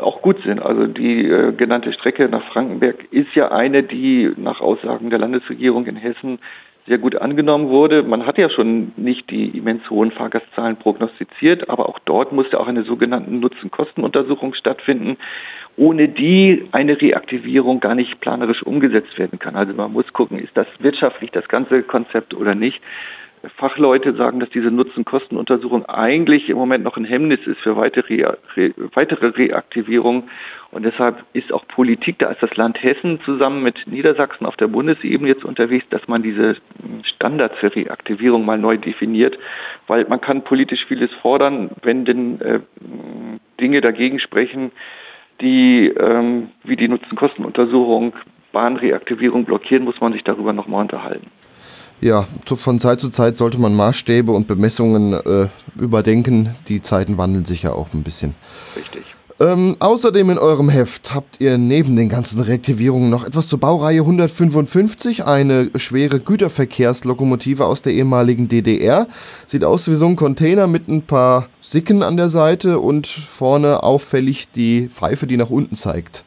auch 0.00 0.22
gut 0.22 0.36
sind. 0.44 0.62
Also 0.62 0.86
die 0.86 1.26
äh, 1.26 1.52
genannte 1.52 1.92
Strecke 1.92 2.28
nach 2.28 2.44
Frankenberg 2.52 2.96
ist 3.10 3.34
ja 3.34 3.50
eine, 3.50 3.82
die 3.82 4.30
nach 4.36 4.60
Aussagen 4.60 5.10
der 5.10 5.18
Landesregierung 5.18 5.86
in 5.86 5.96
Hessen 5.96 6.38
sehr 6.86 6.98
gut 6.98 7.16
angenommen 7.16 7.70
wurde. 7.70 8.04
Man 8.04 8.24
hat 8.24 8.38
ja 8.38 8.50
schon 8.50 8.92
nicht 8.96 9.30
die 9.30 9.56
immens 9.58 9.88
hohen 9.90 10.12
Fahrgastzahlen 10.12 10.76
prognostiziert, 10.76 11.68
aber 11.68 11.88
auch 11.88 11.98
dort 12.04 12.32
musste 12.32 12.60
auch 12.60 12.68
eine 12.68 12.84
sogenannte 12.84 13.34
Nutzen-Kosten-Untersuchung 13.34 14.54
stattfinden 14.54 15.16
ohne 15.76 16.08
die 16.08 16.68
eine 16.72 17.00
Reaktivierung 17.00 17.80
gar 17.80 17.94
nicht 17.94 18.20
planerisch 18.20 18.62
umgesetzt 18.62 19.18
werden 19.18 19.38
kann. 19.38 19.56
Also 19.56 19.72
man 19.72 19.92
muss 19.92 20.12
gucken, 20.12 20.38
ist 20.38 20.56
das 20.56 20.66
wirtschaftlich 20.80 21.30
das 21.30 21.48
ganze 21.48 21.82
Konzept 21.82 22.34
oder 22.34 22.54
nicht. 22.54 22.80
Fachleute 23.56 24.14
sagen, 24.14 24.38
dass 24.38 24.50
diese 24.50 24.70
Nutzen-Kosten-Untersuchung 24.70 25.84
eigentlich 25.86 26.48
im 26.48 26.56
Moment 26.56 26.84
noch 26.84 26.96
ein 26.96 27.04
Hemmnis 27.04 27.40
ist 27.46 27.58
für 27.60 27.76
weitere, 27.76 28.24
Re 28.54 28.72
weitere 28.94 29.26
Reaktivierung. 29.28 30.28
Und 30.70 30.84
deshalb 30.84 31.24
ist 31.32 31.52
auch 31.52 31.66
Politik, 31.66 32.18
da 32.18 32.30
ist 32.30 32.42
das 32.42 32.54
Land 32.56 32.82
Hessen 32.82 33.20
zusammen 33.24 33.62
mit 33.62 33.86
Niedersachsen 33.86 34.46
auf 34.46 34.56
der 34.56 34.68
Bundesebene 34.68 35.28
jetzt 35.28 35.44
unterwegs, 35.44 35.84
dass 35.90 36.06
man 36.06 36.22
diese 36.22 36.56
Standards 37.02 37.58
für 37.58 37.74
Reaktivierung 37.74 38.44
mal 38.44 38.58
neu 38.58 38.76
definiert. 38.76 39.36
Weil 39.88 40.06
man 40.08 40.20
kann 40.20 40.44
politisch 40.44 40.84
vieles 40.86 41.10
fordern, 41.20 41.70
wenn 41.82 42.04
denn 42.04 42.40
äh, 42.40 42.60
Dinge 43.60 43.80
dagegen 43.80 44.20
sprechen, 44.20 44.70
die 45.42 45.88
ähm, 45.88 46.48
wie 46.64 46.76
die 46.76 46.88
Nutzen-Kosten-Untersuchung 46.88 48.14
Bahnreaktivierung 48.52 49.44
blockieren, 49.44 49.84
muss 49.84 50.00
man 50.00 50.12
sich 50.12 50.22
darüber 50.24 50.52
nochmal 50.52 50.82
unterhalten. 50.82 51.26
Ja, 52.00 52.26
von 52.44 52.80
Zeit 52.80 53.00
zu 53.00 53.10
Zeit 53.10 53.36
sollte 53.36 53.60
man 53.60 53.76
Maßstäbe 53.76 54.32
und 54.32 54.48
Bemessungen 54.48 55.12
äh, 55.12 55.48
überdenken. 55.80 56.54
Die 56.68 56.82
Zeiten 56.82 57.16
wandeln 57.16 57.44
sich 57.44 57.62
ja 57.62 57.72
auch 57.72 57.94
ein 57.94 58.02
bisschen. 58.02 58.34
Richtig. 58.76 59.02
Ähm, 59.42 59.76
außerdem 59.80 60.30
in 60.30 60.38
eurem 60.38 60.68
Heft 60.68 61.14
habt 61.14 61.40
ihr 61.40 61.58
neben 61.58 61.96
den 61.96 62.08
ganzen 62.08 62.40
Reaktivierungen 62.40 63.10
noch 63.10 63.26
etwas 63.26 63.48
zur 63.48 63.58
Baureihe 63.58 64.00
155, 64.00 65.24
eine 65.24 65.70
schwere 65.74 66.20
Güterverkehrslokomotive 66.20 67.64
aus 67.64 67.82
der 67.82 67.92
ehemaligen 67.92 68.48
DDR. 68.48 69.08
Sieht 69.46 69.64
aus 69.64 69.90
wie 69.90 69.94
so 69.94 70.06
ein 70.06 70.14
Container 70.14 70.68
mit 70.68 70.86
ein 70.86 71.02
paar 71.02 71.48
Sicken 71.60 72.04
an 72.04 72.16
der 72.16 72.28
Seite 72.28 72.78
und 72.78 73.08
vorne 73.08 73.82
auffällig 73.82 74.52
die 74.52 74.86
Pfeife, 74.88 75.26
die 75.26 75.36
nach 75.36 75.50
unten 75.50 75.74
zeigt. 75.74 76.24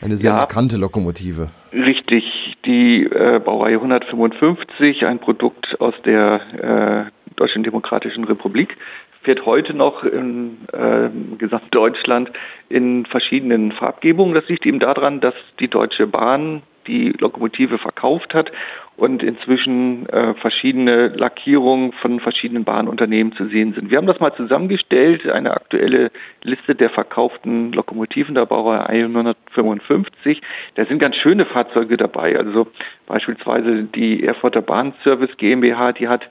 Eine 0.00 0.16
sehr 0.16 0.32
ja, 0.32 0.44
bekannte 0.44 0.76
Lokomotive. 0.76 1.50
Richtig, 1.72 2.24
die 2.64 3.04
äh, 3.04 3.38
Baureihe 3.38 3.76
155, 3.76 5.06
ein 5.06 5.20
Produkt 5.20 5.80
aus 5.80 5.94
der 6.04 7.10
äh, 7.10 7.10
Deutschen 7.36 7.62
Demokratischen 7.62 8.24
Republik 8.24 8.76
fährt 9.24 9.46
heute 9.46 9.74
noch 9.74 10.04
in 10.04 10.58
äh, 10.72 11.08
Gesamtdeutschland 11.38 12.30
in 12.68 13.06
verschiedenen 13.06 13.72
Farbgebungen. 13.72 14.34
Das 14.34 14.48
liegt 14.48 14.66
eben 14.66 14.80
daran, 14.80 15.20
dass 15.20 15.34
die 15.58 15.68
Deutsche 15.68 16.06
Bahn 16.06 16.62
die 16.86 17.14
Lokomotive 17.18 17.78
verkauft 17.78 18.34
hat 18.34 18.52
und 18.96 19.22
inzwischen 19.22 20.08
äh, 20.08 20.34
verschiedene 20.34 21.08
Lackierungen 21.08 21.92
von 21.92 22.20
verschiedenen 22.20 22.64
Bahnunternehmen 22.64 23.32
zu 23.32 23.46
sehen 23.46 23.72
sind. 23.74 23.90
Wir 23.90 23.98
haben 23.98 24.06
das 24.06 24.20
mal 24.20 24.34
zusammengestellt, 24.34 25.26
eine 25.28 25.52
aktuelle 25.52 26.10
Liste 26.42 26.74
der 26.74 26.90
verkauften 26.90 27.72
Lokomotiven 27.72 28.34
der 28.34 28.46
Baureihe 28.46 28.84
155. 28.84 30.42
Da 30.76 30.84
sind 30.84 31.00
ganz 31.00 31.16
schöne 31.16 31.46
Fahrzeuge 31.46 31.96
dabei. 31.96 32.38
Also 32.38 32.68
beispielsweise 33.06 33.84
die 33.84 34.22
Erfurter 34.24 34.62
Bahnservice 34.62 35.36
GmbH, 35.38 35.92
die 35.92 36.08
hat 36.08 36.28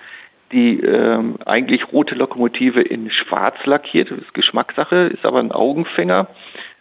die 0.53 0.79
ähm, 0.79 1.35
eigentlich 1.45 1.91
rote 1.91 2.15
Lokomotive 2.15 2.81
in 2.81 3.11
schwarz 3.11 3.55
lackiert. 3.65 4.11
Das 4.11 4.19
ist 4.19 4.33
Geschmackssache, 4.33 5.07
ist 5.07 5.25
aber 5.25 5.39
ein 5.39 5.51
Augenfänger. 5.51 6.27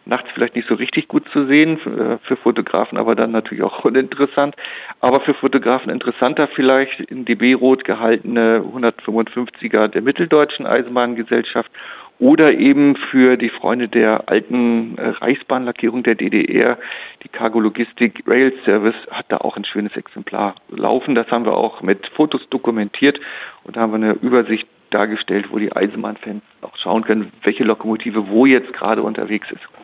Nachts 0.05 0.29
vielleicht 0.35 0.57
nicht 0.57 0.69
so 0.69 0.75
richtig 0.75 1.07
gut 1.07 1.29
zu 1.33 1.47
sehen, 1.47 1.79
für, 1.79 2.19
für 2.25 2.37
Fotografen 2.37 2.99
aber 2.99 3.15
dann 3.15 3.31
natürlich 3.31 3.63
auch 3.63 3.85
uninteressant. 3.85 4.57
Aber 5.01 5.21
für 5.21 5.35
Fotografen 5.35 5.91
interessanter 5.91 6.49
vielleicht 6.49 7.01
in 7.01 7.25
DB-Rot 7.25 7.85
gehaltene 7.85 8.65
155er 8.75 9.89
der 9.89 10.03
Mitteldeutschen 10.03 10.67
Eisenbahngesellschaft 10.67 11.71
oder 12.19 12.55
eben 12.55 12.97
für 12.97 13.37
die 13.37 13.49
Freunde 13.49 13.89
der 13.89 14.29
alten 14.29 14.97
äh, 14.97 15.09
Reichsbahnlackierung 15.09 16.03
der 16.03 16.15
DDR, 16.15 16.79
die 17.23 17.29
Cargo 17.29 17.61
Logistik 17.61 18.23
Rail 18.27 18.53
Service 18.65 18.95
hat 19.11 19.27
da 19.29 19.39
auch 19.39 19.57
ein 19.57 19.65
schönes 19.65 19.97
Exemplar 19.97 20.55
laufen. 20.69 21.15
Das 21.15 21.29
haben 21.31 21.45
wir 21.45 21.57
auch 21.57 21.83
mit 21.83 22.07
Fotos 22.09 22.49
dokumentiert 22.51 23.19
und 23.65 23.77
da 23.77 23.81
haben 23.81 23.93
wir 23.93 23.97
eine 23.97 24.13
Übersicht 24.13 24.69
dargestellt, 24.91 25.47
wo 25.51 25.59
die 25.59 25.75
Eisenbahnfans 25.75 26.43
auch 26.61 26.77
schauen 26.77 27.03
können, 27.05 27.33
welche 27.43 27.65
Lokomotive 27.65 28.29
wo 28.29 28.47
jetzt 28.47 28.73
gerade 28.73 29.03
unterwegs 29.03 29.51
ist. 29.51 29.82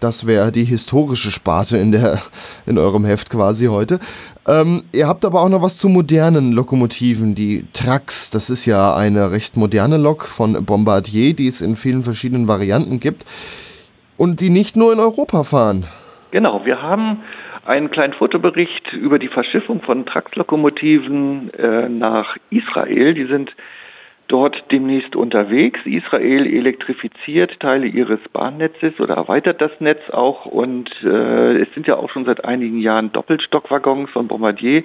Das 0.00 0.26
wäre 0.26 0.52
die 0.52 0.64
historische 0.64 1.30
Sparte 1.30 1.76
in, 1.76 1.92
der, 1.92 2.18
in 2.66 2.78
eurem 2.78 3.04
Heft 3.04 3.30
quasi 3.30 3.66
heute. 3.66 4.00
Ähm, 4.46 4.82
ihr 4.92 5.06
habt 5.06 5.24
aber 5.24 5.42
auch 5.42 5.48
noch 5.48 5.62
was 5.62 5.78
zu 5.78 5.88
modernen 5.88 6.52
Lokomotiven, 6.52 7.34
die 7.34 7.64
Trax. 7.72 8.30
Das 8.30 8.50
ist 8.50 8.66
ja 8.66 8.94
eine 8.94 9.30
recht 9.30 9.56
moderne 9.56 9.96
Lok 9.96 10.24
von 10.24 10.64
Bombardier, 10.64 11.34
die 11.34 11.46
es 11.46 11.60
in 11.60 11.76
vielen 11.76 12.02
verschiedenen 12.02 12.48
Varianten 12.48 13.00
gibt 13.00 13.24
und 14.16 14.40
die 14.40 14.50
nicht 14.50 14.76
nur 14.76 14.92
in 14.92 15.00
Europa 15.00 15.44
fahren. 15.44 15.86
Genau, 16.30 16.64
wir 16.64 16.80
haben 16.80 17.22
einen 17.64 17.90
kleinen 17.90 18.12
Fotobericht 18.14 18.92
über 18.92 19.18
die 19.18 19.28
Verschiffung 19.28 19.82
von 19.82 20.06
Trax-Lokomotiven 20.06 21.52
äh, 21.54 21.88
nach 21.88 22.36
Israel. 22.50 23.14
Die 23.14 23.26
sind 23.26 23.54
dort 24.28 24.64
demnächst 24.70 25.16
unterwegs. 25.16 25.80
Israel 25.84 26.46
elektrifiziert 26.46 27.60
Teile 27.60 27.86
ihres 27.86 28.20
Bahnnetzes 28.32 28.98
oder 29.00 29.14
erweitert 29.16 29.60
das 29.60 29.72
Netz 29.80 30.08
auch 30.10 30.46
und 30.46 30.90
äh, 31.02 31.62
es 31.62 31.72
sind 31.74 31.86
ja 31.86 31.96
auch 31.96 32.10
schon 32.10 32.24
seit 32.24 32.44
einigen 32.44 32.80
Jahren 32.80 33.12
Doppelstockwaggons 33.12 34.10
von 34.10 34.28
Bombardier 34.28 34.84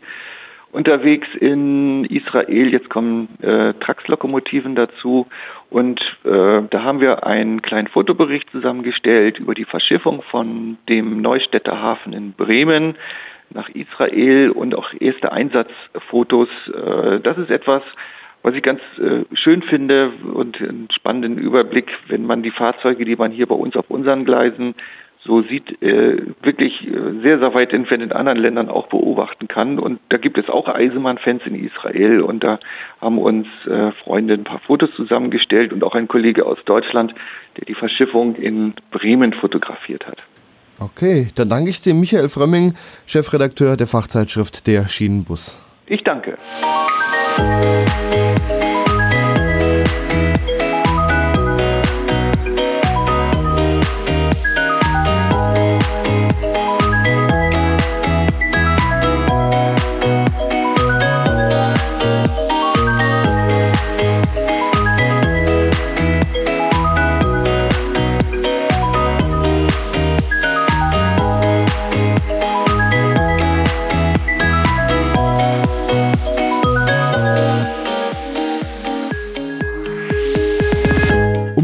unterwegs 0.72 1.28
in 1.40 2.06
Israel. 2.06 2.72
Jetzt 2.72 2.90
kommen 2.90 3.30
äh, 3.42 3.74
Trax-Lokomotiven 3.74 4.76
dazu 4.76 5.28
und 5.70 6.00
äh, 6.24 6.62
da 6.70 6.84
haben 6.84 7.00
wir 7.00 7.26
einen 7.26 7.62
kleinen 7.62 7.88
Fotobericht 7.88 8.50
zusammengestellt 8.52 9.40
über 9.40 9.54
die 9.54 9.66
Verschiffung 9.66 10.22
von 10.22 10.78
dem 10.90 11.22
Neustädter 11.22 11.82
Hafen 11.82 12.14
in 12.14 12.34
Bremen 12.34 12.96
nach 13.50 13.70
Israel 13.70 14.52
und 14.52 14.76
auch 14.76 14.92
erste 15.00 15.32
Einsatzfotos. 15.32 16.50
Äh, 16.68 17.20
das 17.22 17.38
ist 17.38 17.50
etwas, 17.50 17.84
was 18.48 18.56
ich 18.56 18.64
ganz 18.64 18.80
äh, 18.98 19.26
schön 19.36 19.62
finde 19.62 20.10
und 20.34 20.56
einen 20.62 20.88
spannenden 20.96 21.38
Überblick, 21.38 21.92
wenn 22.08 22.26
man 22.26 22.44
die 22.44 22.52
Fahrzeuge, 22.52 23.04
die 23.04 23.18
man 23.18 23.34
hier 23.34 23.46
bei 23.46 23.56
uns 23.56 23.76
auf 23.76 23.90
unseren 23.90 24.24
Gleisen 24.24 24.74
so 25.20 25.42
sieht, 25.42 25.82
äh, 25.82 26.22
wirklich 26.42 26.88
äh, 26.88 27.22
sehr, 27.22 27.40
sehr 27.40 27.54
weit 27.54 27.74
entfernt 27.74 28.04
in 28.04 28.14
anderen 28.14 28.38
Ländern 28.38 28.70
auch 28.70 28.88
beobachten 28.88 29.50
kann. 29.50 29.80
Und 29.80 30.00
da 30.08 30.16
gibt 30.16 30.38
es 30.38 30.48
auch 30.48 30.70
Eisenbahnfans 30.70 31.42
in 31.46 31.56
Israel 31.56 32.22
und 32.22 32.42
da 32.42 32.60
haben 33.02 33.18
uns 33.18 33.48
äh, 33.66 33.92
Freunde 34.04 34.36
ein 34.36 34.46
paar 34.46 34.60
Fotos 34.60 34.92
zusammengestellt 34.96 35.74
und 35.74 35.84
auch 35.84 35.94
ein 35.94 36.08
Kollege 36.08 36.46
aus 36.46 36.60
Deutschland, 36.64 37.14
der 37.58 37.66
die 37.66 37.76
Verschiffung 37.76 38.36
in 38.36 38.76
Bremen 38.92 39.34
fotografiert 39.34 40.08
hat. 40.08 40.20
Okay, 40.80 41.28
dann 41.36 41.50
danke 41.50 41.70
ich 41.70 41.82
dem 41.82 42.00
Michael 42.00 42.30
Frömming, 42.30 42.76
Chefredakteur 43.08 43.76
der 43.76 43.88
Fachzeitschrift 43.88 44.68
Der 44.68 44.88
Schienenbus. 44.88 45.60
Ich 45.88 46.04
danke. 46.06 46.38
Thank 47.38 48.57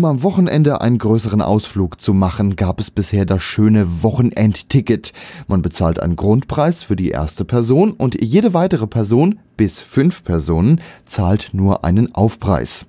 Um 0.04 0.10
am 0.10 0.24
Wochenende 0.24 0.82
einen 0.82 0.98
größeren 0.98 1.42
Ausflug 1.42 2.02
zu 2.02 2.14
machen, 2.14 2.58
gab 2.58 2.82
es 2.82 2.92
bisher 2.92 3.26
das 3.26 3.42
schöne 3.42 4.04
Wochenendticket. 4.04 5.14
Man 5.48 5.62
bezahlt 5.62 5.98
einen 5.98 6.18
Grundpreis 6.18 6.84
für 6.84 6.98
die 6.98 7.12
erste 7.12 7.46
Person 7.46 7.94
und 7.94 8.22
jede 8.22 8.54
weitere 8.54 8.86
Person, 8.86 9.40
bis 9.56 9.80
fünf 9.80 10.26
Personen, 10.26 10.82
zahlt 11.06 11.52
nur 11.54 11.86
einen 11.86 12.14
Aufpreis. 12.14 12.86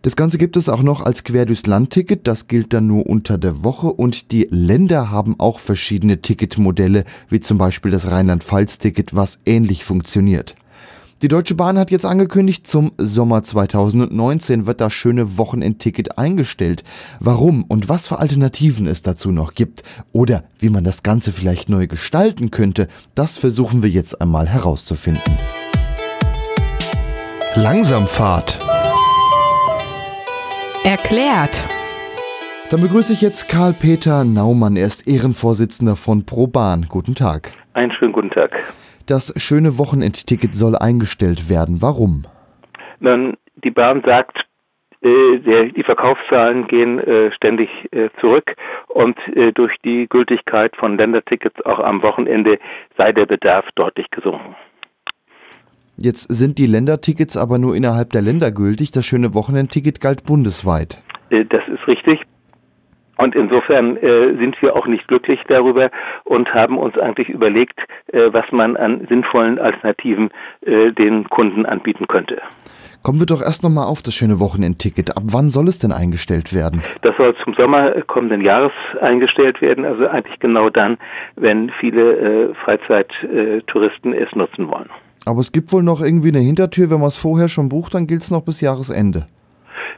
Das 0.00 0.16
Ganze 0.16 0.38
gibt 0.38 0.56
es 0.56 0.70
auch 0.70 0.82
noch 0.82 1.02
als 1.02 1.24
Quer 1.24 1.44
durchs 1.44 1.66
Land-Ticket. 1.66 2.26
Das 2.26 2.48
gilt 2.48 2.72
dann 2.72 2.86
nur 2.86 3.04
unter 3.04 3.36
der 3.36 3.62
Woche 3.62 3.88
und 3.88 4.32
die 4.32 4.48
Länder 4.50 5.10
haben 5.10 5.38
auch 5.38 5.58
verschiedene 5.58 6.22
Ticketmodelle, 6.22 7.04
wie 7.28 7.40
zum 7.40 7.58
Beispiel 7.58 7.90
das 7.90 8.10
Rheinland-Pfalz-Ticket, 8.10 9.14
was 9.14 9.40
ähnlich 9.44 9.84
funktioniert. 9.84 10.54
Die 11.20 11.26
Deutsche 11.26 11.56
Bahn 11.56 11.80
hat 11.80 11.90
jetzt 11.90 12.06
angekündigt, 12.06 12.68
zum 12.68 12.92
Sommer 12.96 13.42
2019 13.42 14.66
wird 14.66 14.80
das 14.80 14.92
schöne 14.92 15.36
Wochenendticket 15.36 16.16
eingestellt. 16.16 16.84
Warum 17.18 17.64
und 17.64 17.88
was 17.88 18.06
für 18.06 18.20
Alternativen 18.20 18.86
es 18.86 19.02
dazu 19.02 19.32
noch 19.32 19.54
gibt 19.54 19.82
oder 20.12 20.44
wie 20.60 20.68
man 20.68 20.84
das 20.84 21.02
Ganze 21.02 21.32
vielleicht 21.32 21.70
neu 21.70 21.88
gestalten 21.88 22.52
könnte, 22.52 22.86
das 23.16 23.36
versuchen 23.36 23.82
wir 23.82 23.90
jetzt 23.90 24.20
einmal 24.20 24.46
herauszufinden. 24.46 25.36
Langsamfahrt. 27.56 28.60
Erklärt. 30.84 31.68
Dann 32.70 32.80
begrüße 32.80 33.12
ich 33.12 33.22
jetzt 33.22 33.48
Karl-Peter 33.48 34.22
Naumann. 34.22 34.76
Er 34.76 34.86
ist 34.86 35.08
Ehrenvorsitzender 35.08 35.96
von 35.96 36.24
ProBahn. 36.24 36.86
Guten 36.88 37.16
Tag. 37.16 37.54
Einen 37.72 37.90
schönen 37.90 38.12
guten 38.12 38.30
Tag. 38.30 38.52
Das 39.08 39.32
schöne 39.38 39.78
Wochenendticket 39.78 40.54
soll 40.54 40.76
eingestellt 40.76 41.48
werden. 41.48 41.80
Warum? 41.80 42.24
Nun, 43.00 43.38
die 43.64 43.70
Bahn 43.70 44.02
sagt, 44.04 44.44
äh, 45.00 45.70
die 45.70 45.82
Verkaufszahlen 45.82 46.66
gehen 46.66 46.98
äh, 46.98 47.32
ständig 47.32 47.70
äh, 47.90 48.10
zurück 48.20 48.54
und 48.88 49.16
durch 49.54 49.76
die 49.84 50.08
Gültigkeit 50.08 50.74
von 50.76 50.98
Ländertickets 50.98 51.64
auch 51.64 51.78
am 51.78 52.02
Wochenende 52.02 52.58
sei 52.96 53.12
der 53.12 53.26
Bedarf 53.26 53.64
deutlich 53.76 54.10
gesunken. 54.10 54.56
Jetzt 55.96 56.24
sind 56.34 56.58
die 56.58 56.66
Ländertickets 56.66 57.36
aber 57.36 57.58
nur 57.58 57.76
innerhalb 57.76 58.10
der 58.10 58.22
Länder 58.22 58.50
gültig. 58.50 58.90
Das 58.90 59.06
schöne 59.06 59.34
Wochenendticket 59.34 60.00
galt 60.00 60.24
bundesweit. 60.24 61.00
Das 61.30 61.62
ist 61.68 61.86
richtig. 61.86 62.20
Und 63.18 63.34
insofern 63.34 63.96
äh, 63.96 64.36
sind 64.38 64.60
wir 64.62 64.76
auch 64.76 64.86
nicht 64.86 65.08
glücklich 65.08 65.40
darüber 65.48 65.90
und 66.24 66.54
haben 66.54 66.78
uns 66.78 66.96
eigentlich 66.96 67.28
überlegt, 67.28 67.80
äh, 68.12 68.32
was 68.32 68.50
man 68.52 68.76
an 68.76 69.06
sinnvollen 69.08 69.58
Alternativen 69.58 70.30
äh, 70.64 70.92
den 70.92 71.28
Kunden 71.28 71.66
anbieten 71.66 72.06
könnte. 72.06 72.40
Kommen 73.02 73.20
wir 73.20 73.26
doch 73.26 73.42
erst 73.42 73.62
nochmal 73.62 73.86
auf 73.86 74.02
das 74.02 74.14
schöne 74.14 74.40
Wochenendticket. 74.40 75.16
Ab 75.16 75.22
wann 75.26 75.50
soll 75.50 75.68
es 75.68 75.78
denn 75.78 75.92
eingestellt 75.92 76.52
werden? 76.52 76.82
Das 77.02 77.16
soll 77.16 77.34
zum 77.44 77.54
Sommer 77.54 77.90
kommenden 78.02 78.40
Jahres 78.40 78.72
eingestellt 79.00 79.60
werden, 79.60 79.84
also 79.84 80.06
eigentlich 80.06 80.38
genau 80.40 80.68
dann, 80.70 80.96
wenn 81.36 81.70
viele 81.80 82.50
äh, 82.50 82.54
Freizeittouristen 82.54 84.12
es 84.14 84.32
nutzen 84.34 84.68
wollen. 84.68 84.90
Aber 85.24 85.40
es 85.40 85.52
gibt 85.52 85.72
wohl 85.72 85.82
noch 85.82 86.00
irgendwie 86.00 86.28
eine 86.28 86.40
Hintertür, 86.40 86.90
wenn 86.90 87.00
man 87.00 87.08
es 87.08 87.16
vorher 87.16 87.48
schon 87.48 87.68
bucht, 87.68 87.94
dann 87.94 88.06
gilt 88.06 88.22
es 88.22 88.30
noch 88.30 88.42
bis 88.42 88.60
Jahresende. 88.60 89.26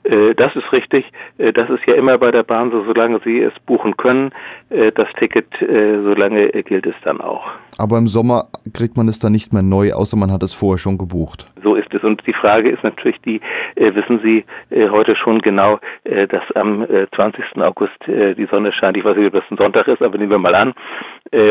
Äh, 0.04 0.34
das 0.34 0.54
ist 0.56 0.72
richtig. 0.72 1.04
Äh, 1.38 1.52
das 1.52 1.68
ist 1.70 1.86
ja 1.86 1.94
immer 1.94 2.18
bei 2.18 2.30
der 2.30 2.42
Bahn 2.42 2.70
so, 2.70 2.84
solange 2.84 3.20
Sie 3.24 3.40
es 3.40 3.52
buchen 3.66 3.96
können. 3.96 4.32
Äh, 4.70 4.92
das 4.92 5.08
Ticket, 5.18 5.46
solange 5.60 6.48
gilt 6.62 6.86
es 6.86 6.94
dann 7.04 7.20
auch. 7.20 7.44
Aber 7.78 7.98
im 7.98 8.08
Sommer 8.08 8.48
kriegt 8.74 8.96
man 8.96 9.08
es 9.08 9.18
dann 9.18 9.32
nicht 9.32 9.52
mehr 9.52 9.62
neu, 9.62 9.92
außer 9.92 10.16
man 10.16 10.30
hat 10.30 10.42
es 10.42 10.52
vorher 10.52 10.78
schon 10.78 10.98
gebucht. 10.98 11.46
So 11.62 11.74
ist 11.74 11.92
es. 11.92 12.02
Und 12.02 12.22
die 12.26 12.32
Frage 12.32 12.70
ist 12.70 12.82
natürlich 12.82 13.20
die, 13.22 13.40
wissen 13.76 14.20
Sie 14.22 14.44
heute 14.90 15.16
schon 15.16 15.40
genau, 15.40 15.78
dass 16.04 16.42
am 16.54 16.86
20. 17.14 17.44
August 17.56 17.96
die 18.06 18.46
Sonne 18.50 18.72
scheint. 18.72 18.96
Ich 18.96 19.04
weiß 19.04 19.16
nicht, 19.16 19.26
ob 19.26 19.32
das 19.32 19.50
ein 19.50 19.56
Sonntag 19.56 19.88
ist, 19.88 20.02
aber 20.02 20.18
nehmen 20.18 20.30
wir 20.30 20.38
mal 20.38 20.54
an. 20.54 20.74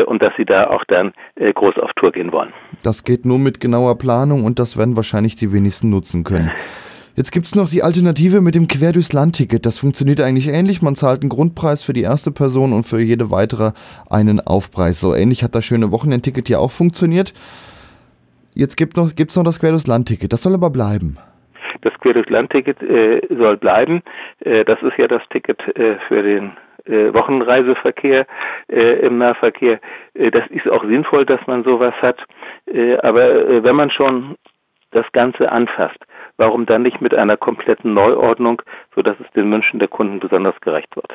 Und 0.06 0.22
dass 0.22 0.32
Sie 0.36 0.44
da 0.44 0.68
auch 0.68 0.84
dann 0.84 1.12
groß 1.38 1.78
auf 1.78 1.92
Tour 1.94 2.12
gehen 2.12 2.32
wollen. 2.32 2.52
Das 2.82 3.04
geht 3.04 3.24
nur 3.24 3.38
mit 3.38 3.60
genauer 3.60 3.98
Planung 3.98 4.44
und 4.44 4.58
das 4.58 4.76
werden 4.76 4.96
wahrscheinlich 4.96 5.36
die 5.36 5.52
wenigsten 5.52 5.90
nutzen 5.90 6.24
können. 6.24 6.50
Jetzt 7.16 7.32
gibt 7.32 7.46
es 7.46 7.54
noch 7.54 7.68
die 7.68 7.82
Alternative 7.82 8.40
mit 8.40 8.54
dem 8.54 8.68
Quer 8.68 8.92
durchs 8.92 9.12
Land-Ticket. 9.12 9.66
Das 9.66 9.78
funktioniert 9.78 10.20
eigentlich 10.20 10.48
ähnlich. 10.48 10.80
Man 10.80 10.94
zahlt 10.94 11.22
einen 11.22 11.28
Grundpreis 11.28 11.82
für 11.82 11.92
die 11.92 12.02
erste 12.02 12.30
Person 12.30 12.72
und 12.72 12.84
für 12.84 13.00
jede 13.00 13.30
weitere 13.30 13.72
einen 14.08 14.40
Aufpreis. 14.40 15.00
So 15.00 15.14
ähnlich 15.14 15.42
hat 15.42 15.54
das 15.54 15.64
schöne 15.64 15.90
Wochenendticket 15.90 16.48
ja 16.48 16.58
auch 16.58 16.70
funktioniert. 16.70 17.34
Jetzt 18.54 18.76
gibt 18.76 18.96
es 18.96 19.02
noch, 19.02 19.14
gibt's 19.14 19.36
noch 19.36 19.44
das 19.44 19.60
Quer 19.60 19.70
durchs 19.70 19.86
Land-Ticket. 19.86 20.32
Das 20.32 20.42
soll 20.42 20.54
aber 20.54 20.70
bleiben. 20.70 21.18
Das 21.82 21.92
Quer 22.00 22.14
durchs 22.14 22.30
Land-Ticket 22.30 22.82
äh, 22.82 23.20
soll 23.30 23.56
bleiben. 23.56 24.02
Äh, 24.40 24.64
das 24.64 24.80
ist 24.82 24.96
ja 24.96 25.08
das 25.08 25.22
Ticket 25.30 25.60
äh, 25.76 25.96
für 26.08 26.22
den 26.22 26.52
äh, 26.86 27.12
Wochenreiseverkehr 27.12 28.26
äh, 28.68 29.06
im 29.06 29.18
Nahverkehr. 29.18 29.80
Äh, 30.14 30.30
das 30.30 30.46
ist 30.48 30.68
auch 30.68 30.84
sinnvoll, 30.84 31.26
dass 31.26 31.40
man 31.46 31.64
sowas 31.64 31.94
hat. 32.00 32.18
aber 33.02 33.64
wenn 33.64 33.76
man 33.76 33.90
schon 33.90 34.36
das 34.92 35.06
Ganze 35.12 35.50
anfasst, 35.50 35.98
warum 36.40 36.64
dann 36.64 36.82
nicht 36.82 37.00
mit 37.00 37.14
einer 37.14 37.36
kompletten 37.36 37.92
Neuordnung, 37.94 38.62
sodass 38.94 39.16
es 39.20 39.30
den 39.32 39.52
Wünschen 39.52 39.78
der 39.78 39.88
Kunden 39.88 40.18
besonders 40.18 40.58
gerecht 40.60 40.96
wird? 40.96 41.12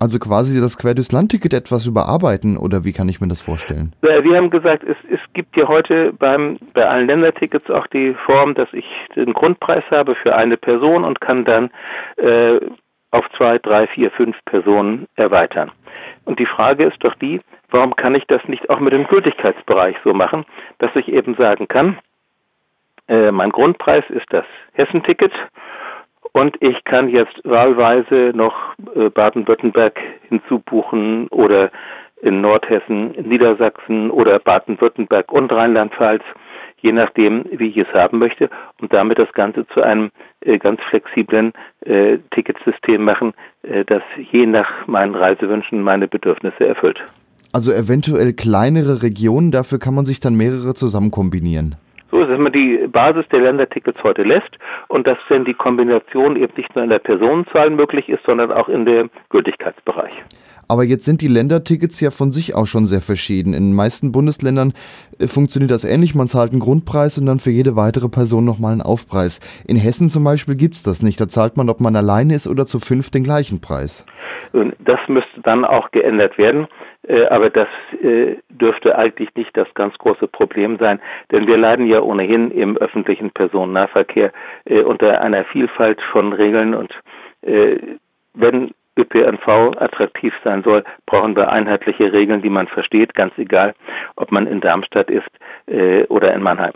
Also 0.00 0.18
quasi 0.18 0.60
das 0.60 0.76
Quer 0.76 0.94
durchs 0.94 1.12
Land-Ticket 1.12 1.54
etwas 1.54 1.86
überarbeiten 1.86 2.56
oder 2.56 2.84
wie 2.84 2.92
kann 2.92 3.08
ich 3.08 3.20
mir 3.20 3.28
das 3.28 3.40
vorstellen? 3.40 3.94
Wir 4.00 4.36
haben 4.36 4.50
gesagt, 4.50 4.82
es, 4.82 4.96
es 5.10 5.20
gibt 5.34 5.56
ja 5.56 5.68
heute 5.68 6.12
beim, 6.14 6.58
bei 6.74 6.86
allen 6.88 7.06
Ländertickets 7.06 7.70
auch 7.70 7.86
die 7.88 8.14
Form, 8.26 8.54
dass 8.54 8.68
ich 8.72 8.86
den 9.14 9.34
Grundpreis 9.34 9.84
habe 9.90 10.14
für 10.14 10.34
eine 10.34 10.56
Person 10.56 11.04
und 11.04 11.20
kann 11.20 11.44
dann 11.44 11.70
äh, 12.16 12.58
auf 13.10 13.24
zwei, 13.36 13.58
drei, 13.58 13.86
vier, 13.88 14.10
fünf 14.10 14.36
Personen 14.46 15.06
erweitern. 15.16 15.70
Und 16.24 16.38
die 16.38 16.46
Frage 16.46 16.84
ist 16.84 17.04
doch 17.04 17.14
die, 17.16 17.40
warum 17.70 17.94
kann 17.94 18.14
ich 18.14 18.24
das 18.26 18.42
nicht 18.48 18.70
auch 18.70 18.80
mit 18.80 18.92
dem 18.94 19.06
Gültigkeitsbereich 19.06 19.96
so 20.02 20.14
machen, 20.14 20.44
dass 20.78 20.90
ich 20.96 21.08
eben 21.08 21.34
sagen 21.34 21.68
kann, 21.68 21.98
äh, 23.10 23.32
mein 23.32 23.50
Grundpreis 23.50 24.04
ist 24.08 24.26
das 24.30 24.44
Hessenticket 24.72 25.32
und 26.32 26.56
ich 26.60 26.84
kann 26.84 27.08
jetzt 27.08 27.40
wahlweise 27.44 28.32
noch 28.34 28.54
äh, 28.94 29.10
Baden-Württemberg 29.10 29.98
hinzubuchen 30.28 31.26
oder 31.28 31.70
in 32.22 32.40
Nordhessen, 32.40 33.10
Niedersachsen 33.22 34.10
oder 34.10 34.38
Baden-Württemberg 34.38 35.32
und 35.32 35.50
Rheinland-Pfalz, 35.52 36.22
je 36.82 36.92
nachdem, 36.92 37.46
wie 37.50 37.68
ich 37.68 37.78
es 37.78 37.92
haben 37.92 38.18
möchte, 38.18 38.48
und 38.80 38.92
damit 38.92 39.18
das 39.18 39.32
Ganze 39.32 39.66
zu 39.68 39.82
einem 39.82 40.10
äh, 40.42 40.58
ganz 40.58 40.80
flexiblen 40.88 41.52
äh, 41.80 42.18
Ticketsystem 42.30 43.02
machen, 43.02 43.32
äh, 43.62 43.84
das 43.84 44.02
je 44.30 44.46
nach 44.46 44.86
meinen 44.86 45.16
Reisewünschen 45.16 45.82
meine 45.82 46.06
Bedürfnisse 46.06 46.66
erfüllt. 46.66 47.00
Also 47.52 47.72
eventuell 47.72 48.34
kleinere 48.34 49.02
Regionen, 49.02 49.50
dafür 49.50 49.80
kann 49.80 49.94
man 49.94 50.06
sich 50.06 50.20
dann 50.20 50.36
mehrere 50.36 50.74
zusammen 50.74 51.10
kombinieren. 51.10 51.74
So 52.10 52.18
ist 52.20 52.24
es, 52.24 52.30
wenn 52.30 52.42
man 52.42 52.52
die 52.52 52.88
Basis 52.88 53.24
der 53.30 53.40
Ländertickets 53.40 54.02
heute 54.02 54.22
lässt 54.22 54.50
und 54.88 55.06
dass 55.06 55.18
dann 55.28 55.44
die 55.44 55.54
Kombination 55.54 56.36
eben 56.36 56.52
nicht 56.56 56.74
nur 56.74 56.84
in 56.84 56.90
der 56.90 56.98
Personenzahl 56.98 57.70
möglich 57.70 58.08
ist, 58.08 58.24
sondern 58.26 58.50
auch 58.50 58.68
in 58.68 58.84
dem 58.84 59.10
Gültigkeitsbereich. 59.28 60.12
Aber 60.68 60.84
jetzt 60.84 61.04
sind 61.04 61.20
die 61.20 61.28
Ländertickets 61.28 62.00
ja 62.00 62.10
von 62.10 62.30
sich 62.30 62.54
auch 62.54 62.66
schon 62.66 62.86
sehr 62.86 63.00
verschieden. 63.00 63.54
In 63.54 63.70
den 63.70 63.74
meisten 63.74 64.12
Bundesländern 64.12 64.72
äh, 65.18 65.26
funktioniert 65.26 65.70
das 65.70 65.84
ähnlich. 65.84 66.14
Man 66.14 66.28
zahlt 66.28 66.52
einen 66.52 66.60
Grundpreis 66.60 67.18
und 67.18 67.26
dann 67.26 67.40
für 67.40 67.50
jede 67.50 67.74
weitere 67.74 68.08
Person 68.08 68.44
nochmal 68.44 68.72
einen 68.72 68.82
Aufpreis. 68.82 69.40
In 69.66 69.76
Hessen 69.76 70.08
zum 70.08 70.22
Beispiel 70.22 70.54
gibt 70.54 70.76
es 70.76 70.84
das 70.84 71.02
nicht. 71.02 71.20
Da 71.20 71.28
zahlt 71.28 71.56
man, 71.56 71.68
ob 71.68 71.80
man 71.80 71.96
alleine 71.96 72.34
ist 72.34 72.46
oder 72.46 72.66
zu 72.66 72.78
fünf, 72.78 73.10
den 73.10 73.24
gleichen 73.24 73.60
Preis. 73.60 74.06
Das 74.52 75.00
müsste 75.08 75.40
dann 75.42 75.64
auch 75.64 75.90
geändert 75.90 76.38
werden. 76.38 76.66
Äh, 77.08 77.26
aber 77.26 77.50
das 77.50 77.68
äh, 78.02 78.36
dürfte 78.50 78.96
eigentlich 78.96 79.34
nicht 79.34 79.56
das 79.56 79.72
ganz 79.74 79.96
große 79.98 80.26
Problem 80.28 80.76
sein, 80.78 81.00
denn 81.32 81.46
wir 81.46 81.56
leiden 81.56 81.86
ja 81.86 82.00
ohnehin 82.00 82.50
im 82.50 82.76
öffentlichen 82.76 83.30
Personennahverkehr 83.30 84.32
äh, 84.66 84.82
unter 84.82 85.20
einer 85.20 85.44
Vielfalt 85.44 86.00
von 86.12 86.32
Regeln 86.32 86.74
und 86.74 86.92
wenn 88.34 88.72
ÖPNV 88.98 89.48
attraktiv 89.78 90.34
sein 90.44 90.62
soll, 90.62 90.84
brauchen 91.06 91.34
wir 91.34 91.50
einheitliche 91.50 92.12
Regeln, 92.12 92.42
die 92.42 92.50
man 92.50 92.66
versteht, 92.66 93.14
ganz 93.14 93.32
egal, 93.38 93.74
ob 94.16 94.30
man 94.30 94.46
in 94.46 94.60
Darmstadt 94.60 95.10
ist 95.10 95.30
oder 96.10 96.34
in 96.34 96.42
Mannheim. 96.42 96.74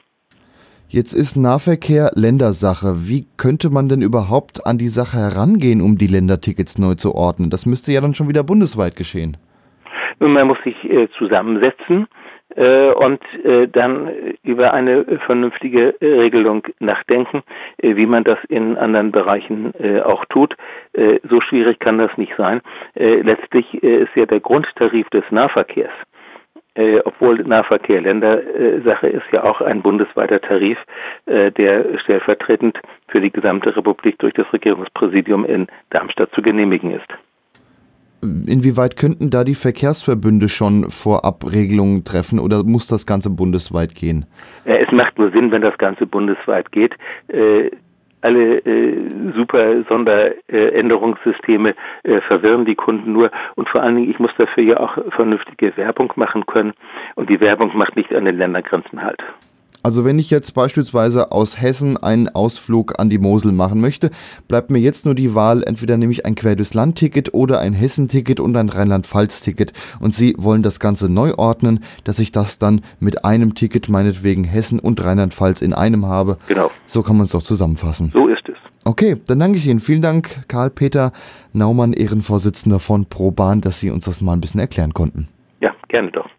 Jetzt 0.89 1.13
ist 1.13 1.37
Nahverkehr 1.37 2.13
Ländersache. 2.15 3.07
Wie 3.09 3.27
könnte 3.37 3.69
man 3.69 3.91
denn 3.91 4.01
überhaupt 4.01 4.67
an 4.67 4.79
die 4.79 4.89
Sache 4.89 5.19
herangehen, 5.19 5.83
um 5.83 5.99
die 5.99 6.07
Ländertickets 6.07 6.79
neu 6.79 6.95
zu 6.95 7.15
ordnen? 7.15 7.51
Das 7.51 7.67
müsste 7.67 7.93
ja 7.93 8.01
dann 8.01 8.15
schon 8.15 8.29
wieder 8.29 8.43
bundesweit 8.43 8.97
geschehen. 8.97 9.37
Man 10.19 10.47
muss 10.47 10.59
sich 10.65 10.77
äh, 10.85 11.09
zusammensetzen 11.19 12.07
äh, 12.57 12.91
und 12.91 13.21
äh, 13.45 13.67
dann 13.69 14.11
über 14.43 14.73
eine 14.75 15.05
vernünftige 15.27 15.95
äh, 16.01 16.21
Regelung 16.21 16.67
nachdenken, 16.79 17.43
äh, 17.79 17.97
wie 17.97 18.07
man 18.07 18.25
das 18.25 18.39
in 18.49 18.77
anderen 18.77 19.13
Bereichen 19.13 19.73
äh, 19.79 20.01
auch 20.01 20.25
tut. 20.27 20.55
so 21.29 21.41
schwierig 21.41 21.81
kann 21.81 21.99
das 21.99 22.17
nicht 22.17 22.35
sein. 22.37 22.61
letztlich 22.95 23.83
ist 23.83 24.15
ja 24.15 24.27
der 24.27 24.41
Grundtarif 24.41 25.09
des 25.11 25.25
Nahverkehrs 25.31 25.93
äh, 26.75 27.01
obwohl 27.05 27.39
Nahverkehr 27.45 28.01
Ländersache 28.01 29.09
ist, 29.09 29.25
ja 29.33 29.45
auch 29.45 29.61
ein 29.61 29.83
bundesweiter 29.83 30.41
Tarif, 30.41 30.79
äh, 31.27 31.51
der 31.53 31.99
stellvertretend 32.01 32.79
für 33.09 33.21
die 33.21 33.31
gesamte 33.31 33.77
Republik 33.77 34.19
durch 34.19 34.35
das 34.35 34.53
Regierungspräsidium 34.53 35.45
in 35.45 35.67
Darmstadt 35.91 36.33
zu 36.33 36.43
genehmigen 36.43 36.91
ist. 36.91 37.09
Inwieweit 38.47 38.97
könnten 38.97 39.31
da 39.31 39.45
die 39.45 39.55
Verkehrsverbünde 39.55 40.49
schon 40.49 40.91
vorab 40.91 41.45
Regelungen 41.45 42.05
treffen 42.05 42.39
oder 42.39 42.65
muss 42.65 42.87
das 42.87 43.07
Ganze 43.07 43.31
bundesweit 43.31 43.95
gehen? 43.95 44.27
Es 44.65 44.91
macht 44.93 45.19
nur 45.19 45.31
Sinn, 45.31 45.51
wenn 45.51 45.63
das 45.63 45.77
Ganze 45.79 46.07
bundesweit 46.07 46.73
geht. 46.73 46.95
Äh, 47.29 47.71
alle 48.23 48.59
äh, 48.65 49.09
super 49.37 49.83
Sonderänderungssysteme 49.85 51.75
äh, 52.05 52.21
verwirren 52.23 52.65
die 52.65 52.75
Kunden 52.75 53.13
nur 53.13 53.31
und 53.55 53.69
vor 53.69 53.83
allen 53.83 53.97
Dingen, 53.97 54.11
ich 54.11 54.19
muss 54.19 54.31
dafür 54.39 54.65
ja 54.65 54.81
auch 54.81 54.97
vernünftige 55.11 55.77
Werbung 55.77 56.11
machen 56.17 56.47
können 56.47 56.73
und 57.17 57.29
die 57.29 57.41
Werbung 57.41 57.77
macht 57.77 57.97
nicht 57.97 58.15
an 58.15 58.25
den 58.25 58.39
Ländergrenzen 58.39 59.03
halt. 59.03 59.23
Also 59.85 60.07
wenn 60.07 60.19
ich 60.19 60.31
jetzt 60.31 60.55
beispielsweise 60.55 61.31
aus 61.31 61.61
Hessen 61.61 61.99
einen 61.99 62.31
Ausflug 62.31 62.99
an 62.99 63.11
die 63.11 63.19
Mosel 63.19 63.53
machen 63.53 63.83
möchte, 63.83 64.11
bleibt 64.49 64.71
mir 64.71 64.79
jetzt 64.79 65.05
nur 65.05 65.15
die 65.15 65.35
Wahl, 65.35 65.63
entweder 65.63 65.99
nehme 65.99 66.11
ich 66.11 66.25
ein 66.25 66.35
Quer 66.35 66.57
durchs 66.57 66.73
Land-Ticket 66.73 67.35
oder 67.35 67.61
ein 67.61 67.75
Hessen-Ticket 67.75 68.41
und 68.41 68.57
ein 68.57 68.71
Rheinland-Pfalz-Ticket. 68.71 69.75
Und 70.01 70.15
Sie 70.15 70.37
wollen 70.39 70.63
das 70.63 70.81
Ganze 70.81 71.13
neu 71.13 71.35
ordnen, 71.35 71.81
dass 72.05 72.19
ich 72.19 72.33
das 72.33 72.59
dann 72.59 72.81
mit 72.99 73.27
einem 73.27 73.55
Ticket 73.55 73.91
meinetwegen 73.91 74.45
Hessen 74.45 74.79
und 74.79 75.05
Rheinland-Pfalz 75.05 75.61
in 75.61 75.75
einem 75.75 76.07
habe. 76.07 76.39
Genau. 76.49 76.71
So 76.87 77.03
kann 77.03 77.17
man 77.17 77.25
es 77.25 77.33
doch 77.33 77.43
zusammenfassen. 77.43 78.11
So 78.11 78.27
ist 78.29 78.49
es. 78.49 78.57
Okay, 78.87 79.19
dann 79.27 79.39
danke 79.39 79.59
ich 79.59 79.67
Ihnen. 79.67 79.81
Vielen 79.81 80.01
Dank, 80.01 80.49
Karl-Peter 80.49 81.13
Naumann, 81.53 81.93
Ehrenvorsitzender 81.93 82.81
von 82.81 83.05
ProBahn, 83.05 83.61
dass 83.61 83.81
Sie 83.81 83.91
uns 83.91 84.07
das 84.07 84.23
mal 84.23 84.33
ein 84.33 84.41
bisschen 84.41 84.61
erklären 84.61 84.95
konnten. 84.95 85.29
Ja, 85.61 85.73
gerne 85.89 86.11
doch. 86.11 86.31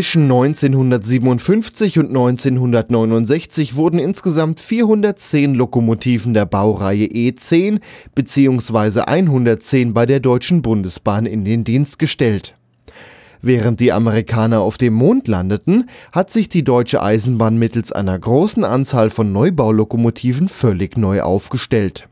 Zwischen 0.00 0.22
1957 0.22 1.98
und 1.98 2.08
1969 2.08 3.74
wurden 3.74 3.98
insgesamt 3.98 4.58
410 4.58 5.54
Lokomotiven 5.54 6.32
der 6.32 6.46
Baureihe 6.46 7.04
E10 7.04 7.80
bzw. 8.14 9.00
110 9.00 9.92
bei 9.92 10.06
der 10.06 10.20
Deutschen 10.20 10.62
Bundesbahn 10.62 11.26
in 11.26 11.44
den 11.44 11.64
Dienst 11.64 11.98
gestellt. 11.98 12.54
Während 13.42 13.78
die 13.80 13.92
Amerikaner 13.92 14.60
auf 14.60 14.78
dem 14.78 14.94
Mond 14.94 15.28
landeten, 15.28 15.90
hat 16.12 16.30
sich 16.30 16.48
die 16.48 16.64
Deutsche 16.64 17.02
Eisenbahn 17.02 17.58
mittels 17.58 17.92
einer 17.92 18.18
großen 18.18 18.64
Anzahl 18.64 19.10
von 19.10 19.32
Neubaulokomotiven 19.32 20.48
völlig 20.48 20.96
neu 20.96 21.20
aufgestellt. 21.20 22.08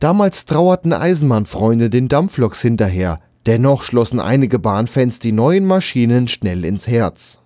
Damals 0.00 0.46
trauerten 0.46 0.92
Eisenbahnfreunde 0.92 1.90
den 1.90 2.08
Dampfloks 2.08 2.60
hinterher, 2.60 3.20
Dennoch 3.48 3.82
schlossen 3.82 4.20
einige 4.20 4.58
Bahnfans 4.58 5.20
die 5.20 5.32
neuen 5.32 5.64
Maschinen 5.64 6.28
schnell 6.28 6.66
ins 6.66 6.86
Herz. 6.86 7.38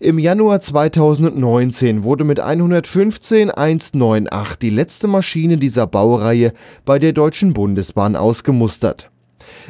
Im 0.00 0.18
Januar 0.18 0.60
2019 0.60 2.02
wurde 2.02 2.24
mit 2.24 2.40
115 2.40 3.52
198 3.52 4.58
die 4.58 4.70
letzte 4.70 5.06
Maschine 5.06 5.58
dieser 5.58 5.86
Baureihe 5.86 6.52
bei 6.84 6.98
der 6.98 7.12
Deutschen 7.12 7.52
Bundesbahn 7.52 8.16
ausgemustert. 8.16 9.12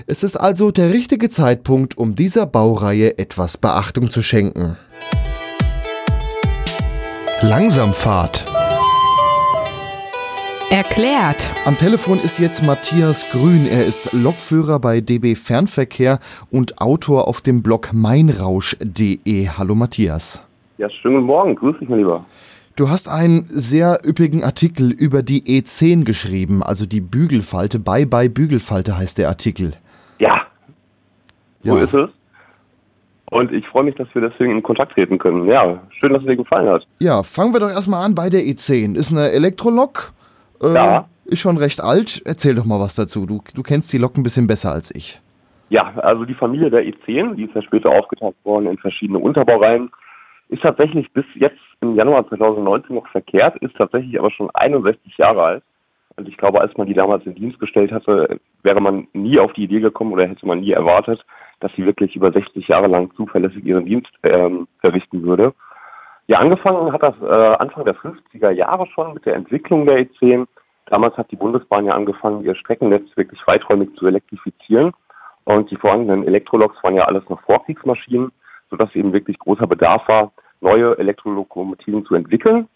Es 0.07 0.23
ist 0.23 0.41
also 0.41 0.71
der 0.71 0.91
richtige 0.91 1.29
Zeitpunkt, 1.29 1.99
um 1.99 2.17
dieser 2.17 2.47
Baureihe 2.47 3.19
etwas 3.19 3.59
Beachtung 3.59 4.11
zu 4.11 4.23
schenken. 4.23 4.79
Langsamfahrt 7.43 8.50
Erklärt. 10.71 11.53
Am 11.65 11.77
Telefon 11.77 12.21
ist 12.23 12.39
jetzt 12.39 12.63
Matthias 12.65 13.25
Grün. 13.33 13.67
Er 13.69 13.85
ist 13.85 14.13
Lokführer 14.13 14.79
bei 14.79 15.01
DB 15.01 15.35
Fernverkehr 15.35 16.21
und 16.53 16.81
Autor 16.81 17.27
auf 17.27 17.41
dem 17.41 17.61
Blog 17.63 17.91
meinrausch.de. 17.93 19.49
Hallo 19.49 19.75
Matthias. 19.75 20.45
Ja, 20.79 20.89
schönen 20.89 21.17
guten 21.17 21.27
Morgen. 21.27 21.57
Grüß 21.57 21.77
dich, 21.81 21.89
mein 21.89 21.99
Lieber. 21.99 22.25
Du 22.77 22.89
hast 22.89 23.09
einen 23.09 23.43
sehr 23.49 23.99
üppigen 24.07 24.45
Artikel 24.45 24.93
über 24.93 25.25
die 25.25 25.43
E10 25.43 26.05
geschrieben, 26.05 26.63
also 26.63 26.87
die 26.87 27.01
Bügelfalte. 27.01 27.81
Bye 27.81 28.07
bye 28.07 28.31
Bügelfalte 28.31 28.97
heißt 28.97 29.19
der 29.19 29.29
Artikel. 29.29 29.73
Ja, 30.21 30.43
so 31.65 31.77
Ja. 31.79 31.85
ist 31.85 31.95
es. 31.95 32.11
Und 33.33 33.53
ich 33.53 33.67
freue 33.67 33.85
mich, 33.85 33.97
dass 33.97 34.07
wir 34.15 34.23
deswegen 34.23 34.53
in 34.53 34.63
Kontakt 34.63 34.93
treten 34.93 35.19
können. 35.19 35.47
Ja, 35.47 35.81
schön, 35.99 36.13
dass 36.13 36.23
es 36.23 36.29
dir 36.29 36.37
gefallen 36.37 36.69
hat. 36.69 36.87
Ja, 37.01 37.25
fangen 37.25 37.53
wir 37.53 37.61
doch 37.61 37.71
erstmal 37.71 38.05
an 38.05 38.15
bei 38.15 38.29
der 38.31 38.43
E10. 38.43 38.95
Ist 38.95 39.11
eine 39.11 39.31
Elektrolok. 39.31 40.13
Äh, 40.63 40.75
Ja. 40.75 41.09
Ist 41.27 41.41
schon 41.41 41.59
recht 41.59 41.81
alt. 41.81 42.23
Erzähl 42.25 42.57
doch 42.57 42.65
mal 42.65 42.81
was 42.81 42.97
dazu. 42.97 43.25
Du, 43.25 43.41
du 43.55 43.63
kennst 43.63 43.93
die 43.93 43.99
Lok 43.99 44.17
ein 44.17 44.25
bisschen 44.25 44.49
besser 44.49 44.73
als 44.73 44.93
ich. 44.93 45.21
Ja, 45.69 45.93
also 45.99 46.25
die 46.25 46.35
Familie 46.35 46.71
der 46.71 46.83
E10, 46.85 47.37
die 47.37 47.45
ist 47.45 47.55
ja 47.55 47.63
später 47.63 47.91
aufgeteilt 47.91 48.35
worden 48.43 48.67
in 48.67 48.77
verschiedene 48.79 49.21
Unterbaureihen, 49.21 49.91
ist 50.49 50.63
tatsächlich 50.63 51.13
bis 51.13 51.25
jetzt 51.37 51.61
im 51.81 51.95
Januar 51.95 52.29
2019 52.29 52.97
noch 52.97 53.07
verkehrt, 53.07 53.57
ist 53.63 53.77
tatsächlich 53.77 54.19
aber 54.19 54.33
schon 54.33 54.51
61 54.53 55.17
Jahre 55.17 55.43
alt. 55.43 55.63
Und 56.17 56.29
ich 56.29 56.37
glaube, 56.37 56.61
als 56.61 56.77
man 56.77 56.89
die 56.89 56.95
damals 56.95 57.25
in 57.25 57.37
Dienst 57.37 57.61
gestellt 57.61 57.93
hatte, 57.93 58.41
wäre 58.65 58.81
man 58.81 59.07
nie 59.13 59.39
auf 59.39 59.53
die 59.53 59.63
Idee 59.63 59.79
gekommen 59.81 60.13
oder 60.13 60.27
hätte 60.27 60.47
man 60.47 60.61
nie 60.61 60.73
erwartet, 60.73 61.25
dass 61.61 61.71
sie 61.77 61.87
wirklich 61.87 62.17
über 62.17 62.33
60 62.33 62.67
Jahre 62.67 62.89
lang 62.89 63.15
zuverlässig 63.15 63.65
ihren 63.65 63.87
Dienst 63.87 64.11
ähm, 64.25 64.67
verrichten 64.81 65.23
würde. 65.23 65.55
Ja, 66.31 66.39
angefangen 66.39 66.93
hat 66.93 67.03
das 67.03 67.21
äh, 67.21 67.57
Anfang 67.57 67.85
der 67.85 67.97
50er 67.97 68.53
Jahre 68.53 68.87
schon 68.87 69.15
mit 69.15 69.27
der 69.27 69.35
Entwicklung 69.35 69.85
der 69.85 69.99
E10. 69.99 70.47
Damals 70.87 71.17
hat 71.17 71.29
die 71.33 71.37
Bundesbahn 71.37 71.87
ja 71.87 71.95
angefangen, 71.95 72.45
ihr 72.45 72.55
Streckennetz 72.55 73.17
wirklich 73.17 73.45
weiträumig 73.49 73.93
zu 73.97 74.07
elektrifizieren. 74.07 74.93
Und 75.43 75.73
die 75.73 75.77
vorhandenen 75.77 76.25
Elektroloks 76.25 76.81
waren 76.85 76.95
ja 76.95 77.03
alles 77.03 77.29
noch 77.29 77.41
Vorkriegsmaschinen, 77.41 78.31
sodass 78.71 78.95
eben 78.95 79.13
wirklich 79.13 79.41
großer 79.41 79.67
Bedarf 79.67 80.07
war, 80.07 80.31
neue 80.61 80.97
Elektrolokomotiven 80.99 82.07
zu 82.07 82.15
entwickeln. 82.15 82.69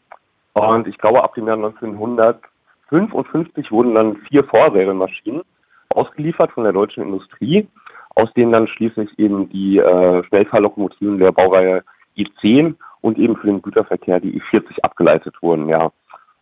Und 0.54 0.88
ich 0.88 0.98
glaube, 0.98 1.22
ab 1.22 1.36
dem 1.36 1.46
Jahr 1.46 1.54
1955 1.54 3.70
wurden 3.70 3.94
dann 3.94 4.16
vier 4.28 4.42
Vorserienmaschinen 4.42 5.42
ausgeliefert 5.90 6.50
von 6.50 6.64
der 6.64 6.72
deutschen 6.72 7.04
Industrie, 7.04 7.68
aus 8.16 8.32
denen 8.32 8.50
dann 8.50 8.66
schließlich 8.66 9.16
eben 9.16 9.48
die 9.48 9.78
äh, 9.78 10.24
Schnellfahrlokomotiven 10.24 11.20
der 11.20 11.30
Baureihe 11.30 11.84
E10 12.16 12.74
und 13.04 13.18
eben 13.18 13.36
für 13.36 13.48
den 13.48 13.60
Güterverkehr 13.60 14.18
die 14.18 14.40
E40 14.40 14.80
abgeleitet 14.82 15.34
wurden, 15.42 15.68
ja. 15.68 15.92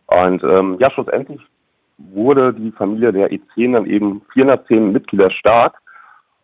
Und 0.05 0.41
ähm, 0.45 0.77
ja, 0.79 0.89
schlussendlich 0.91 1.41
wurde 1.97 2.53
die 2.53 2.71
Familie 2.71 3.11
der 3.11 3.31
E10 3.31 3.73
dann 3.73 3.85
eben 3.85 4.21
410 4.31 4.93
Mitglieder 4.93 5.29
stark. 5.29 5.75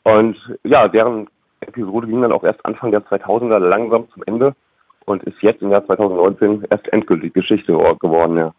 Und 0.03 0.35
ja, 0.65 0.89
deren 0.89 1.29
Episode 1.61 2.07
ging 2.07 2.21
dann 2.21 2.33
auch 2.33 2.43
erst 2.43 2.65
Anfang 2.65 2.91
der 2.91 3.01
2000er 3.01 3.59
langsam 3.59 4.09
zum 4.13 4.23
Ende 4.25 4.55
und 5.05 5.23
ist 5.23 5.41
jetzt 5.41 5.61
im 5.61 5.71
Jahr 5.71 5.85
2019 5.85 6.65
erst 6.69 6.91
endgültig 6.91 7.33
Geschichte 7.33 7.71
geworden, 7.71 8.37
ja. 8.37 8.53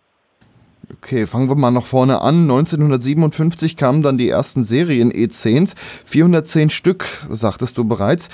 Okay, 0.96 1.26
fangen 1.26 1.50
wir 1.50 1.56
mal 1.56 1.70
noch 1.70 1.84
vorne 1.84 2.22
an. 2.22 2.44
1957 2.44 3.76
kamen 3.76 4.02
dann 4.02 4.16
die 4.16 4.30
ersten 4.30 4.64
Serien 4.64 5.12
E10s. 5.12 5.76
410 6.06 6.70
Stück, 6.70 7.04
sagtest 7.28 7.76
du 7.76 7.84
bereits. 7.86 8.30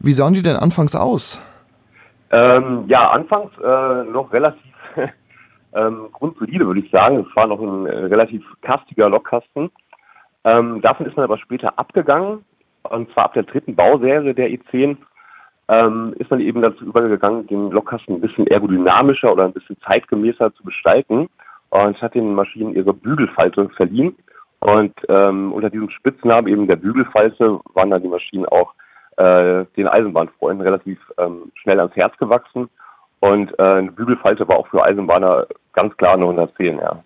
Wie 0.00 0.12
sahen 0.12 0.34
die 0.34 0.42
denn 0.42 0.56
anfangs 0.56 0.96
aus? 0.96 1.40
Ähm, 2.30 2.84
ja, 2.88 3.10
anfangs 3.10 3.52
äh, 3.58 4.04
noch 4.10 4.32
relativ 4.32 4.60
ähm, 5.74 6.08
grundsolide, 6.12 6.66
würde 6.66 6.80
ich 6.80 6.90
sagen. 6.90 7.26
Es 7.28 7.36
war 7.36 7.46
noch 7.46 7.60
ein 7.60 7.86
äh, 7.86 8.06
relativ 8.06 8.42
kastiger 8.62 9.08
Lokkasten. 9.08 9.70
Ähm, 10.44 10.80
davon 10.82 11.06
ist 11.06 11.16
man 11.16 11.24
aber 11.24 11.38
später 11.38 11.78
abgegangen. 11.78 12.44
Und 12.82 13.10
zwar 13.12 13.26
ab 13.26 13.34
der 13.34 13.44
dritten 13.44 13.74
Bauserie 13.74 14.34
der 14.34 14.50
E10 14.50 14.96
ähm, 15.68 16.14
ist 16.18 16.30
man 16.30 16.40
eben 16.40 16.60
dazu 16.60 16.84
übergegangen, 16.84 17.46
den 17.46 17.70
Lokkasten 17.70 18.16
ein 18.16 18.20
bisschen 18.20 18.46
ergodynamischer 18.46 19.32
oder 19.32 19.44
ein 19.44 19.52
bisschen 19.52 19.78
zeitgemäßer 19.86 20.54
zu 20.54 20.62
gestalten. 20.64 21.28
Und 21.70 22.00
hat 22.00 22.14
den 22.14 22.34
Maschinen 22.34 22.74
ihre 22.74 22.94
Bügelfalte 22.94 23.68
verliehen. 23.70 24.16
Und 24.60 24.94
ähm, 25.08 25.52
unter 25.52 25.70
diesem 25.70 25.90
Spitznamen 25.90 26.46
eben 26.46 26.66
der 26.68 26.76
Bügelfalte 26.76 27.60
waren 27.74 27.90
dann 27.90 28.02
die 28.02 28.08
Maschinen 28.08 28.46
auch 28.46 28.72
äh, 29.16 29.64
den 29.76 29.88
Eisenbahnfreunden 29.88 30.62
relativ 30.62 30.98
ähm, 31.18 31.52
schnell 31.54 31.80
ans 31.80 31.94
Herz 31.96 32.16
gewachsen. 32.18 32.68
Und 33.20 33.58
äh, 33.58 33.62
eine 33.62 33.92
Bügelfalte 33.92 34.46
war 34.48 34.56
auch 34.56 34.66
für 34.68 34.84
Eisenbahner 34.84 35.46
ganz 35.72 35.96
klar 35.96 36.14
eine 36.14 36.24
110, 36.24 36.78
ja. 36.78 37.02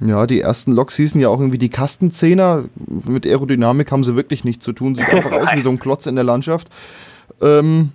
Ja, 0.00 0.26
die 0.26 0.40
ersten 0.40 0.72
Loks 0.72 0.96
hießen 0.96 1.20
ja 1.20 1.28
auch 1.28 1.40
irgendwie 1.40 1.58
die 1.58 1.68
Kastenzehner. 1.68 2.64
Mit 3.06 3.26
Aerodynamik 3.26 3.92
haben 3.92 4.02
sie 4.02 4.16
wirklich 4.16 4.44
nichts 4.44 4.64
zu 4.64 4.72
tun. 4.72 4.94
Sieht 4.94 5.08
einfach 5.12 5.32
aus 5.32 5.52
wie 5.54 5.60
so 5.60 5.68
ein 5.68 5.78
Klotz 5.78 6.06
in 6.06 6.14
der 6.14 6.24
Landschaft. 6.24 6.68
Ähm, 7.42 7.92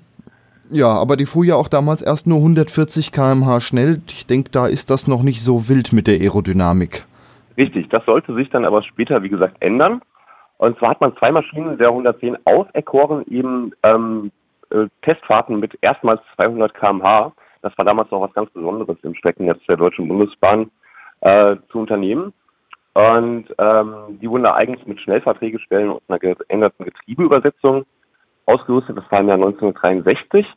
ja, 0.69 0.87
aber 0.87 1.17
die 1.17 1.25
fuhr 1.25 1.45
ja 1.45 1.55
auch 1.55 1.67
damals 1.67 2.01
erst 2.01 2.27
nur 2.27 2.37
140 2.37 3.11
km/h 3.11 3.59
schnell. 3.59 4.01
Ich 4.07 4.27
denke, 4.27 4.51
da 4.51 4.67
ist 4.67 4.89
das 4.89 5.07
noch 5.07 5.23
nicht 5.23 5.41
so 5.41 5.67
wild 5.67 5.93
mit 5.93 6.07
der 6.07 6.19
Aerodynamik. 6.19 7.05
Richtig, 7.57 7.89
das 7.89 8.05
sollte 8.05 8.35
sich 8.35 8.49
dann 8.49 8.65
aber 8.65 8.83
später, 8.83 9.23
wie 9.23 9.29
gesagt, 9.29 9.57
ändern. 9.59 10.01
Und 10.57 10.77
zwar 10.79 10.91
hat 10.91 11.01
man 11.01 11.15
zwei 11.17 11.31
Maschinen 11.31 11.77
der 11.77 11.89
110 11.89 12.37
auserkoren, 12.45 13.25
eben 13.29 13.73
ähm, 13.83 14.31
äh, 14.69 14.87
Testfahrten 15.01 15.59
mit 15.59 15.77
erstmals 15.81 16.21
200 16.35 16.73
km/h. 16.73 17.33
Das 17.61 17.77
war 17.77 17.85
damals 17.85 18.11
noch 18.11 18.21
was 18.21 18.33
ganz 18.33 18.49
Besonderes 18.51 18.97
im 19.03 19.15
Streckennetz 19.15 19.59
der 19.67 19.77
Deutschen 19.77 20.07
Bundesbahn 20.07 20.71
äh, 21.21 21.55
zu 21.71 21.79
unternehmen. 21.79 22.33
Und 22.93 23.53
ähm, 23.57 24.19
die 24.21 24.29
wurden 24.29 24.43
da 24.43 24.55
eigens 24.55 24.85
mit 24.85 25.01
Schnellfahrträgestellen 25.01 25.89
und 25.89 26.01
einer 26.07 26.19
geänderten 26.19 26.85
Getriebeübersetzung 26.85 27.85
ausgerüstet. 28.45 28.97
Das 28.97 29.11
war 29.11 29.19
im 29.19 29.27
Jahr 29.27 29.35
1963. 29.35 30.47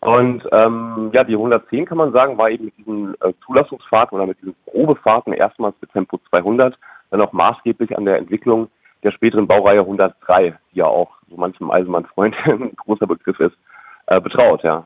Und 0.00 0.48
ähm, 0.52 1.10
ja, 1.12 1.24
die 1.24 1.34
110 1.34 1.86
kann 1.86 1.98
man 1.98 2.12
sagen, 2.12 2.38
war 2.38 2.50
eben 2.50 2.66
mit 2.66 2.78
diesen 2.78 3.14
äh, 3.20 3.32
Zulassungsfahrten 3.44 4.16
oder 4.16 4.26
mit 4.26 4.40
diesen 4.40 4.54
Probefahrten 4.64 5.32
erstmals 5.32 5.74
mit 5.80 5.92
Tempo 5.92 6.18
200 6.30 6.78
dann 7.10 7.20
auch 7.20 7.32
maßgeblich 7.32 7.96
an 7.98 8.04
der 8.04 8.18
Entwicklung 8.18 8.68
der 9.02 9.12
späteren 9.12 9.46
Baureihe 9.46 9.80
103, 9.80 10.58
die 10.72 10.78
ja 10.78 10.86
auch 10.86 11.10
so 11.28 11.36
manchem 11.36 11.70
Eisenbahnfreund 11.70 12.34
ein 12.44 12.76
großer 12.76 13.06
Begriff 13.06 13.38
ist, 13.40 13.56
äh, 14.06 14.20
betraut, 14.20 14.62
ja. 14.62 14.84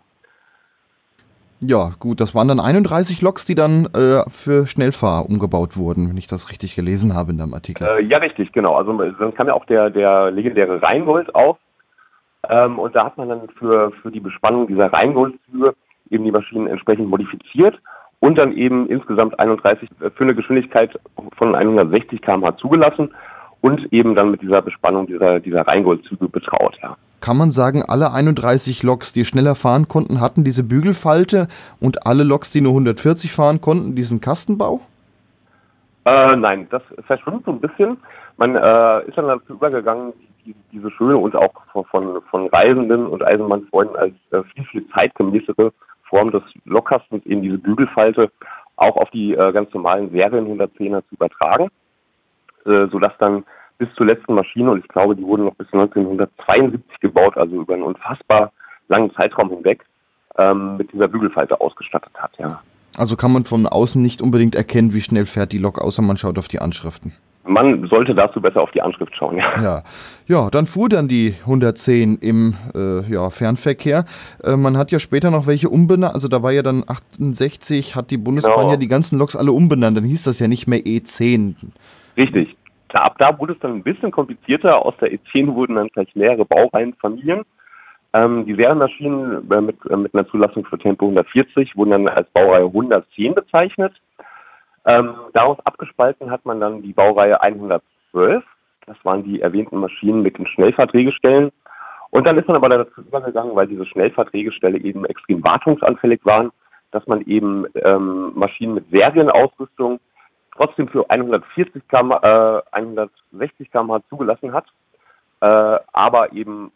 Ja, 1.66 1.90
gut, 1.98 2.20
das 2.20 2.34
waren 2.34 2.48
dann 2.48 2.60
31 2.60 3.22
Loks, 3.22 3.46
die 3.46 3.54
dann 3.54 3.86
äh, 3.94 4.28
für 4.28 4.66
Schnellfahr 4.66 5.26
umgebaut 5.26 5.78
wurden, 5.78 6.10
wenn 6.10 6.16
ich 6.18 6.26
das 6.26 6.50
richtig 6.50 6.74
gelesen 6.74 7.14
habe 7.14 7.30
in 7.30 7.38
deinem 7.38 7.54
Artikel. 7.54 7.86
Äh, 7.86 8.02
ja, 8.02 8.18
richtig, 8.18 8.52
genau. 8.52 8.74
Also 8.74 8.92
dann 8.92 9.34
kam 9.34 9.46
ja 9.46 9.54
auch 9.54 9.64
der, 9.64 9.88
der 9.88 10.30
legendäre 10.30 10.82
Rheingold 10.82 11.34
auf. 11.34 11.56
Ähm, 12.50 12.78
und 12.78 12.94
da 12.94 13.06
hat 13.06 13.16
man 13.16 13.30
dann 13.30 13.48
für, 13.58 13.92
für 14.02 14.10
die 14.10 14.20
Bespannung 14.20 14.66
dieser 14.66 14.92
Rheingold-Züge 14.92 15.74
eben 16.10 16.24
die 16.24 16.32
Maschinen 16.32 16.66
entsprechend 16.66 17.08
modifiziert 17.08 17.80
und 18.20 18.36
dann 18.36 18.52
eben 18.52 18.86
insgesamt 18.88 19.38
31 19.38 19.88
für 19.98 20.24
eine 20.24 20.34
Geschwindigkeit 20.34 20.98
von 21.38 21.54
160 21.54 22.20
km/h 22.20 22.58
zugelassen 22.58 23.14
und 23.64 23.90
eben 23.94 24.14
dann 24.14 24.30
mit 24.30 24.42
dieser 24.42 24.60
Bespannung 24.60 25.06
dieser, 25.06 25.40
dieser 25.40 25.66
Rheingold-Züge 25.66 26.28
betraut, 26.28 26.76
ja. 26.82 26.98
Kann 27.22 27.38
man 27.38 27.50
sagen, 27.50 27.82
alle 27.82 28.12
31 28.12 28.82
Loks, 28.82 29.14
die 29.14 29.24
schneller 29.24 29.54
fahren 29.54 29.88
konnten, 29.88 30.20
hatten 30.20 30.44
diese 30.44 30.62
Bügelfalte 30.62 31.48
und 31.80 32.06
alle 32.06 32.24
Loks, 32.24 32.50
die 32.50 32.60
nur 32.60 32.72
140 32.72 33.32
fahren 33.32 33.62
konnten, 33.62 33.94
diesen 33.96 34.20
Kastenbau? 34.20 34.82
Äh, 36.04 36.36
nein, 36.36 36.66
das 36.70 36.82
verschwimmt 37.06 37.46
so 37.46 37.52
ein 37.52 37.60
bisschen. 37.60 37.96
Man 38.36 38.54
äh, 38.54 39.08
ist 39.08 39.16
dann 39.16 39.28
dazu 39.28 39.54
übergegangen, 39.54 40.12
die, 40.44 40.54
diese 40.70 40.90
schöne 40.90 41.16
und 41.16 41.34
auch 41.34 41.54
von, 41.72 41.86
von, 41.86 42.20
von 42.30 42.48
Reisenden 42.48 43.06
und 43.06 43.24
Eisenbahnfreunden 43.24 43.96
als 43.96 44.12
äh, 44.32 44.42
viel, 44.52 44.64
viel 44.66 44.88
zeitgemäßere 44.90 45.72
Form 46.10 46.32
des 46.32 46.42
Lokkastens, 46.66 47.24
eben 47.24 47.40
diese 47.40 47.56
Bügelfalte, 47.56 48.30
auch 48.76 48.98
auf 48.98 49.08
die 49.08 49.32
äh, 49.32 49.52
ganz 49.52 49.72
normalen 49.72 50.10
Serien 50.10 50.46
110er 50.48 51.00
zu 51.08 51.14
übertragen, 51.14 51.70
äh, 52.66 52.86
sodass 52.90 53.12
dann 53.18 53.44
bis 53.78 53.88
zur 53.94 54.06
letzten 54.06 54.34
Maschine, 54.34 54.70
und 54.70 54.78
ich 54.78 54.88
glaube, 54.88 55.16
die 55.16 55.24
wurden 55.24 55.44
noch 55.44 55.54
bis 55.54 55.66
1972 55.72 57.00
gebaut, 57.00 57.36
also 57.36 57.56
über 57.56 57.74
einen 57.74 57.82
unfassbar 57.82 58.52
langen 58.88 59.12
Zeitraum 59.14 59.50
hinweg, 59.50 59.84
ähm, 60.38 60.76
mit 60.76 60.92
dieser 60.92 61.08
Bügelfalte 61.08 61.60
ausgestattet 61.60 62.12
hat, 62.16 62.32
ja. 62.38 62.60
Also 62.96 63.16
kann 63.16 63.32
man 63.32 63.44
von 63.44 63.66
außen 63.66 64.00
nicht 64.00 64.22
unbedingt 64.22 64.54
erkennen, 64.54 64.92
wie 64.92 65.00
schnell 65.00 65.26
fährt 65.26 65.52
die 65.52 65.58
Lok, 65.58 65.80
außer 65.80 66.02
man 66.02 66.16
schaut 66.16 66.38
auf 66.38 66.46
die 66.46 66.60
Anschriften. 66.60 67.12
Man 67.46 67.86
sollte 67.88 68.14
dazu 68.14 68.40
besser 68.40 68.62
auf 68.62 68.70
die 68.70 68.80
Anschrift 68.80 69.14
schauen, 69.16 69.36
ja. 69.36 69.60
Ja, 69.60 69.82
ja 70.26 70.50
dann 70.50 70.66
fuhr 70.66 70.88
dann 70.88 71.08
die 71.08 71.34
110 71.40 72.16
im 72.18 72.54
äh, 72.74 73.02
ja, 73.12 73.28
Fernverkehr. 73.28 74.06
Äh, 74.42 74.56
man 74.56 74.78
hat 74.78 74.92
ja 74.92 74.98
später 74.98 75.30
noch 75.30 75.46
welche 75.46 75.68
umbenannt, 75.68 76.14
also 76.14 76.28
da 76.28 76.42
war 76.42 76.52
ja 76.52 76.62
dann 76.62 76.84
68, 76.86 77.96
hat 77.96 78.10
die 78.10 78.16
Bundesbahn 78.16 78.54
Genau. 78.54 78.70
ja 78.70 78.76
die 78.76 78.88
ganzen 78.88 79.18
Loks 79.18 79.36
alle 79.36 79.52
umbenannt, 79.52 79.96
dann 79.96 80.04
hieß 80.04 80.22
das 80.22 80.38
ja 80.38 80.48
nicht 80.48 80.68
mehr 80.68 80.80
E10. 80.80 81.56
Richtig. 82.16 82.56
Ab 82.92 83.16
da 83.18 83.36
wurde 83.38 83.54
es 83.54 83.58
dann 83.58 83.74
ein 83.74 83.82
bisschen 83.82 84.12
komplizierter. 84.12 84.84
Aus 84.84 84.94
der 85.00 85.12
E10 85.12 85.54
wurden 85.54 85.74
dann 85.74 85.88
gleich 85.88 86.14
mehrere 86.14 86.44
Baureihenfamilien. 86.44 87.42
Ähm, 88.12 88.46
die 88.46 88.54
Serienmaschinen 88.54 89.50
äh, 89.50 89.60
mit, 89.60 89.76
äh, 89.90 89.96
mit 89.96 90.14
einer 90.14 90.28
Zulassung 90.28 90.64
für 90.64 90.78
Tempo 90.78 91.06
140 91.06 91.76
wurden 91.76 91.90
dann 91.90 92.08
als 92.08 92.28
Baureihe 92.30 92.66
110 92.66 93.34
bezeichnet. 93.34 93.92
Ähm, 94.86 95.14
daraus 95.32 95.58
abgespalten 95.64 96.30
hat 96.30 96.44
man 96.44 96.60
dann 96.60 96.82
die 96.82 96.92
Baureihe 96.92 97.40
112. 97.42 98.44
Das 98.86 98.96
waren 99.02 99.24
die 99.24 99.40
erwähnten 99.40 99.78
Maschinen 99.78 100.22
mit 100.22 100.38
den 100.38 100.46
Schnellfahrtdrehgestellen. 100.46 101.50
Und 102.10 102.24
dann 102.24 102.38
ist 102.38 102.46
man 102.46 102.56
aber 102.56 102.68
dazu 102.68 103.00
übergegangen, 103.00 103.56
weil 103.56 103.66
diese 103.66 103.86
Schnellfahrtdrehgestelle 103.86 104.78
eben 104.78 105.04
extrem 105.06 105.42
wartungsanfällig 105.42 106.20
waren, 106.22 106.52
dass 106.92 107.04
man 107.08 107.22
eben 107.22 107.66
ähm, 107.74 108.30
Maschinen 108.36 108.74
mit 108.74 108.88
Serienausrüstung 108.90 109.98
trotzdem 110.56 110.88
für 110.88 111.08
140 111.08 111.86
km, 111.88 112.12
äh, 112.22 112.60
160 112.72 113.70
km/h 113.70 114.00
zugelassen 114.08 114.52
hat, 114.52 114.66
äh, 115.40 115.78
aber 115.92 116.32
eben 116.32 116.70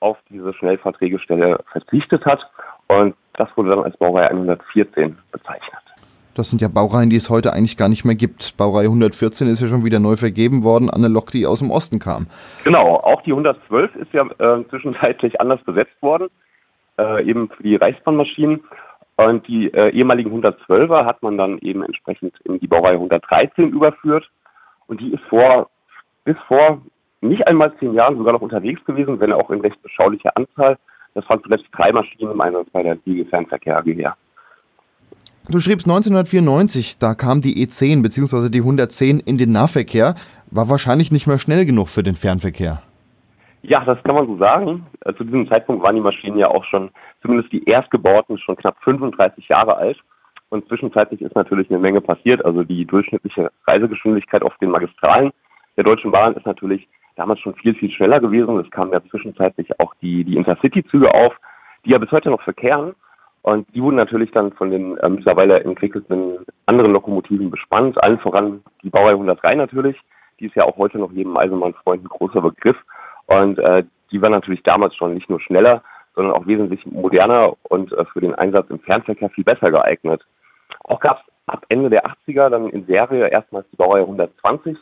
auf 0.00 0.16
diese 0.30 0.54
Schnellfahrtdrehgestelle 0.54 1.60
verzichtet 1.72 2.24
hat. 2.24 2.40
Und 2.86 3.16
das 3.34 3.48
wurde 3.56 3.70
dann 3.70 3.84
als 3.84 3.96
Baureihe 3.96 4.30
114 4.30 5.18
bezeichnet. 5.32 5.82
Das 6.38 6.50
sind 6.50 6.62
ja 6.62 6.68
Baureihen, 6.68 7.10
die 7.10 7.16
es 7.16 7.30
heute 7.30 7.52
eigentlich 7.52 7.76
gar 7.76 7.88
nicht 7.88 8.04
mehr 8.04 8.14
gibt. 8.14 8.56
Baureihe 8.56 8.86
114 8.86 9.48
ist 9.48 9.60
ja 9.60 9.66
schon 9.66 9.84
wieder 9.84 9.98
neu 9.98 10.16
vergeben 10.16 10.62
worden 10.62 10.88
an 10.88 11.04
eine 11.04 11.12
Lok, 11.12 11.32
die 11.32 11.46
aus 11.46 11.58
dem 11.58 11.72
Osten 11.72 11.98
kam. 11.98 12.28
Genau, 12.62 12.94
auch 12.94 13.22
die 13.22 13.32
112 13.32 13.96
ist 13.96 14.12
ja 14.12 14.24
äh, 14.38 14.64
zwischenzeitlich 14.68 15.40
anders 15.40 15.60
besetzt 15.64 16.00
worden, 16.00 16.28
äh, 16.96 17.24
eben 17.28 17.48
für 17.48 17.64
die 17.64 17.74
Reichsbahnmaschinen. 17.74 18.62
Und 19.18 19.48
die 19.48 19.66
äh, 19.74 19.90
ehemaligen 19.90 20.30
112er 20.30 21.04
hat 21.04 21.24
man 21.24 21.36
dann 21.36 21.58
eben 21.58 21.82
entsprechend 21.82 22.34
in 22.44 22.60
die 22.60 22.68
Baureihe 22.68 22.94
113 22.94 23.70
überführt. 23.70 24.30
Und 24.86 25.00
die 25.00 25.12
ist 25.12 25.22
vor, 25.28 25.68
bis 26.24 26.36
vor 26.46 26.80
nicht 27.20 27.44
einmal 27.48 27.76
zehn 27.80 27.94
Jahren 27.94 28.16
sogar 28.16 28.32
noch 28.32 28.42
unterwegs 28.42 28.84
gewesen, 28.84 29.18
wenn 29.18 29.32
auch 29.32 29.50
in 29.50 29.60
recht 29.60 29.82
beschaulicher 29.82 30.30
Anzahl. 30.36 30.78
Das 31.14 31.28
waren 31.28 31.42
zuletzt 31.42 31.64
drei 31.72 31.90
Maschinen 31.90 32.30
im 32.30 32.40
Einsatz 32.40 32.68
bei 32.70 32.84
der 32.84 32.96
Liege 33.06 33.24
Fernverkehr 33.24 33.78
AG 33.78 33.86
her. 33.86 34.16
Du 35.48 35.58
schriebst 35.58 35.88
1994, 35.88 36.98
da 36.98 37.14
kam 37.14 37.40
die 37.40 37.66
E10 37.66 38.02
bzw. 38.02 38.50
die 38.50 38.60
110 38.60 39.18
in 39.18 39.36
den 39.36 39.50
Nahverkehr. 39.50 40.14
War 40.52 40.68
wahrscheinlich 40.68 41.10
nicht 41.10 41.26
mehr 41.26 41.40
schnell 41.40 41.64
genug 41.64 41.88
für 41.88 42.04
den 42.04 42.14
Fernverkehr. 42.14 42.82
Ja, 43.62 43.84
das 43.84 44.02
kann 44.02 44.14
man 44.14 44.26
so 44.26 44.36
sagen. 44.36 44.86
Äh, 45.04 45.14
zu 45.14 45.24
diesem 45.24 45.48
Zeitpunkt 45.48 45.82
waren 45.82 45.96
die 45.96 46.00
Maschinen 46.00 46.38
ja 46.38 46.48
auch 46.48 46.64
schon, 46.64 46.90
zumindest 47.22 47.52
die 47.52 47.64
erstgebauten, 47.64 48.38
schon 48.38 48.56
knapp 48.56 48.76
35 48.82 49.48
Jahre 49.48 49.76
alt. 49.76 49.98
Und 50.50 50.66
zwischenzeitlich 50.68 51.20
ist 51.20 51.34
natürlich 51.34 51.68
eine 51.70 51.78
Menge 51.78 52.00
passiert. 52.00 52.44
Also 52.44 52.62
die 52.62 52.86
durchschnittliche 52.86 53.50
Reisegeschwindigkeit 53.66 54.42
auf 54.42 54.56
den 54.58 54.70
Magistralen 54.70 55.32
der 55.76 55.84
Deutschen 55.84 56.10
Bahn 56.10 56.34
ist 56.34 56.46
natürlich 56.46 56.88
damals 57.16 57.40
schon 57.40 57.54
viel, 57.54 57.74
viel 57.74 57.90
schneller 57.90 58.20
gewesen. 58.20 58.58
Es 58.58 58.70
kamen 58.70 58.92
ja 58.92 59.00
zwischenzeitlich 59.10 59.78
auch 59.80 59.94
die, 60.00 60.24
die 60.24 60.36
Intercity-Züge 60.36 61.12
auf, 61.12 61.36
die 61.84 61.90
ja 61.90 61.98
bis 61.98 62.10
heute 62.10 62.30
noch 62.30 62.42
verkehren. 62.42 62.94
Und 63.42 63.72
die 63.74 63.82
wurden 63.82 63.96
natürlich 63.96 64.30
dann 64.30 64.52
von 64.52 64.70
den 64.70 64.96
äh, 64.98 65.08
mittlerweile 65.08 65.62
entwickelten 65.62 66.38
anderen 66.66 66.92
Lokomotiven 66.92 67.50
bespannt, 67.50 68.02
allen 68.02 68.18
voran 68.18 68.62
die 68.82 68.90
Baureihe 68.90 69.12
103 69.12 69.54
natürlich. 69.54 69.96
Die 70.40 70.46
ist 70.46 70.54
ja 70.54 70.64
auch 70.64 70.76
heute 70.76 70.98
noch 70.98 71.12
jedem 71.12 71.36
Eisenbahnfreund 71.36 72.04
ein 72.04 72.08
großer 72.08 72.40
Begriff. 72.40 72.76
Und 73.28 73.58
äh, 73.58 73.84
die 74.10 74.20
war 74.20 74.30
natürlich 74.30 74.62
damals 74.62 74.96
schon 74.96 75.14
nicht 75.14 75.30
nur 75.30 75.40
schneller, 75.40 75.82
sondern 76.14 76.34
auch 76.34 76.46
wesentlich 76.46 76.84
moderner 76.86 77.54
und 77.64 77.92
äh, 77.92 78.04
für 78.06 78.20
den 78.20 78.34
Einsatz 78.34 78.68
im 78.70 78.80
Fernverkehr 78.80 79.30
viel 79.30 79.44
besser 79.44 79.70
geeignet. 79.70 80.26
Auch 80.84 80.98
gab 80.98 81.20
es 81.20 81.32
ab 81.46 81.64
Ende 81.68 81.90
der 81.90 82.06
80er 82.06 82.48
dann 82.48 82.68
in 82.70 82.86
Serie 82.86 83.28
erstmals 83.28 83.66
die 83.70 83.76
Baureihe 83.76 84.02
120. 84.02 84.76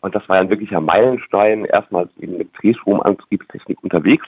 Und 0.00 0.14
das 0.14 0.28
war 0.28 0.36
ein 0.36 0.50
wirklicher 0.50 0.80
Meilenstein, 0.80 1.64
erstmals 1.64 2.10
eben 2.18 2.36
mit 2.38 2.50
Drehstromantriebstechnik 2.60 3.82
unterwegs 3.82 4.26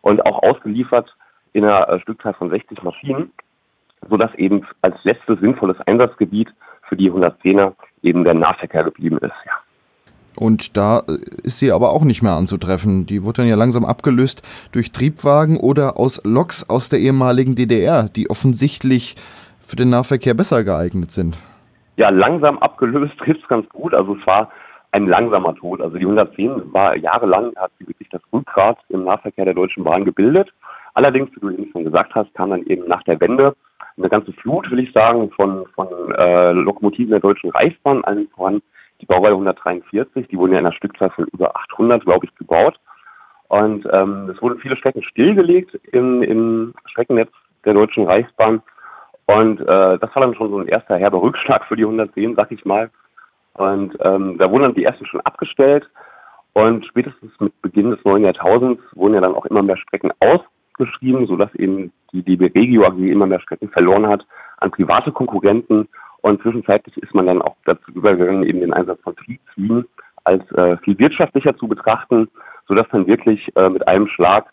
und 0.00 0.24
auch 0.24 0.42
ausgeliefert 0.42 1.14
in 1.52 1.64
einer 1.64 1.88
äh, 1.88 2.00
Stückzahl 2.00 2.34
von 2.34 2.50
60 2.50 2.82
Maschinen, 2.82 3.32
sodass 4.08 4.34
eben 4.36 4.66
als 4.80 4.96
letztes 5.02 5.40
sinnvolles 5.40 5.80
Einsatzgebiet 5.86 6.54
für 6.88 6.96
die 6.96 7.10
110er 7.10 7.74
eben 8.02 8.24
der 8.24 8.34
Nahverkehr 8.34 8.84
geblieben 8.84 9.18
ist. 9.18 9.34
Ja. 9.44 9.52
Und 10.36 10.76
da 10.76 11.00
äh, 11.00 11.18
ist 11.42 11.58
sie 11.58 11.72
aber 11.72 11.90
auch 11.90 12.04
nicht 12.04 12.22
mehr 12.22 12.32
anzutreffen. 12.32 13.06
Die 13.06 13.24
wurde 13.24 13.42
dann 13.42 13.48
ja 13.48 13.56
langsam 13.56 13.84
abgelöst 13.84 14.42
durch 14.72 14.92
Triebwagen 14.92 15.58
oder 15.58 15.98
aus 15.98 16.22
Loks 16.24 16.68
aus 16.68 16.88
der 16.88 17.00
ehemaligen 17.00 17.54
DDR, 17.54 18.08
die 18.08 18.30
offensichtlich 18.30 19.16
für 19.60 19.76
den 19.76 19.90
Nahverkehr 19.90 20.34
besser 20.34 20.64
geeignet 20.64 21.12
sind. 21.12 21.38
Ja, 21.96 22.10
langsam 22.10 22.58
abgelöst 22.58 23.16
trifft 23.18 23.42
es 23.42 23.48
ganz 23.48 23.68
gut. 23.68 23.94
Also 23.94 24.16
es 24.16 24.26
war 24.26 24.50
ein 24.92 25.06
langsamer 25.06 25.54
Tod. 25.54 25.80
Also 25.80 25.96
die 25.96 26.04
110 26.04 26.72
war 26.72 26.96
jahrelang, 26.96 27.52
hat 27.56 27.72
sie 27.78 27.88
wirklich 27.88 28.08
das 28.10 28.22
Rückgrat 28.32 28.78
im 28.88 29.04
Nahverkehr 29.04 29.44
der 29.44 29.54
Deutschen 29.54 29.84
Bahn 29.84 30.04
gebildet. 30.04 30.52
Allerdings, 30.94 31.30
wie 31.34 31.40
du 31.40 31.50
eben 31.50 31.70
schon 31.72 31.84
gesagt 31.84 32.14
hast, 32.14 32.34
kam 32.34 32.50
dann 32.50 32.64
eben 32.64 32.86
nach 32.86 33.02
der 33.04 33.18
Wende 33.20 33.54
eine 33.96 34.08
ganze 34.08 34.32
Flut, 34.32 34.70
will 34.70 34.80
ich 34.80 34.92
sagen, 34.92 35.30
von, 35.30 35.64
von 35.74 35.88
äh, 36.16 36.52
Lokomotiven 36.52 37.10
der 37.10 37.20
Deutschen 37.20 37.50
Reichsbahn, 37.50 38.04
allen 38.04 38.28
voran 38.28 38.62
die 39.02 39.06
Baureihe 39.06 39.32
143, 39.32 40.28
die 40.28 40.38
wurden 40.38 40.52
ja 40.52 40.60
in 40.60 40.66
einer 40.66 40.74
Stückzahl 40.74 41.10
von 41.10 41.26
über 41.26 41.54
800, 41.56 42.04
glaube 42.04 42.26
ich, 42.26 42.34
gebaut. 42.36 42.78
Und 43.48 43.86
ähm, 43.92 44.30
es 44.34 44.40
wurden 44.40 44.60
viele 44.60 44.76
Strecken 44.76 45.02
stillgelegt 45.02 45.74
im, 45.92 46.22
im 46.22 46.74
Streckennetz 46.86 47.30
der 47.64 47.74
Deutschen 47.74 48.06
Reichsbahn. 48.06 48.62
Und 49.26 49.60
äh, 49.60 49.98
das 49.98 50.14
war 50.14 50.22
dann 50.22 50.34
schon 50.34 50.50
so 50.50 50.58
ein 50.58 50.68
erster 50.68 50.96
herber 50.96 51.20
Rückschlag 51.20 51.64
für 51.66 51.76
die 51.76 51.84
110, 51.84 52.36
sag 52.36 52.50
ich 52.50 52.64
mal. 52.64 52.90
Und 53.54 53.96
ähm, 54.00 54.38
da 54.38 54.50
wurden 54.50 54.62
dann 54.62 54.74
die 54.74 54.84
ersten 54.84 55.04
schon 55.06 55.20
abgestellt. 55.20 55.88
Und 56.54 56.86
spätestens 56.86 57.32
mit 57.40 57.60
Beginn 57.62 57.90
des 57.90 58.04
neuen 58.04 58.24
Jahrtausends 58.24 58.82
wurden 58.94 59.14
ja 59.14 59.20
dann 59.20 59.34
auch 59.34 59.46
immer 59.46 59.62
mehr 59.62 59.76
Strecken 59.76 60.12
aus 60.20 60.40
geschrieben, 60.78 61.26
sodass 61.26 61.54
eben 61.54 61.92
die 62.12 62.22
DB 62.22 62.50
Regio 62.54 62.84
AG 62.84 62.98
immer 62.98 63.26
mehr 63.26 63.40
Strecken 63.40 63.68
verloren 63.68 64.06
hat 64.06 64.26
an 64.58 64.70
private 64.70 65.12
Konkurrenten. 65.12 65.88
Und 66.22 66.40
zwischenzeitlich 66.42 66.96
ist 66.98 67.14
man 67.14 67.26
dann 67.26 67.42
auch 67.42 67.56
dazu 67.64 67.90
übergegangen, 67.92 68.44
eben 68.44 68.60
den 68.60 68.72
Einsatz 68.72 69.00
von 69.02 69.14
Triebzügen 69.16 69.84
als 70.24 70.50
äh, 70.52 70.76
viel 70.78 70.98
wirtschaftlicher 70.98 71.56
zu 71.56 71.66
betrachten, 71.68 72.28
sodass 72.68 72.86
dann 72.90 73.06
wirklich 73.06 73.50
äh, 73.56 73.68
mit 73.68 73.86
einem 73.86 74.06
Schlag 74.06 74.46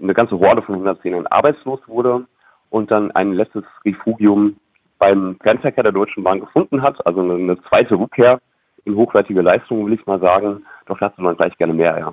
eine 0.00 0.14
ganze 0.14 0.38
Horde 0.38 0.62
von 0.62 0.82
110ern 0.82 1.26
arbeitslos 1.28 1.80
wurde 1.86 2.26
und 2.70 2.90
dann 2.90 3.10
ein 3.10 3.32
letztes 3.32 3.64
Refugium 3.84 4.56
beim 4.98 5.36
Fernverkehr 5.42 5.82
der 5.82 5.92
Deutschen 5.92 6.22
Bahn 6.22 6.40
gefunden 6.40 6.82
hat, 6.82 7.04
also 7.06 7.20
eine, 7.20 7.34
eine 7.34 7.62
zweite 7.64 7.96
Rückkehr 7.96 8.40
in 8.84 8.94
hochwertige 8.94 9.42
Leistungen, 9.42 9.86
will 9.86 9.94
ich 9.94 10.06
mal 10.06 10.20
sagen. 10.20 10.64
Doch 10.86 10.98
dazu 10.98 11.20
man 11.22 11.36
gleich 11.36 11.56
gerne 11.58 11.74
mehr, 11.74 11.98
ja. 11.98 12.12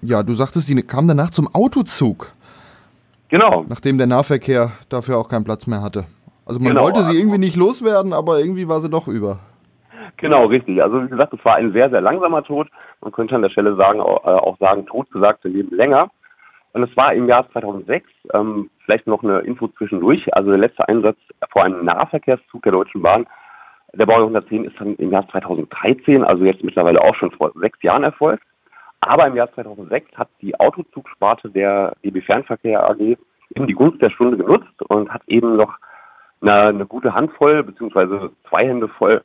Ja, 0.00 0.22
du 0.22 0.32
sagtest, 0.34 0.66
sie 0.66 0.82
kam 0.82 1.06
danach 1.06 1.30
zum 1.30 1.48
Autozug. 1.54 2.32
Genau. 3.28 3.64
Nachdem 3.68 3.98
der 3.98 4.06
Nahverkehr 4.06 4.72
dafür 4.88 5.18
auch 5.18 5.28
keinen 5.28 5.44
Platz 5.44 5.66
mehr 5.66 5.82
hatte. 5.82 6.04
Also 6.46 6.60
man 6.60 6.70
Genau, 6.70 6.84
wollte 6.84 7.02
sie 7.02 7.10
also- 7.10 7.20
irgendwie 7.20 7.38
nicht 7.38 7.56
loswerden, 7.56 8.12
aber 8.12 8.38
irgendwie 8.38 8.68
war 8.68 8.80
sie 8.80 8.90
doch 8.90 9.08
über. 9.08 9.38
Genau, 10.16 10.46
richtig. 10.46 10.82
Also 10.82 11.02
wie 11.04 11.08
gesagt, 11.08 11.32
es 11.32 11.44
war 11.44 11.56
ein 11.56 11.72
sehr, 11.72 11.90
sehr 11.90 12.00
langsamer 12.00 12.42
Tod. 12.44 12.68
Man 13.00 13.12
könnte 13.12 13.34
an 13.34 13.42
der 13.42 13.50
Stelle 13.50 13.74
sagen, 13.76 14.00
auch, 14.00 14.24
äh, 14.24 14.28
auch 14.30 14.58
sagen, 14.58 14.86
totgesagte 14.86 15.48
Leben 15.48 15.74
länger. 15.74 16.10
Und 16.74 16.82
es 16.84 16.96
war 16.96 17.12
im 17.12 17.28
Jahr 17.28 17.50
2006, 17.52 18.06
ähm, 18.32 18.70
vielleicht 18.84 19.06
noch 19.06 19.22
eine 19.22 19.40
Info 19.40 19.68
zwischendurch, 19.68 20.34
also 20.34 20.50
der 20.50 20.58
letzte 20.58 20.88
Einsatz 20.88 21.18
vor 21.50 21.64
einem 21.64 21.84
Nahverkehrszug 21.84 22.62
der 22.62 22.72
Deutschen 22.72 23.02
Bahn, 23.02 23.26
der 23.94 24.06
Baujahr 24.06 24.22
110 24.26 24.64
ist 24.64 24.74
dann 24.80 24.96
im 24.96 25.10
Jahr 25.10 25.28
2013, 25.28 26.24
also 26.24 26.44
jetzt 26.44 26.64
mittlerweile 26.64 27.00
auch 27.02 27.14
schon 27.14 27.30
vor 27.32 27.52
sechs 27.56 27.82
Jahren 27.82 28.04
erfolgt. 28.04 28.42
Aber 29.00 29.26
im 29.26 29.36
Jahr 29.36 29.52
2006 29.52 30.10
hat 30.16 30.28
die 30.40 30.58
Autozugsparte 30.58 31.50
der 31.50 31.94
DB 32.04 32.20
Fernverkehr 32.22 32.88
AG 32.88 33.00
eben 33.54 33.66
die 33.66 33.74
Gunst 33.74 34.00
der 34.00 34.10
Stunde 34.10 34.36
genutzt 34.38 34.80
und 34.88 35.10
hat 35.12 35.22
eben 35.26 35.56
noch 35.56 35.74
eine, 36.42 36.68
eine 36.68 36.86
gute 36.86 37.14
Handvoll 37.14 37.62
beziehungsweise 37.62 38.30
zwei 38.48 38.66
Hände 38.66 38.88
voll 38.88 39.22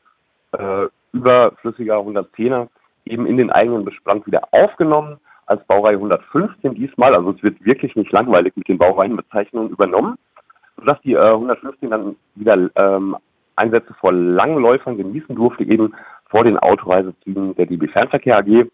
äh, 0.54 0.86
überflüssiger 1.12 1.98
110er 1.98 2.68
eben 3.06 3.26
in 3.26 3.38
den 3.38 3.52
eigenen 3.52 3.86
Bestand 3.86 4.26
wieder 4.28 4.42
aufgenommen 4.52 5.20
als 5.46 5.64
Baureihe 5.66 5.96
115 5.96 6.76
diesmal. 6.76 7.16
Also 7.16 7.32
es 7.32 7.44
wird 7.44 7.64
wirklich 7.64 7.96
nicht 7.96 8.12
langweilig 8.12 8.56
mit 8.56 8.68
den 8.68 8.78
Baureihenbezeichnungen 8.78 9.72
übernommen, 9.72 10.18
sodass 10.78 11.02
die 11.02 11.14
äh, 11.14 11.32
115 11.32 11.90
dann 11.90 12.16
wieder 12.36 12.70
ähm, 12.76 13.16
Einsätze 13.56 13.94
vor 13.96 14.12
Langläufern 14.12 14.98
genießen 14.98 15.36
durfte, 15.36 15.64
eben 15.64 15.94
vor 16.30 16.44
den 16.44 16.58
Autoreisezügen 16.58 17.56
der 17.56 17.66
DB 17.66 17.88
Fernverkehr 17.88 18.38
AG 18.38 18.68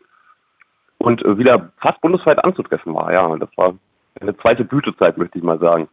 und 0.97 1.23
äh, 1.23 1.37
wieder 1.37 1.71
fast 1.77 2.01
bundesweit 2.01 2.43
anzutreffen 2.43 2.93
war. 2.93 3.13
Ja, 3.13 3.35
das 3.37 3.49
war 3.55 3.75
eine 4.19 4.35
zweite 4.37 4.65
Blütezeit, 4.65 5.17
möchte 5.17 5.37
ich 5.37 5.43
mal 5.43 5.59
sagen. 5.59 5.87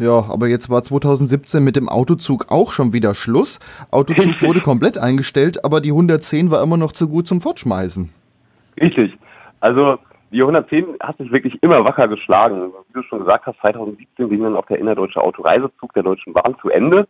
Ja, 0.00 0.24
aber 0.30 0.48
jetzt 0.48 0.70
war 0.70 0.82
2017 0.82 1.62
mit 1.62 1.76
dem 1.76 1.90
Autozug 1.90 2.46
auch 2.48 2.72
schon 2.72 2.94
wieder 2.94 3.14
Schluss. 3.14 3.58
Autozug 3.90 4.40
wurde 4.40 4.60
komplett 4.60 4.96
eingestellt, 4.96 5.62
aber 5.62 5.82
die 5.82 5.90
110 5.90 6.50
war 6.50 6.62
immer 6.62 6.78
noch 6.78 6.92
zu 6.92 7.06
gut 7.06 7.28
zum 7.28 7.42
Fortschmeißen. 7.42 8.08
Richtig. 8.80 9.12
Also 9.60 9.98
die 10.32 10.40
110 10.40 10.86
hat 11.02 11.18
sich 11.18 11.30
wirklich 11.30 11.62
immer 11.62 11.84
wacker 11.84 12.08
geschlagen. 12.08 12.72
Wie 12.88 12.94
du 12.94 13.02
schon 13.02 13.18
gesagt 13.18 13.44
hast, 13.44 13.60
2017 13.60 14.30
ging 14.30 14.42
dann 14.42 14.56
auch 14.56 14.64
der 14.64 14.78
innerdeutsche 14.78 15.20
Autoreisezug 15.20 15.92
der 15.92 16.02
Deutschen 16.02 16.32
Bahn 16.32 16.56
zu 16.62 16.70
Ende. 16.70 17.06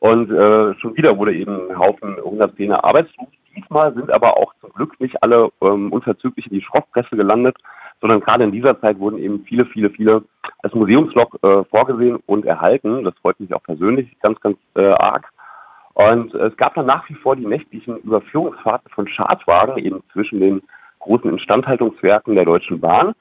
Und 0.00 0.30
äh, 0.30 0.74
schon 0.78 0.94
wieder 0.94 1.16
wurde 1.16 1.34
eben 1.34 1.70
ein 1.70 1.78
Haufen 1.78 2.16
110er 2.16 2.84
arbeitslos. 2.84 3.28
Diesmal 3.56 3.94
sind 3.94 4.10
aber 4.10 4.36
auch 4.36 4.52
zum 4.60 4.70
Glück 4.72 5.00
nicht 5.00 5.22
alle 5.22 5.50
ähm, 5.62 5.92
unverzüglich 5.92 6.46
in 6.46 6.58
die 6.58 6.62
Schrottpresse 6.62 7.16
gelandet, 7.16 7.56
sondern 8.00 8.20
gerade 8.20 8.44
in 8.44 8.52
dieser 8.52 8.78
Zeit 8.80 8.98
wurden 8.98 9.18
eben 9.18 9.44
viele, 9.44 9.64
viele, 9.66 9.90
viele 9.90 10.22
als 10.62 10.74
Museumslok 10.74 11.38
äh, 11.42 11.64
vorgesehen 11.64 12.18
und 12.26 12.44
erhalten. 12.44 13.04
Das 13.04 13.14
freut 13.22 13.40
mich 13.40 13.54
auch 13.54 13.62
persönlich 13.62 14.14
ganz, 14.20 14.38
ganz 14.40 14.58
äh, 14.76 14.86
arg. 14.88 15.30
Und 15.94 16.34
es 16.34 16.54
gab 16.58 16.74
dann 16.74 16.84
nach 16.84 17.08
wie 17.08 17.14
vor 17.14 17.36
die 17.36 17.46
nächtlichen 17.46 17.96
Überführungsfahrten 17.98 18.90
von 18.90 19.08
Schadwagen 19.08 19.78
eben 19.78 20.02
zwischen 20.12 20.40
den 20.40 20.62
großen 20.98 21.30
Instandhaltungswerken 21.30 22.34
der 22.34 22.44
Deutschen 22.44 22.80
Bahn. 22.80 23.14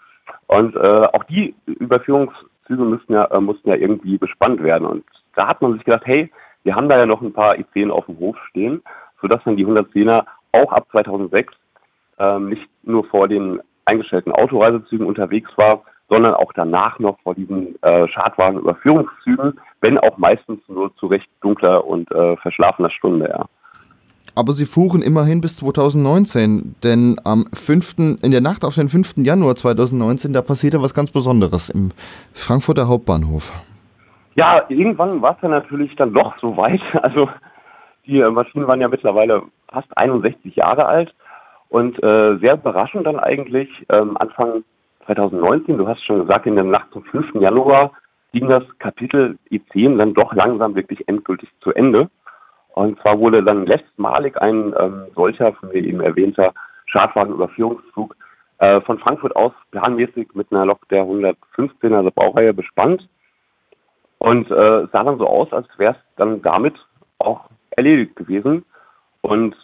Und 0.48 0.76
äh, 0.76 1.08
auch 1.14 1.24
die 1.24 1.56
Überführungszüge 1.66 2.84
müssten 2.84 3.14
ja, 3.14 3.26
äh, 3.26 3.40
mussten 3.40 3.70
ja 3.70 3.76
irgendwie 3.76 4.18
bespannt 4.18 4.62
werden. 4.62 4.86
Und 4.86 5.06
da 5.36 5.48
hat 5.48 5.62
man 5.62 5.74
sich 5.74 5.86
gedacht, 5.86 6.06
hey, 6.06 6.30
wir 6.64 6.76
haben 6.76 6.90
da 6.90 6.98
ja 6.98 7.06
noch 7.06 7.22
ein 7.22 7.32
paar 7.32 7.54
E10 7.54 7.92
auf 7.92 8.08
dem 8.08 8.20
Hof 8.20 8.36
stehen, 8.50 8.82
sodass 9.26 9.44
dann 9.44 9.58
die 9.58 9.66
110er 9.66 10.24
auch 10.52 10.72
ab 10.72 10.86
2006 10.92 11.52
ähm, 12.20 12.50
nicht 12.50 12.68
nur 12.84 13.06
vor 13.06 13.28
den 13.28 13.60
eingestellten 13.86 14.32
Autoreisezügen 14.32 15.08
unterwegs 15.08 15.50
war, 15.56 15.82
sondern 16.10 16.36
auch 16.36 16.54
danach 16.54 17.00
noch 17.00 17.20
vor 17.22 17.34
diesen 17.34 17.82
äh, 17.82 18.08
Schadwagenüberführungszügen, 18.08 19.60
wenn 19.82 19.98
auch 19.98 20.20
meistens 20.20 20.60
nur 20.68 20.96
zu 20.98 21.08
recht 21.08 21.28
dunkler 21.42 21.86
und 21.86 22.12
äh, 22.12 22.38
verschlafener 22.38 22.92
Stunde, 22.92 23.30
ja. 23.30 23.46
Aber 24.36 24.52
sie 24.52 24.66
fuhren 24.66 25.02
immerhin 25.02 25.42
bis 25.42 25.58
2019, 25.58 26.76
denn 26.84 27.16
am 27.24 27.46
5., 27.52 28.20
in 28.22 28.32
der 28.32 28.42
Nacht 28.42 28.64
auf 28.64 28.76
den 28.76 28.90
5. 28.90 29.16
Januar 29.18 29.56
2019, 29.56 30.34
da 30.34 30.44
passierte 30.44 30.82
was 30.84 30.94
ganz 30.94 31.10
Besonderes 31.10 31.70
im 31.70 31.92
Frankfurter 32.34 32.88
Hauptbahnhof. 32.88 33.54
Ja, 34.36 34.66
irgendwann 34.68 35.22
war 35.22 35.36
es 35.36 35.42
ja 35.42 35.48
natürlich 35.50 35.96
dann 35.96 36.14
doch 36.14 36.38
so 36.42 36.56
weit. 36.58 36.82
Also 37.02 37.28
die 38.08 38.22
Maschinen 38.24 38.68
waren 38.68 38.82
ja 38.82 38.88
mittlerweile 38.88 39.44
fast 39.68 39.96
61 39.98 40.56
Jahre 40.56 40.86
alt 40.86 41.14
und 41.70 42.02
äh, 42.04 42.38
sehr 42.38 42.56
überraschend 42.56 43.06
dann 43.06 43.20
eigentlich 43.20 43.70
ähm, 43.90 44.18
Anfang 44.18 44.64
2019, 45.06 45.78
du 45.78 45.88
hast 45.88 46.04
schon 46.04 46.22
gesagt, 46.22 46.46
in 46.46 46.56
der 46.56 46.64
Nacht 46.64 46.92
zum 46.92 47.04
5. 47.04 47.36
Januar 47.36 47.92
ging 48.32 48.48
das 48.48 48.64
Kapitel 48.80 49.38
I10 49.52 49.98
dann 49.98 50.14
doch 50.14 50.34
langsam 50.34 50.76
wirklich 50.76 51.08
endgültig 51.08 51.50
zu 51.62 51.74
Ende. 51.74 52.10
Und 52.70 53.00
zwar 53.02 53.20
wurde 53.20 53.44
dann 53.44 53.66
letztmalig 53.66 54.38
ein 54.38 54.74
ähm, 54.78 55.06
solcher, 55.16 55.54
von 55.54 55.70
mir 55.70 55.84
eben 55.84 56.02
erwähnter 56.02 56.54
Schadwagenüberführungszug 56.88 58.16
äh, 58.58 58.82
von 58.82 59.00
Frankfurt 59.00 59.36
aus 59.36 59.54
planmäßig 59.72 60.30
mit 60.34 60.52
einer 60.52 60.66
Lok 60.66 60.88
der 60.90 61.04
115er 61.04 61.96
also 61.96 62.12
Baureihe 62.12 62.54
bespannt. 62.54 63.08
Und 64.18 64.50
äh, 64.50 64.88
sah 64.92 65.04
dann 65.04 65.18
so 65.18 65.28
aus, 65.28 65.52
als 65.54 65.68
wäre 65.78 65.94
es 65.94 66.00
dann 66.18 66.42
damit 66.42 66.76
auch 67.20 67.50
erledigt 67.78 68.16
gewesen. 68.16 68.64
Und 69.22 69.56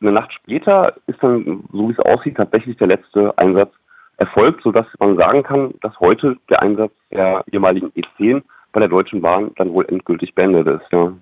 eine 0.00 0.12
Nacht 0.12 0.32
später 0.32 0.94
ist 1.06 1.22
dann, 1.22 1.64
so 1.72 1.88
wie 1.88 1.92
es 1.92 1.98
aussieht, 1.98 2.36
tatsächlich 2.36 2.76
der 2.76 2.86
letzte 2.86 3.36
Einsatz 3.36 3.72
erfolgt, 4.16 4.62
sodass 4.62 4.86
man 4.98 5.16
sagen 5.16 5.42
kann, 5.42 5.74
dass 5.80 5.98
heute 6.00 6.36
der 6.48 6.62
Einsatz 6.62 6.92
der 7.10 7.44
ehemaligen 7.50 7.92
E10 7.92 8.42
bei 8.72 8.80
der 8.80 8.88
Deutschen 8.88 9.22
Bahn 9.22 9.52
dann 9.56 9.72
wohl 9.72 9.86
endgültig 9.86 10.34
beendet 10.34 10.66
ist. 10.66 10.82
Ja, 10.90 11.12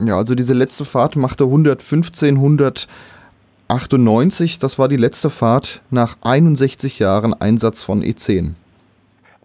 ja 0.00 0.16
also 0.16 0.34
diese 0.34 0.54
letzte 0.54 0.84
Fahrt 0.84 1.14
machte 1.16 1.44
115, 1.44 2.36
198. 2.36 4.58
Das 4.58 4.78
war 4.78 4.88
die 4.88 4.96
letzte 4.96 5.30
Fahrt 5.30 5.82
nach 5.90 6.16
61 6.22 6.98
Jahren 6.98 7.34
Einsatz 7.34 7.82
von 7.82 8.02
E10. 8.02 8.54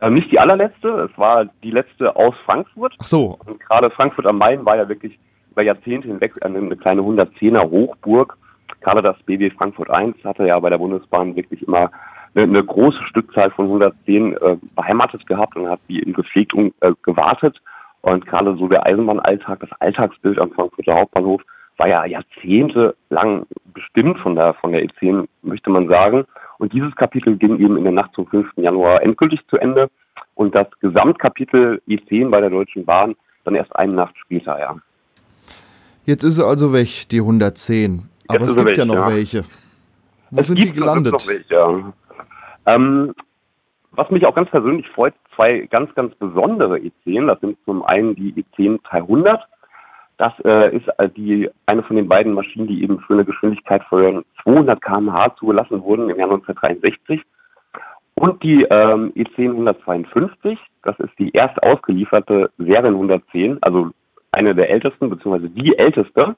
Ähm, 0.02 0.14
nicht 0.16 0.32
die 0.32 0.40
allerletzte, 0.40 1.10
es 1.12 1.18
war 1.18 1.46
die 1.64 1.72
letzte 1.72 2.16
aus 2.16 2.36
Frankfurt. 2.46 2.94
Ach 3.00 3.06
so. 3.06 3.38
Und 3.46 3.60
gerade 3.60 3.90
Frankfurt 3.90 4.26
am 4.26 4.38
Main 4.38 4.66
war 4.66 4.76
ja 4.76 4.90
wirklich 4.90 5.18
über 5.54 5.62
Jahrzehnte 5.62 6.08
hinweg 6.08 6.34
eine 6.42 6.76
kleine 6.76 7.02
110er 7.02 7.70
Hochburg. 7.70 8.38
Gerade 8.82 9.02
das 9.02 9.22
BW 9.24 9.52
Frankfurt 9.52 9.90
1 9.90 10.18
hatte 10.24 10.46
ja 10.46 10.60
bei 10.60 10.70
der 10.70 10.80
Bundesbahn 10.80 11.36
wirklich 11.36 11.66
immer 11.66 11.92
eine, 12.36 12.44
eine 12.44 12.64
große 12.64 13.02
Stückzahl 13.04 13.52
von 13.52 13.66
110 13.66 14.34
äh, 14.38 14.58
beheimatet 14.76 15.26
gehabt 15.28 15.56
und 15.56 15.70
hat 15.70 15.80
die 15.88 16.00
in 16.00 16.14
gepflegt 16.14 16.54
und 16.54 16.74
äh, 16.82 16.94
gewartet. 17.04 17.62
Und 18.02 18.26
gerade 18.26 18.56
so 18.58 18.68
der 18.68 18.86
Eisenbahnalltag, 18.86 19.60
das 19.60 19.72
Alltagsbild 19.80 20.40
am 20.40 20.52
Frankfurter 20.52 20.96
Hauptbahnhof 20.96 21.42
war 21.78 21.88
ja 21.88 22.06
jahrzehntelang 22.06 23.46
bestimmt 23.74 24.20
von 24.20 24.36
der, 24.36 24.54
von 24.56 24.72
der 24.72 24.84
E10, 24.84 25.28
möchte 25.44 25.70
man 25.70 25.88
sagen. 25.88 26.26
Und 26.58 26.74
dieses 26.74 26.96
Kapitel 26.96 27.38
ging 27.38 27.60
eben 27.60 27.78
in 27.78 27.84
der 27.84 27.94
Nacht 27.94 28.14
zum 28.14 28.28
5. 28.28 28.52
Januar 28.58 29.02
endgültig 29.04 29.40
zu 29.48 29.58
Ende. 29.58 29.90
Und 30.36 30.56
das 30.56 30.68
Gesamtkapitel 30.82 31.82
E10 31.88 32.30
bei 32.30 32.42
der 32.42 32.50
Deutschen 32.50 32.86
Bahn 32.86 33.16
dann 33.44 33.56
erst 33.56 33.76
eine 33.76 33.94
Nacht 33.94 34.18
später, 34.18 34.60
ja. 34.60 34.76
Jetzt 36.06 36.24
ist 36.24 36.38
er 36.38 36.48
also 36.48 36.74
weg, 36.74 37.08
die 37.10 37.20
110. 37.20 38.10
Aber 38.28 38.40
Jetzt 38.40 38.50
es 38.50 38.56
gibt 38.56 38.68
weg, 38.68 38.78
ja 38.78 38.86
noch 38.86 38.96
ja. 38.96 39.10
welche. 39.10 39.44
Wo 40.32 40.42
es 40.42 40.48
sind 40.48 40.58
die 40.60 40.72
gelandet? 40.72 41.14
Noch 41.14 41.28
welche, 41.28 41.54
ja. 41.54 41.94
Ähm, 42.66 43.14
was 43.92 44.10
mich 44.10 44.26
auch 44.26 44.36
ganz 44.36 44.50
persönlich 44.50 44.88
freut, 44.90 45.14
zwei 45.36 45.60
ganz, 45.70 45.94
ganz 45.96 46.14
besondere 46.16 46.78
E10. 46.78 47.28
Das 47.28 47.40
sind 47.40 47.58
zum 47.66 47.84
einen 47.84 48.16
die 48.16 48.34
E10 48.34 48.80
300. 48.84 49.42
Das 50.18 50.34
äh, 50.46 50.76
ist 50.76 50.88
äh, 51.00 51.10
die 51.10 51.50
eine 51.66 51.84
von 51.84 51.96
den 51.96 52.08
beiden 52.08 52.34
Maschinen, 52.34 52.68
die 52.68 52.84
eben 52.84 53.00
für 53.00 53.14
eine 53.14 53.26
Geschwindigkeit 53.26 53.84
von 53.86 54.24
200 54.44 54.82
km/h 54.82 55.36
zugelassen 55.38 55.84
wurden 55.84 56.10
im 56.10 56.18
Jahr 56.18 56.30
1963. 56.30 57.22
Und 58.16 58.44
die 58.44 58.64
ähm, 58.64 59.12
E10 59.16 59.52
152, 59.52 60.60
das 60.84 61.00
ist 61.00 61.18
die 61.18 61.32
erst 61.32 61.62
ausgelieferte 61.64 62.52
Serien 62.58 62.94
110, 62.94 63.58
also 63.62 63.92
eine 64.34 64.56
der 64.56 64.70
ältesten, 64.70 65.10
beziehungsweise 65.10 65.50
die 65.50 65.78
älteste. 65.78 66.36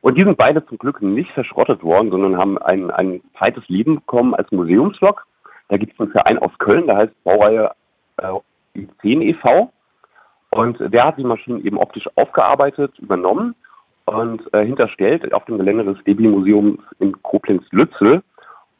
Und 0.00 0.16
die 0.16 0.24
sind 0.24 0.36
beide 0.36 0.64
zum 0.66 0.78
Glück 0.78 1.00
nicht 1.00 1.30
verschrottet 1.30 1.82
worden, 1.82 2.10
sondern 2.10 2.36
haben 2.36 2.58
ein, 2.58 2.90
ein 2.90 3.20
zweites 3.38 3.68
Leben 3.68 3.96
bekommen 3.96 4.34
als 4.34 4.50
Museumslok. 4.50 5.26
Da 5.68 5.76
gibt 5.76 5.92
es 5.92 6.00
einen 6.00 6.10
Verein 6.10 6.38
aus 6.38 6.50
Köln, 6.58 6.86
der 6.86 6.96
heißt 6.96 7.24
Baureihe 7.24 7.70
äh, 8.16 8.82
10 9.02 9.22
e.V. 9.22 9.72
Und 10.50 10.78
der 10.80 11.04
hat 11.04 11.18
die 11.18 11.24
Maschinen 11.24 11.64
eben 11.64 11.78
optisch 11.78 12.08
aufgearbeitet, 12.16 12.98
übernommen 12.98 13.54
und 14.04 14.42
äh, 14.52 14.64
hinterstellt 14.64 15.32
auf 15.32 15.44
dem 15.44 15.58
Gelände 15.58 15.84
des 15.84 16.02
DB-Museums 16.04 16.80
in 16.98 17.22
Koblenz-Lützel. 17.22 18.22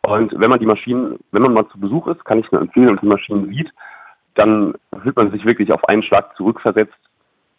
Und 0.03 0.39
wenn 0.39 0.51
man 0.51 0.59
die 0.59 0.67
Maschinen, 0.67 1.19
wenn 1.31 1.43
man 1.43 1.55
mal 1.55 1.69
zu 1.69 1.79
Besuch 1.79 2.09
ist, 2.09 2.25
kann 2.25 2.41
ich 2.41 2.51
nur 2.51 2.61
empfehlen 2.61 2.91
und 2.91 3.01
die 3.01 3.07
Maschinen 3.07 3.49
sieht, 3.49 3.73
dann 4.35 4.75
fühlt 5.03 5.17
man 5.17 5.31
sich 5.31 5.45
wirklich 5.45 5.73
auf 5.73 5.85
einen 5.89 6.03
Schlag 6.03 6.37
zurückversetzt 6.37 6.99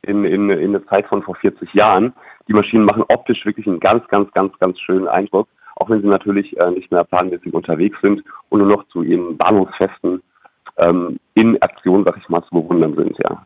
in, 0.04 0.26
in, 0.26 0.49
in 0.49 0.76
eine 0.76 0.86
Zeit 0.86 1.08
von 1.08 1.24
vor 1.24 1.36
40 1.36 1.74
Jahren. 1.74 2.14
Die 2.47 2.54
Maschinen 2.54 2.86
machen 2.86 3.04
optisch 3.08 3.45
wirklich 3.45 3.68
einen 3.68 3.80
ganz, 3.80 4.08
ganz, 4.08 4.32
ganz, 4.32 4.58
ganz 4.60 4.80
schönen 4.80 5.08
Eindruck 5.08 5.47
auch 5.76 5.89
wenn 5.89 6.01
sie 6.01 6.08
natürlich 6.08 6.58
äh, 6.58 6.72
nicht 6.72 6.91
mehr 6.91 7.04
planmäßig 7.04 7.54
unterwegs 7.54 7.97
sind 8.01 8.24
und 8.49 8.60
nur 8.60 8.68
noch 8.68 8.88
zu 8.89 9.04
ihren 9.04 9.38
Bahnhofsfesten 9.38 10.22
ähm, 10.78 11.20
in 11.34 11.62
Aktion, 11.62 12.04
sag 12.04 12.18
ich 12.18 12.30
mal, 12.30 12.43
zu 12.43 12.62
bewundern 12.62 12.95
sind, 12.95 13.18
ja. 13.24 13.45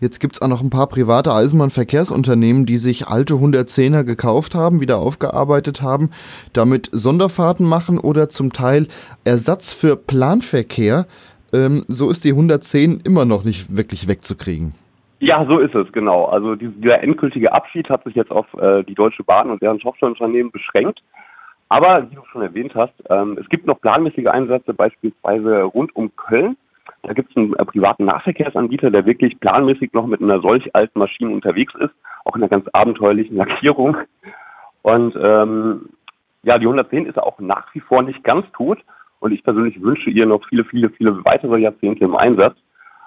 Jetzt 0.00 0.18
gibt 0.18 0.34
es 0.34 0.42
auch 0.42 0.48
noch 0.48 0.60
ein 0.60 0.70
paar 0.70 0.88
private 0.88 1.32
Eisenbahnverkehrsunternehmen, 1.32 2.66
die 2.66 2.76
sich 2.76 3.06
alte 3.06 3.34
110er 3.34 4.04
gekauft 4.04 4.54
haben, 4.54 4.80
wieder 4.80 4.98
aufgearbeitet 4.98 5.80
haben, 5.80 6.10
damit 6.52 6.90
Sonderfahrten 6.92 7.66
machen 7.66 7.98
oder 7.98 8.28
zum 8.28 8.52
Teil 8.52 8.88
Ersatz 9.24 9.72
für 9.72 9.96
Planverkehr. 9.96 11.06
Ähm, 11.52 11.84
so 11.88 12.10
ist 12.10 12.24
die 12.24 12.30
110 12.30 13.00
immer 13.04 13.24
noch 13.24 13.44
nicht 13.44 13.76
wirklich 13.76 14.08
wegzukriegen. 14.08 14.74
Ja, 15.24 15.46
so 15.48 15.58
ist 15.58 15.74
es, 15.74 15.90
genau. 15.90 16.26
Also 16.26 16.54
dieser 16.54 17.02
endgültige 17.02 17.50
Abschied 17.50 17.88
hat 17.88 18.04
sich 18.04 18.14
jetzt 18.14 18.30
auf 18.30 18.46
äh, 18.60 18.82
die 18.82 18.94
Deutsche 18.94 19.24
Bahn 19.24 19.50
und 19.50 19.62
deren 19.62 19.78
Tochterunternehmen 19.78 20.52
beschränkt. 20.52 21.02
Aber 21.70 22.10
wie 22.10 22.14
du 22.14 22.20
schon 22.30 22.42
erwähnt 22.42 22.74
hast, 22.74 22.92
ähm, 23.08 23.38
es 23.40 23.48
gibt 23.48 23.66
noch 23.66 23.80
planmäßige 23.80 24.26
Einsätze, 24.26 24.74
beispielsweise 24.74 25.62
rund 25.62 25.96
um 25.96 26.14
Köln. 26.14 26.58
Da 27.04 27.14
gibt 27.14 27.30
es 27.30 27.38
einen 27.38 27.54
äh, 27.54 27.64
privaten 27.64 28.04
Nahverkehrsanbieter, 28.04 28.90
der 28.90 29.06
wirklich 29.06 29.40
planmäßig 29.40 29.94
noch 29.94 30.06
mit 30.06 30.20
einer 30.20 30.42
solch 30.42 30.74
alten 30.74 30.98
Maschine 30.98 31.30
unterwegs 31.30 31.72
ist, 31.76 31.94
auch 32.26 32.36
in 32.36 32.42
einer 32.42 32.50
ganz 32.50 32.66
abenteuerlichen 32.74 33.38
Lackierung. 33.38 33.96
Und 34.82 35.16
ähm, 35.18 35.88
ja, 36.42 36.58
die 36.58 36.66
110 36.66 37.06
ist 37.06 37.18
auch 37.18 37.38
nach 37.38 37.74
wie 37.74 37.80
vor 37.80 38.02
nicht 38.02 38.22
ganz 38.24 38.44
tot. 38.52 38.78
Und 39.20 39.32
ich 39.32 39.42
persönlich 39.42 39.80
wünsche 39.80 40.10
ihr 40.10 40.26
noch 40.26 40.46
viele, 40.50 40.66
viele, 40.66 40.90
viele 40.90 41.24
weitere 41.24 41.60
Jahrzehnte 41.60 42.04
im 42.04 42.14
Einsatz. 42.14 42.58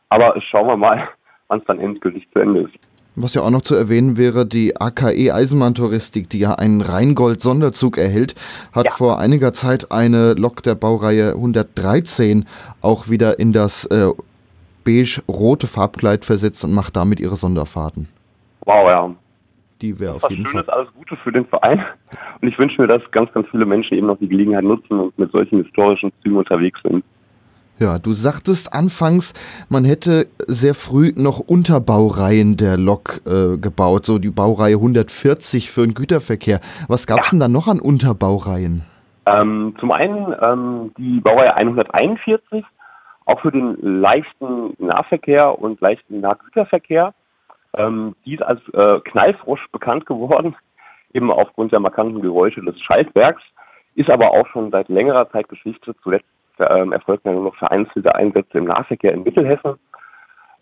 Aber 0.10 0.34
schauen 0.42 0.68
wir 0.68 0.78
mal, 0.78 1.10
wann 1.48 1.60
es 1.60 1.66
dann 1.66 1.80
endgültig 1.80 2.28
zu 2.32 2.40
Ende 2.40 2.62
ist. 2.62 2.74
Was 3.20 3.34
ja 3.34 3.42
auch 3.42 3.50
noch 3.50 3.64
zu 3.64 3.74
erwähnen 3.74 4.16
wäre, 4.16 4.46
die 4.46 4.80
AKE 4.80 5.34
Eisenbahntouristik, 5.34 6.30
die 6.30 6.38
ja 6.38 6.54
einen 6.54 6.82
Rheingold-Sonderzug 6.82 7.98
erhält, 7.98 8.36
hat 8.74 8.86
ja. 8.86 8.92
vor 8.92 9.20
einiger 9.20 9.54
Zeit 9.54 9.92
eine 9.92 10.34
Lok 10.34 10.62
der 10.62 10.76
Baureihe 10.76 11.32
113 11.32 12.46
auch 12.82 13.10
wieder 13.10 13.40
in 13.40 13.54
das 13.54 13.86
äh, 13.86 14.12
beige-rote 14.84 15.66
Farbkleid 15.66 16.26
versetzt 16.26 16.64
und 16.64 16.74
macht 16.74 16.96
damit 16.96 17.20
ihre 17.20 17.36
Sonderfahrten. 17.36 18.08
Wow, 18.66 18.88
ja. 18.88 19.16
Die 19.82 20.00
wäre 20.00 20.16
auf 20.16 20.30
jeden 20.30 20.46
Schönes, 20.46 20.66
Fall. 20.66 20.76
Alles 20.76 20.94
Gute 20.94 21.16
für 21.18 21.32
den 21.32 21.46
Verein. 21.46 21.84
Und 22.42 22.48
ich 22.48 22.58
wünsche 22.60 22.80
mir, 22.80 22.88
dass 22.88 23.02
ganz, 23.12 23.32
ganz 23.34 23.48
viele 23.50 23.66
Menschen 23.66 23.98
eben 23.98 24.08
noch 24.08 24.20
die 24.20 24.28
Gelegenheit 24.28 24.64
nutzen 24.64 25.00
und 25.00 25.18
mit 25.18 25.32
solchen 25.32 25.64
historischen 25.64 26.12
Zügen 26.22 26.38
unterwegs 26.38 26.80
sind. 26.84 27.04
Ja, 27.80 28.00
du 28.00 28.14
sagtest 28.14 28.74
anfangs, 28.74 29.36
man 29.70 29.86
hätte 29.86 30.26
sehr 30.48 30.74
früh 30.74 31.14
noch 31.16 31.40
Unterbaureihen 31.40 32.58
der 32.58 32.76
Lok 32.76 33.22
äh, 33.28 33.58
gebaut, 33.58 34.08
so 34.08 34.18
die 34.18 34.32
Baureihe 34.32 34.78
140 34.78 35.70
für 35.70 35.82
den 35.82 35.94
Güterverkehr. 35.94 36.60
Was 36.88 37.06
gab 37.06 37.20
es 37.20 37.28
ja. 37.28 37.32
denn 37.32 37.40
da 37.40 37.48
noch 37.48 37.68
an 37.68 37.80
Unterbaureihen? 37.80 38.84
Ähm, 39.28 39.76
zum 39.80 39.92
einen 39.92 40.34
ähm, 40.42 40.92
die 40.98 41.20
Baureihe 41.20 41.56
141, 41.56 42.64
auch 43.26 43.42
für 43.42 43.52
den 43.52 43.78
leichten 43.80 44.74
Nahverkehr 44.80 45.60
und 45.60 45.80
leichten 45.80 46.22
Nahgüterverkehr. 46.22 47.14
Ähm, 47.76 48.16
die 48.26 48.34
ist 48.34 48.42
als 48.42 48.62
äh, 48.74 49.02
Knallfrosch 49.02 49.68
bekannt 49.72 50.08
geworden, 50.08 50.56
eben 51.14 51.30
aufgrund 51.30 51.74
der 51.74 51.80
markanten 51.80 52.24
Geräusche 52.24 52.62
des 52.62 52.82
Schaltwerks, 52.82 53.44
ist 53.94 54.10
aber 54.10 54.32
auch 54.32 54.48
schon 54.48 54.72
seit 54.72 54.90
längerer 54.90 55.30
Zeit 55.30 55.48
Geschichte. 55.48 55.96
Zuletzt 56.02 56.26
ähm, 56.60 56.92
erfolgten 56.92 57.34
nur 57.34 57.44
noch 57.44 57.56
vereinzelte 57.56 58.16
Einsätze 58.16 58.58
im 58.58 58.66
Nahverkehr 58.66 59.14
in 59.14 59.24
Mittelhessen. 59.24 59.76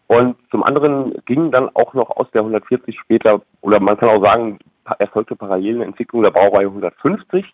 Und 0.07 0.35
zum 0.51 0.63
anderen 0.63 1.15
ging 1.25 1.51
dann 1.51 1.69
auch 1.73 1.93
noch 1.93 2.11
aus 2.11 2.27
der 2.31 2.41
140 2.41 2.99
später, 2.99 3.41
oder 3.61 3.79
man 3.79 3.97
kann 3.97 4.09
auch 4.09 4.21
sagen, 4.21 4.59
erfolgte 4.99 5.35
parallel 5.35 5.75
eine 5.75 5.85
Entwicklung 5.85 6.21
der 6.21 6.31
Baureihe 6.31 6.67
150. 6.67 7.45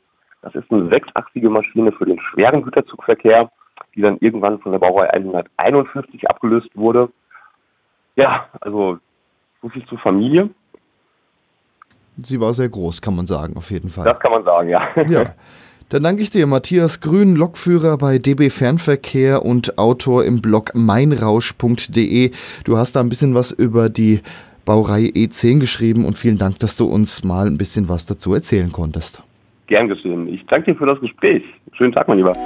Das 0.41 0.53
ist 0.55 0.71
eine 0.71 0.89
sechsachsige 0.89 1.49
Maschine 1.49 1.91
für 1.91 2.05
den 2.05 2.19
schweren 2.19 2.61
Güterzugverkehr, 2.63 3.49
die 3.95 4.01
dann 4.01 4.17
irgendwann 4.19 4.59
von 4.59 4.71
der 4.71 4.79
Baureihe 4.79 5.13
151 5.13 6.29
abgelöst 6.29 6.69
wurde. 6.75 7.09
Ja, 8.15 8.47
also 8.59 8.97
so 9.61 9.69
viel 9.69 9.85
zur 9.85 9.99
Familie. 9.99 10.49
Sie 12.17 12.41
war 12.41 12.53
sehr 12.53 12.69
groß, 12.69 13.01
kann 13.01 13.15
man 13.15 13.27
sagen, 13.27 13.55
auf 13.55 13.71
jeden 13.71 13.89
Fall. 13.89 14.03
Das 14.03 14.19
kann 14.19 14.31
man 14.31 14.43
sagen, 14.43 14.69
ja. 14.69 14.89
Ja. 15.07 15.25
Dann 15.91 16.03
danke 16.03 16.21
ich 16.21 16.29
dir, 16.29 16.47
Matthias 16.47 17.01
Grün, 17.01 17.35
Lokführer 17.35 17.97
bei 17.97 18.17
DB 18.17 18.49
Fernverkehr 18.49 19.43
und 19.43 19.77
Autor 19.77 20.23
im 20.23 20.41
Blog 20.41 20.71
meinrausch.de. 20.73 22.31
Du 22.63 22.77
hast 22.77 22.95
da 22.95 23.01
ein 23.01 23.09
bisschen 23.09 23.35
was 23.35 23.51
über 23.51 23.89
die 23.89 24.21
Baureihe 24.63 25.09
E10 25.09 25.59
geschrieben 25.59 26.05
und 26.05 26.17
vielen 26.17 26.37
Dank, 26.37 26.59
dass 26.59 26.77
du 26.77 26.85
uns 26.85 27.25
mal 27.25 27.45
ein 27.45 27.57
bisschen 27.57 27.89
was 27.89 28.05
dazu 28.05 28.33
erzählen 28.33 28.71
konntest. 28.71 29.21
Gern 29.67 29.89
geschehen. 29.89 30.29
Ich 30.29 30.45
danke 30.45 30.71
dir 30.71 30.77
für 30.77 30.85
das 30.85 31.01
Gespräch. 31.01 31.43
Schönen 31.73 31.91
Tag, 31.91 32.07
mein 32.07 32.19
Lieber. 32.19 32.37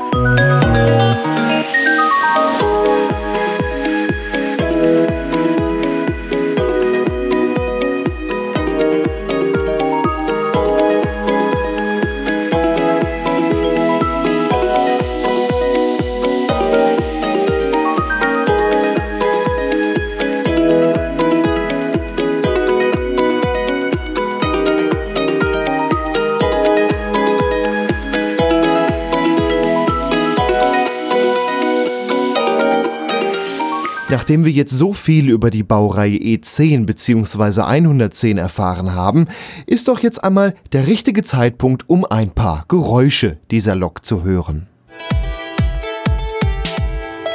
Nachdem 34.26 34.44
wir 34.44 34.52
jetzt 34.52 34.76
so 34.76 34.92
viel 34.92 35.30
über 35.30 35.52
die 35.52 35.62
Baureihe 35.62 36.18
E10 36.18 36.88
bzw. 36.88 37.62
110 37.62 38.40
erfahren 38.40 38.96
haben, 38.96 39.28
ist 39.68 39.88
doch 39.88 40.00
jetzt 40.00 40.24
einmal 40.24 40.56
der 40.74 40.88
richtige 40.88 41.24
Zeitpunkt, 41.24 41.88
um 41.92 42.06
ein 42.06 42.32
paar 42.32 42.66
Geräusche 42.68 43.38
dieser 43.52 43.76
Lok 43.76 44.04
zu 44.04 44.24
hören. 44.24 44.66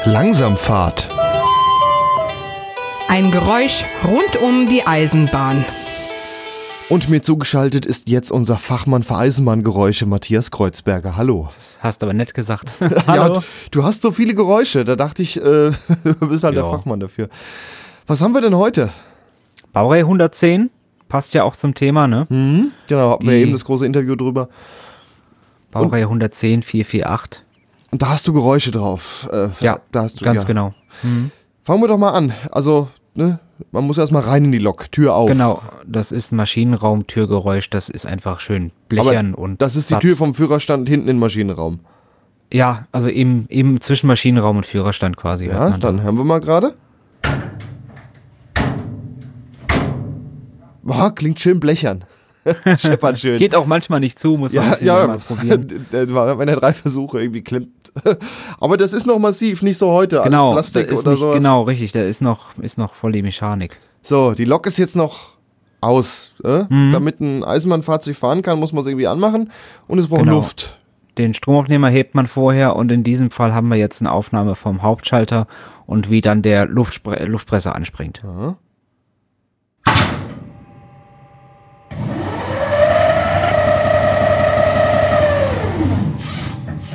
Langsamfahrt. 0.05 1.09
Ein 3.07 3.31
Geräusch 3.31 3.85
rund 4.03 4.43
um 4.43 4.69
die 4.69 4.85
Eisenbahn. 4.85 5.65
Und 6.91 7.09
mir 7.09 7.23
zugeschaltet 7.23 7.87
ist 7.87 8.09
jetzt 8.09 8.33
unser 8.33 8.59
Fachmann 8.59 9.05
für 9.05 9.15
Eisenbahngeräusche, 9.15 10.07
Matthias 10.07 10.51
Kreuzberger. 10.51 11.17
Hallo. 11.17 11.45
Das 11.55 11.79
hast 11.81 12.03
aber 12.03 12.13
nett 12.13 12.35
gesagt. 12.35 12.75
Hallo. 13.07 13.35
Ja, 13.35 13.43
du 13.71 13.85
hast 13.85 14.03
so 14.03 14.11
viele 14.11 14.35
Geräusche, 14.35 14.85
da 14.85 14.97
dachte 14.97 15.23
ich, 15.23 15.37
äh, 15.37 15.71
du 16.05 16.29
bist 16.29 16.43
halt 16.43 16.57
ja. 16.57 16.63
der 16.63 16.65
Fachmann 16.65 16.99
dafür. 16.99 17.29
Was 18.09 18.21
haben 18.21 18.35
wir 18.35 18.41
denn 18.41 18.57
heute? 18.57 18.91
Baureihe 19.73 20.03
110, 20.03 20.69
passt 21.09 21.33
ja 21.33 21.45
auch 21.45 21.55
zum 21.55 21.75
Thema, 21.75 22.09
ne? 22.09 22.27
Mhm, 22.29 22.73
genau, 22.89 23.13
hatten 23.13 23.27
wir 23.29 23.35
eben 23.35 23.53
das 23.53 23.65
große 23.65 23.87
Interview 23.87 24.17
drüber. 24.17 24.49
Baureihe 25.71 26.03
110, 26.03 26.65
448. 26.65 27.45
Und 27.93 28.03
da 28.03 28.09
hast 28.09 28.27
du 28.27 28.33
Geräusche 28.33 28.73
drauf. 28.73 29.29
Äh, 29.31 29.51
ja, 29.61 29.79
da 29.93 30.03
hast 30.03 30.21
du, 30.21 30.25
ganz 30.25 30.43
ja. 30.43 30.47
genau. 30.49 30.75
Mhm. 31.05 31.31
Fangen 31.63 31.83
wir 31.85 31.87
doch 31.87 31.99
mal 31.99 32.11
an. 32.11 32.33
Also, 32.51 32.89
ne, 33.21 33.39
man 33.73 33.87
muss 33.87 33.99
erstmal 33.99 34.23
rein 34.23 34.47
in 34.47 34.53
die 34.53 34.59
Lok, 34.59 34.91
Tür 34.91 35.15
auf. 35.15 35.31
Genau, 35.31 35.63
das 35.87 36.13
ist 36.13 36.33
ein 36.33 36.37
Maschinenraum-Türgeräusch, 36.37 37.71
das 37.71 37.89
ist 37.89 38.07
einfach 38.07 38.41
schön 38.41 38.73
blechern 38.89 39.35
Aber 39.35 39.43
und. 39.43 39.63
Das 39.63 39.77
ist 39.77 39.91
die 39.91 39.97
Tür 39.97 40.17
vom 40.17 40.35
Führerstand 40.35 40.89
hinten 40.89 41.09
in 41.09 41.17
den 41.17 41.21
Maschinenraum. 41.21 41.81
Ja, 42.53 42.87
also 42.91 43.09
eben, 43.09 43.47
eben 43.49 43.81
zwischen 43.81 44.07
Maschinenraum 44.09 44.57
und 44.57 44.67
Führerstand 44.67 45.17
quasi. 45.17 45.47
Ja, 45.47 45.71
dann 45.71 45.99
da. 45.99 46.03
hören 46.03 46.17
wir 46.17 46.25
mal 46.25 46.41
gerade. 46.41 46.75
Boah, 50.83 51.15
klingt 51.15 51.39
schön 51.39 51.61
blechern. 51.61 52.05
Scheppert 52.79 53.19
schön. 53.19 53.39
Geht 53.39 53.55
auch 53.55 53.67
manchmal 53.67 54.01
nicht 54.01 54.19
zu, 54.19 54.37
muss 54.37 54.53
man 54.53 54.65
ja, 54.81 55.07
ja, 55.07 55.17
probieren. 55.17 55.87
Das 55.91 56.13
war 56.13 56.35
meine 56.37 56.57
drei 56.57 56.73
Versuche 56.73 57.21
irgendwie 57.21 57.43
klemmt. 57.43 57.93
Aber 58.61 58.77
das 58.77 58.93
ist 58.93 59.07
noch 59.07 59.19
massiv, 59.19 59.63
nicht 59.63 59.79
so 59.79 59.91
heute. 59.91 60.23
Genau, 60.25 60.53
alles 60.53 60.73
Plastik 60.73 60.99
oder 60.99 61.17
so. 61.17 61.33
Genau, 61.33 61.63
richtig. 61.63 61.93
Da 61.93 62.03
ist 62.03 62.23
noch, 62.23 62.57
ist 62.59 62.79
noch 62.79 62.95
voll 62.95 63.13
die 63.13 63.23
Mechanik. 63.23 63.79
So, 64.03 64.33
die 64.33 64.45
Lok 64.45 64.67
ist 64.67 64.79
jetzt 64.79 64.97
noch 64.97 65.33
aus. 65.81 66.33
Äh? 66.45 66.65
Mhm. 66.69 66.93
Damit 66.93 67.21
ein 67.21 67.45
Eisenbahnfahrzeug 67.45 68.17
fahren 68.17 68.43
kann, 68.43 68.59
muss 68.59 68.73
man 68.73 68.83
es 68.83 68.87
irgendwie 68.87 69.07
anmachen 69.07 69.51
und 69.89 69.99
es 69.99 70.09
braucht 70.09 70.23
genau. 70.23 70.37
Luft. 70.37 70.79
Den 71.19 71.35
Stromaufnehmer 71.35 71.89
hebt 71.89 72.15
man 72.15 72.27
vorher 72.27 72.77
und 72.77 72.91
in 72.93 73.05
diesem 73.05 73.31
Fall 73.31 73.53
haben 73.53 73.69
wir 73.69 73.77
jetzt 73.77 74.01
eine 74.01 74.13
Aufnahme 74.13 74.55
vom 74.55 74.83
Hauptschalter 74.83 75.47
und 75.85 76.09
wie 76.09 76.21
dann 76.21 76.41
der 76.41 76.67
Luftspre 76.67 77.25
Luftpresser 77.25 77.75
anspringt. 77.75 78.23
Ja. 78.25 78.57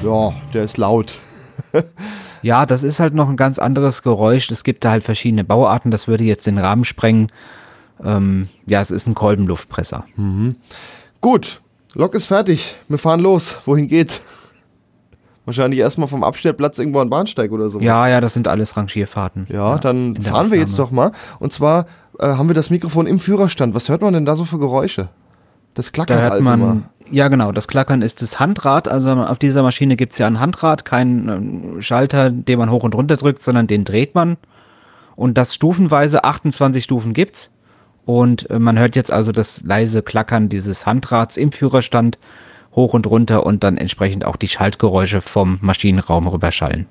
Ja, 0.05 0.33
der 0.53 0.63
ist 0.63 0.77
laut. 0.77 1.17
ja, 2.43 2.65
das 2.65 2.83
ist 2.83 2.99
halt 2.99 3.15
noch 3.15 3.27
ein 3.27 3.37
ganz 3.37 3.57
anderes 3.57 4.03
Geräusch. 4.03 4.51
Es 4.51 4.63
gibt 4.63 4.85
da 4.85 4.91
halt 4.91 5.03
verschiedene 5.03 5.43
Bauarten. 5.43 5.89
Das 5.89 6.07
würde 6.07 6.23
jetzt 6.23 6.45
den 6.45 6.59
Rahmen 6.59 6.85
sprengen. 6.85 7.31
Ähm, 8.03 8.49
ja, 8.67 8.81
es 8.81 8.91
ist 8.91 9.07
ein 9.07 9.15
Kolbenluftpresser. 9.15 10.05
Mhm. 10.15 10.57
Gut, 11.21 11.61
Lok 11.95 12.13
ist 12.13 12.27
fertig. 12.27 12.77
Wir 12.87 12.99
fahren 12.99 13.19
los. 13.19 13.57
Wohin 13.65 13.87
geht's? 13.87 14.21
Wahrscheinlich 15.45 15.79
erstmal 15.79 16.07
vom 16.07 16.23
Abstellplatz 16.23 16.77
irgendwo 16.77 16.99
an 16.99 17.09
Bahnsteig 17.09 17.51
oder 17.51 17.69
so. 17.69 17.79
Ja, 17.79 18.07
ja, 18.07 18.21
das 18.21 18.33
sind 18.33 18.47
alles 18.47 18.77
Rangierfahrten. 18.77 19.47
Ja, 19.49 19.71
ja 19.71 19.77
dann 19.77 20.21
fahren 20.21 20.51
wir 20.51 20.59
jetzt 20.59 20.77
doch 20.77 20.91
mal. 20.91 21.11
Und 21.39 21.53
zwar 21.53 21.85
äh, 22.19 22.27
haben 22.27 22.49
wir 22.49 22.55
das 22.55 22.69
Mikrofon 22.69 23.07
im 23.07 23.19
Führerstand. 23.19 23.73
Was 23.73 23.89
hört 23.89 24.01
man 24.01 24.13
denn 24.13 24.25
da 24.25 24.35
so 24.35 24.45
für 24.45 24.59
Geräusche? 24.59 25.09
Das 25.73 25.91
klackert 25.91 26.19
da 26.19 26.29
also 26.29 26.43
man, 26.43 26.61
immer. 26.61 26.81
Ja, 27.11 27.27
genau. 27.27 27.51
Das 27.51 27.67
Klackern 27.67 28.01
ist 28.01 28.21
das 28.21 28.39
Handrad. 28.39 28.87
Also 28.87 29.11
auf 29.11 29.37
dieser 29.37 29.63
Maschine 29.63 29.95
gibt 29.95 30.13
es 30.13 30.19
ja 30.19 30.27
ein 30.27 30.39
Handrad, 30.39 30.85
keinen 30.85 31.81
Schalter, 31.81 32.29
den 32.29 32.59
man 32.59 32.71
hoch 32.71 32.83
und 32.83 32.95
runter 32.95 33.17
drückt, 33.17 33.43
sondern 33.43 33.67
den 33.67 33.83
dreht 33.83 34.15
man. 34.15 34.37
Und 35.15 35.37
das 35.37 35.55
stufenweise, 35.55 36.23
28 36.23 36.83
Stufen 36.83 37.13
gibt's. 37.13 37.51
Und 38.05 38.49
äh, 38.49 38.59
man 38.59 38.77
hört 38.77 38.95
jetzt 38.95 39.11
also 39.11 39.31
das 39.31 39.63
leise 39.63 40.01
Klackern 40.01 40.49
dieses 40.49 40.85
Handrads 40.85 41.37
im 41.37 41.51
Führerstand 41.51 42.19
hoch 42.75 42.93
und 42.93 43.07
runter 43.07 43.45
und 43.45 43.63
dann 43.63 43.77
entsprechend 43.77 44.25
auch 44.25 44.35
die 44.35 44.47
Schaltgeräusche 44.47 45.21
vom 45.21 45.57
Maschinenraum 45.61 46.27
rüberschallen. 46.27 46.87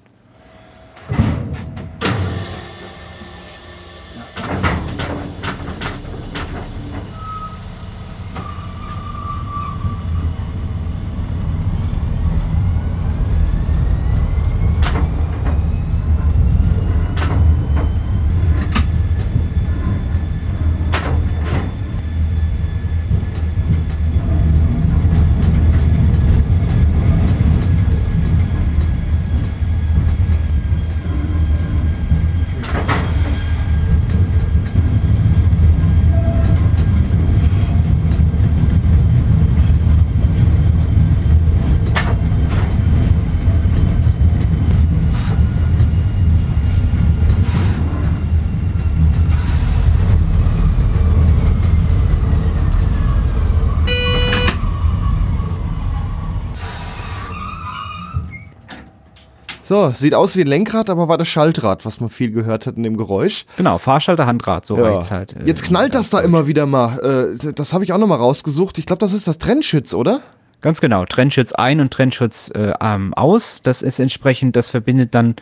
Sieht 59.92 60.14
aus 60.14 60.36
wie 60.36 60.40
ein 60.42 60.46
Lenkrad, 60.46 60.88
aber 60.88 61.08
war 61.08 61.18
das 61.18 61.28
Schaltrad, 61.28 61.84
was 61.84 62.00
man 62.00 62.08
viel 62.10 62.30
gehört 62.30 62.66
hat 62.66 62.76
in 62.76 62.82
dem 62.82 62.96
Geräusch. 62.96 63.44
Genau, 63.56 63.78
Fahrschalter, 63.78 64.26
Handrad, 64.26 64.64
so 64.66 64.76
Ja. 64.78 64.84
reicht's 64.84 65.10
halt. 65.10 65.34
äh, 65.36 65.44
Jetzt 65.44 65.62
knallt 65.64 65.94
das 65.94 66.10
da 66.10 66.20
immer 66.20 66.46
wieder 66.46 66.66
mal. 66.66 67.34
Äh, 67.44 67.52
das 67.52 67.72
habe 67.72 67.84
ich 67.84 67.92
auch 67.92 67.98
noch 67.98 68.06
mal 68.06 68.16
rausgesucht. 68.16 68.78
Ich 68.78 68.86
glaube, 68.86 69.00
das 69.00 69.12
ist 69.12 69.26
das 69.26 69.38
Trennschütz, 69.38 69.92
oder? 69.94 70.20
Ganz 70.60 70.80
genau, 70.80 71.04
Trennschutz 71.04 71.52
ein 71.52 71.80
und 71.80 71.92
Trennschutz 71.92 72.50
äh, 72.54 72.72
ähm, 72.80 73.12
aus. 73.14 73.60
Das 73.62 73.82
ist 73.82 73.98
entsprechend, 73.98 74.56
das 74.56 74.70
verbindet 74.70 75.14
dann 75.14 75.34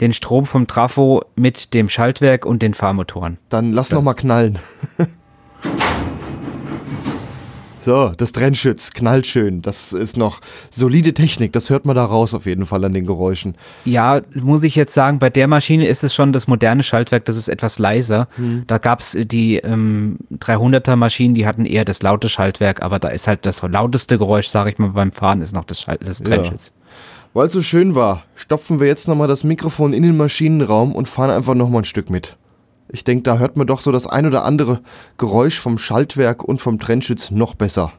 den 0.00 0.12
Strom 0.12 0.46
vom 0.46 0.66
Trafo 0.66 1.22
mit 1.36 1.74
dem 1.74 1.88
Schaltwerk 1.88 2.44
und 2.44 2.60
den 2.62 2.74
Fahrmotoren. 2.74 3.38
Dann 3.50 3.72
lass 3.72 3.92
noch 3.92 4.02
mal 4.02 4.14
knallen. 4.14 4.58
so, 7.84 8.12
das 8.16 8.32
Trennschütz 8.32 8.92
knallt 8.92 9.26
schön. 9.26 9.62
Das 9.62 9.92
ist 9.92 10.16
noch 10.16 10.40
solide 10.70 11.14
Technik. 11.14 11.52
Das 11.52 11.70
hört 11.70 11.86
man 11.86 11.94
da 11.94 12.04
raus 12.04 12.34
auf 12.34 12.46
jeden 12.46 12.66
Fall 12.66 12.84
an 12.84 12.94
den 12.94 13.06
Geräuschen. 13.06 13.56
Ja, 13.84 14.20
muss 14.34 14.62
ich 14.64 14.74
jetzt 14.74 14.94
sagen, 14.94 15.18
bei 15.18 15.30
der 15.30 15.48
Maschine 15.48 15.86
ist 15.86 16.02
es 16.04 16.14
schon 16.14 16.32
das 16.32 16.48
moderne 16.48 16.82
Schaltwerk, 16.82 17.24
das 17.24 17.36
ist 17.36 17.48
etwas 17.48 17.78
leiser. 17.78 18.28
Da 18.66 18.78
gab 18.78 19.00
es 19.00 19.16
die 19.18 19.56
ähm, 19.56 20.18
300er 20.38 20.96
Maschinen, 20.96 21.34
die 21.34 21.46
hatten 21.46 21.66
eher 21.66 21.84
das 21.84 22.02
laute 22.02 22.28
Schaltwerk, 22.28 22.82
aber 22.82 22.98
da 22.98 23.08
ist 23.08 23.28
halt 23.28 23.46
das 23.46 23.62
lauteste 23.62 24.18
Geräusch, 24.18 24.48
sage 24.48 24.70
ich 24.70 24.78
mal, 24.78 24.90
beim 24.90 25.12
Fahren 25.12 25.42
ist 25.42 25.52
noch 25.52 25.64
das, 25.64 25.80
Schalt 25.80 26.00
das 26.06 26.22
Trennschutz. 26.22 26.72
Weil 27.32 27.48
es 27.48 27.52
so 27.52 27.62
schön 27.62 27.94
war, 27.94 28.22
stopfen 28.36 28.78
wir 28.80 28.86
jetzt 28.86 29.08
noch 29.08 29.16
mal 29.16 29.26
das 29.26 29.42
Mikrofon 29.42 29.92
in 29.92 30.04
den 30.04 30.16
Maschinenraum 30.16 30.94
und 30.94 31.08
fahren 31.08 31.30
einfach 31.30 31.54
noch 31.54 31.68
mal 31.68 31.78
ein 31.78 31.84
Stück 31.84 32.08
mit. 32.08 32.36
Ich 32.94 33.02
denke, 33.02 33.24
da 33.24 33.38
hört 33.38 33.56
man 33.56 33.66
doch 33.66 33.80
so 33.80 33.90
das 33.90 34.06
ein 34.06 34.24
oder 34.24 34.44
andere 34.44 34.80
Geräusch 35.18 35.58
vom 35.58 35.78
Schaltwerk 35.78 36.44
und 36.44 36.60
vom 36.60 36.78
Trennschütz 36.78 37.32
noch 37.32 37.56
besser. 37.56 37.92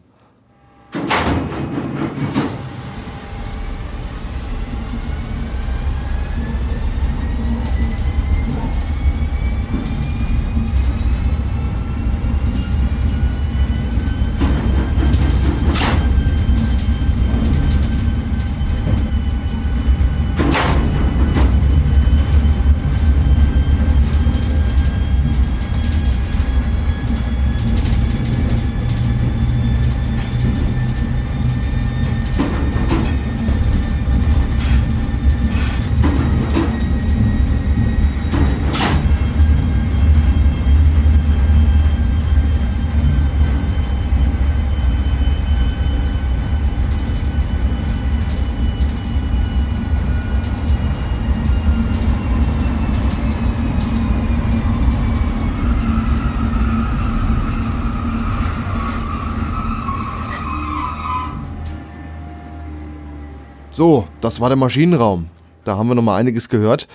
So, 63.75 64.05
das 64.26 64.41
war 64.41 64.49
der 64.49 64.57
Maschinenraum. 64.57 65.28
Da 65.63 65.78
haben 65.78 65.88
wir 65.88 65.95
noch 65.95 66.03
mal 66.03 66.17
einiges 66.17 66.49
gehört. 66.49 66.88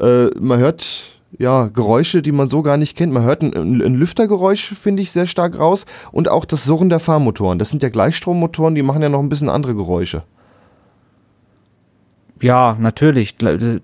Äh, 0.00 0.26
man 0.38 0.58
hört 0.58 1.04
ja 1.38 1.66
Geräusche, 1.66 2.22
die 2.22 2.32
man 2.32 2.46
so 2.46 2.62
gar 2.62 2.76
nicht 2.76 2.96
kennt. 2.96 3.12
Man 3.12 3.24
hört 3.24 3.42
ein, 3.42 3.54
ein, 3.54 3.94
Lüftergeräusch, 3.94 4.74
finde 4.80 5.02
ich, 5.02 5.10
sehr 5.10 5.26
stark 5.26 5.58
raus. 5.58 5.84
Und 6.12 6.28
auch 6.28 6.44
das 6.44 6.64
Surren 6.64 6.88
der 6.88 7.00
Fahrmotoren. 7.00 7.58
Das 7.58 7.70
sind 7.70 7.82
ja 7.82 7.88
Gleichstrommotoren, 7.88 8.74
die 8.74 8.82
machen 8.82 9.02
ja 9.02 9.08
noch 9.08 9.20
ein 9.20 9.28
bisschen 9.28 9.48
andere 9.48 9.74
Geräusche. 9.74 10.22
Ja, 12.42 12.76
natürlich, 12.78 13.36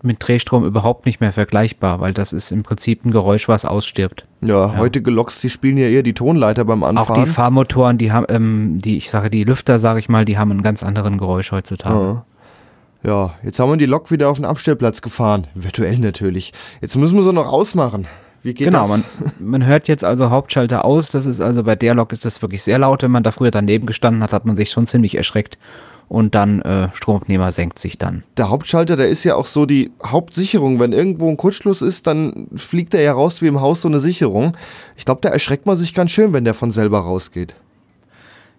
mit 0.03 0.16
Drehstrom 0.18 0.64
überhaupt 0.64 1.07
nicht 1.07 1.20
mehr 1.20 1.32
vergleichbar, 1.32 2.00
weil 2.00 2.12
das 2.12 2.34
ist 2.34 2.53
im 2.53 2.62
Prinzip 2.62 3.05
ein 3.05 3.11
Geräusch, 3.11 3.48
was 3.48 3.64
ausstirbt. 3.64 4.26
Ja, 4.42 4.76
heutige 4.76 5.11
Loks, 5.11 5.40
die 5.40 5.48
spielen 5.48 5.78
ja 5.78 5.86
eher 5.86 6.03
die 6.03 6.12
Tonleiter 6.12 6.66
beim 6.66 6.82
Auch 6.82 6.88
Anfahren. 6.88 7.24
die 7.24 7.30
Fahrmotoren, 7.30 7.96
die 7.96 8.12
haben, 8.12 8.26
ähm, 8.28 8.78
die, 8.78 8.98
ich 8.98 9.11
sage, 9.11 9.30
die 9.30 9.44
Lüfter, 9.44 9.78
sage 9.78 10.00
ich 10.00 10.11
mal, 10.11 10.26
die 10.26 10.36
haben 10.36 10.50
einen 10.50 10.62
ganz 10.62 10.82
anderen 10.82 11.16
Geräusch 11.16 11.50
heutzutage. 11.50 11.98
Ja. 11.98 12.24
Ja, 13.05 13.34
jetzt 13.42 13.59
haben 13.59 13.70
wir 13.70 13.76
die 13.76 13.86
Lok 13.86 14.11
wieder 14.11 14.30
auf 14.30 14.36
den 14.36 14.44
Abstellplatz 14.44 15.03
gefahren. 15.03 15.46
Virtuell 15.55 15.98
natürlich. 15.98 16.53
Jetzt 16.80 16.96
müssen 16.96 17.16
wir 17.16 17.24
sie 17.24 17.32
noch 17.32 17.53
ausmachen. 17.53 18.07
Wie 18.42 18.55
geht 18.55 18.66
genau, 18.66 18.82
das? 18.82 18.90
man, 18.90 19.05
man 19.38 19.66
hört 19.66 19.88
jetzt 19.88 20.05
also 20.05 20.30
Hauptschalter 20.30 20.84
aus. 20.84 21.11
Das 21.11 21.26
ist 21.26 21.40
also 21.40 21.62
bei 21.62 21.76
der 21.76 21.94
Lok 21.94 22.12
ist 22.12 22.24
das 22.24 22.42
wirklich 22.42 22.62
sehr 22.62 22.78
laut. 22.78 23.03
Wenn 23.03 23.11
man 23.11 23.22
da 23.22 23.30
früher 23.30 23.50
daneben 23.50 23.86
gestanden 23.86 24.22
hat, 24.22 24.32
hat 24.32 24.44
man 24.44 24.57
sich 24.57 24.70
schon 24.70 24.86
ziemlich 24.86 25.16
erschreckt. 25.16 25.59
Und 26.09 26.34
dann 26.34 26.61
äh, 26.61 26.88
Stromabnehmer 26.94 27.53
senkt 27.53 27.78
sich 27.78 27.96
dann. 27.96 28.22
Der 28.36 28.50
Hauptschalter, 28.50 28.96
der 28.96 29.09
ist 29.09 29.24
ja 29.24 29.36
auch 29.36 29.46
so 29.46 29.64
die 29.64 29.92
Hauptsicherung. 30.05 30.78
Wenn 30.78 30.92
irgendwo 30.92 31.28
ein 31.28 31.36
Kurzschluss 31.36 31.80
ist, 31.80 32.07
dann 32.07 32.48
fliegt 32.55 32.92
er 32.94 33.00
ja 33.00 33.12
raus 33.12 33.40
wie 33.40 33.46
im 33.46 33.61
Haus 33.61 33.80
so 33.80 33.88
eine 33.88 34.00
Sicherung. 34.00 34.57
Ich 34.96 35.05
glaube, 35.05 35.20
da 35.22 35.30
erschreckt 35.30 35.64
man 35.64 35.76
sich 35.76 35.94
ganz 35.94 36.11
schön, 36.11 36.32
wenn 36.32 36.44
der 36.44 36.55
von 36.55 36.70
selber 36.70 36.98
rausgeht. 36.98 37.55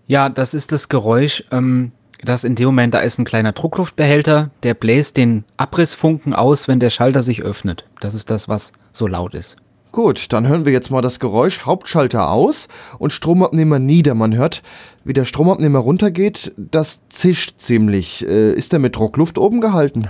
Ja, 0.07 0.29
das 0.29 0.53
ist 0.53 0.71
das 0.71 0.89
Geräusch, 0.89 1.43
ähm, 1.51 1.91
das 2.25 2.43
in 2.43 2.55
dem 2.55 2.67
Moment, 2.67 2.93
da 2.93 2.99
ist 2.99 3.19
ein 3.19 3.25
kleiner 3.25 3.51
Druckluftbehälter, 3.51 4.51
der 4.63 4.73
bläst 4.73 5.17
den 5.17 5.43
Abrissfunken 5.57 6.33
aus, 6.33 6.67
wenn 6.67 6.79
der 6.79 6.89
Schalter 6.89 7.21
sich 7.21 7.41
öffnet. 7.41 7.85
Das 7.99 8.13
ist 8.13 8.29
das, 8.29 8.47
was 8.47 8.73
so 8.91 9.07
laut 9.07 9.33
ist. 9.33 9.57
Gut, 9.91 10.33
dann 10.33 10.47
hören 10.47 10.65
wir 10.65 10.71
jetzt 10.71 10.89
mal 10.89 11.01
das 11.01 11.19
Geräusch 11.19 11.65
Hauptschalter 11.65 12.31
aus 12.31 12.67
und 12.97 13.13
Stromabnehmer 13.13 13.77
nieder. 13.77 14.15
Man 14.15 14.35
hört, 14.35 14.63
wie 15.03 15.13
der 15.13 15.25
Stromabnehmer 15.25 15.77
runtergeht. 15.77 16.51
Das 16.57 17.07
zischt 17.09 17.59
ziemlich. 17.59 18.27
Äh, 18.27 18.53
ist 18.53 18.71
der 18.71 18.79
mit 18.79 18.95
Druckluft 18.95 19.37
oben 19.37 19.61
gehalten? 19.61 20.07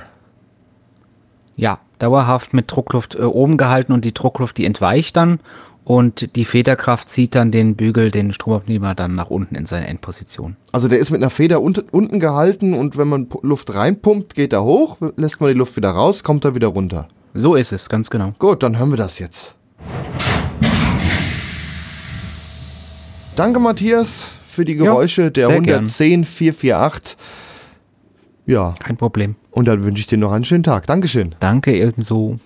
Ja, 1.57 1.79
dauerhaft 1.99 2.53
mit 2.53 2.71
Druckluft 2.71 3.15
äh, 3.15 3.23
oben 3.23 3.57
gehalten 3.57 3.91
und 3.91 4.05
die 4.05 4.13
Druckluft, 4.13 4.57
die 4.57 4.65
entweicht 4.65 5.17
dann 5.17 5.41
und 5.83 6.35
die 6.35 6.45
Federkraft 6.45 7.09
zieht 7.09 7.35
dann 7.35 7.51
den 7.51 7.75
Bügel, 7.75 8.09
den 8.11 8.33
Stromabnehmer 8.33 8.95
dann 8.95 9.15
nach 9.15 9.29
unten 9.29 9.55
in 9.55 9.65
seine 9.65 9.87
Endposition. 9.87 10.55
Also 10.71 10.87
der 10.87 10.99
ist 10.99 11.11
mit 11.11 11.21
einer 11.21 11.29
Feder 11.29 11.61
unten, 11.61 11.81
unten 11.91 12.19
gehalten 12.19 12.73
und 12.73 12.97
wenn 12.97 13.07
man 13.07 13.27
Luft 13.41 13.73
reinpumpt, 13.73 14.35
geht 14.35 14.53
er 14.53 14.63
hoch, 14.63 14.97
lässt 15.17 15.41
man 15.41 15.51
die 15.51 15.57
Luft 15.57 15.75
wieder 15.75 15.89
raus, 15.91 16.23
kommt 16.23 16.45
er 16.45 16.55
wieder 16.55 16.67
runter. 16.69 17.07
So 17.33 17.55
ist 17.55 17.73
es, 17.73 17.89
ganz 17.89 18.09
genau. 18.09 18.33
Gut, 18.39 18.63
dann 18.63 18.77
hören 18.77 18.91
wir 18.91 18.97
das 18.97 19.19
jetzt. 19.19 19.55
Danke, 23.35 23.59
Matthias, 23.59 24.29
für 24.47 24.63
die 24.65 24.75
Geräusche 24.75 25.31
der 25.31 25.47
sehr 25.47 25.61
gern. 25.61 25.75
110 25.87 26.23
448. 26.23 27.17
Ja, 28.45 28.75
Kein 28.83 28.97
Problem. 28.97 29.35
und 29.51 29.67
dann 29.67 29.83
wünsche 29.85 30.01
ich 30.01 30.07
dir 30.07 30.17
noch 30.17 30.31
einen 30.31 30.45
schönen 30.45 30.63
Tag. 30.63 30.85
Dankeschön. 30.85 31.33
Danke 31.39 31.73
ebenso. 31.75 32.39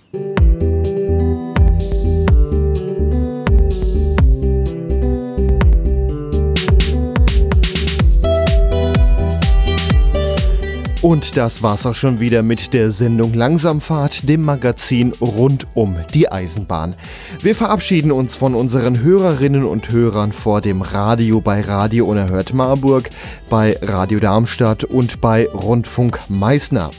Und 11.07 11.37
das 11.37 11.63
war's 11.63 11.85
auch 11.85 11.95
schon 11.95 12.19
wieder 12.19 12.43
mit 12.43 12.73
der 12.73 12.91
Sendung 12.91 13.33
Langsamfahrt, 13.33 14.27
dem 14.27 14.43
Magazin 14.43 15.13
rund 15.21 15.65
um 15.73 15.95
die 16.13 16.29
Eisenbahn. 16.29 16.95
Wir 17.41 17.55
verabschieden 17.55 18.11
uns 18.11 18.35
von 18.35 18.53
unseren 18.53 18.99
Hörerinnen 18.99 19.63
und 19.63 19.89
Hörern 19.89 20.33
vor 20.33 20.59
dem 20.59 20.81
Radio 20.81 21.39
bei 21.39 21.61
Radio 21.61 22.07
Unerhört 22.07 22.53
Marburg, 22.53 23.09
bei 23.49 23.77
Radio 23.81 24.19
Darmstadt 24.19 24.83
und 24.83 25.21
bei 25.21 25.47
Rundfunk 25.47 26.19
Meißner. 26.27 26.91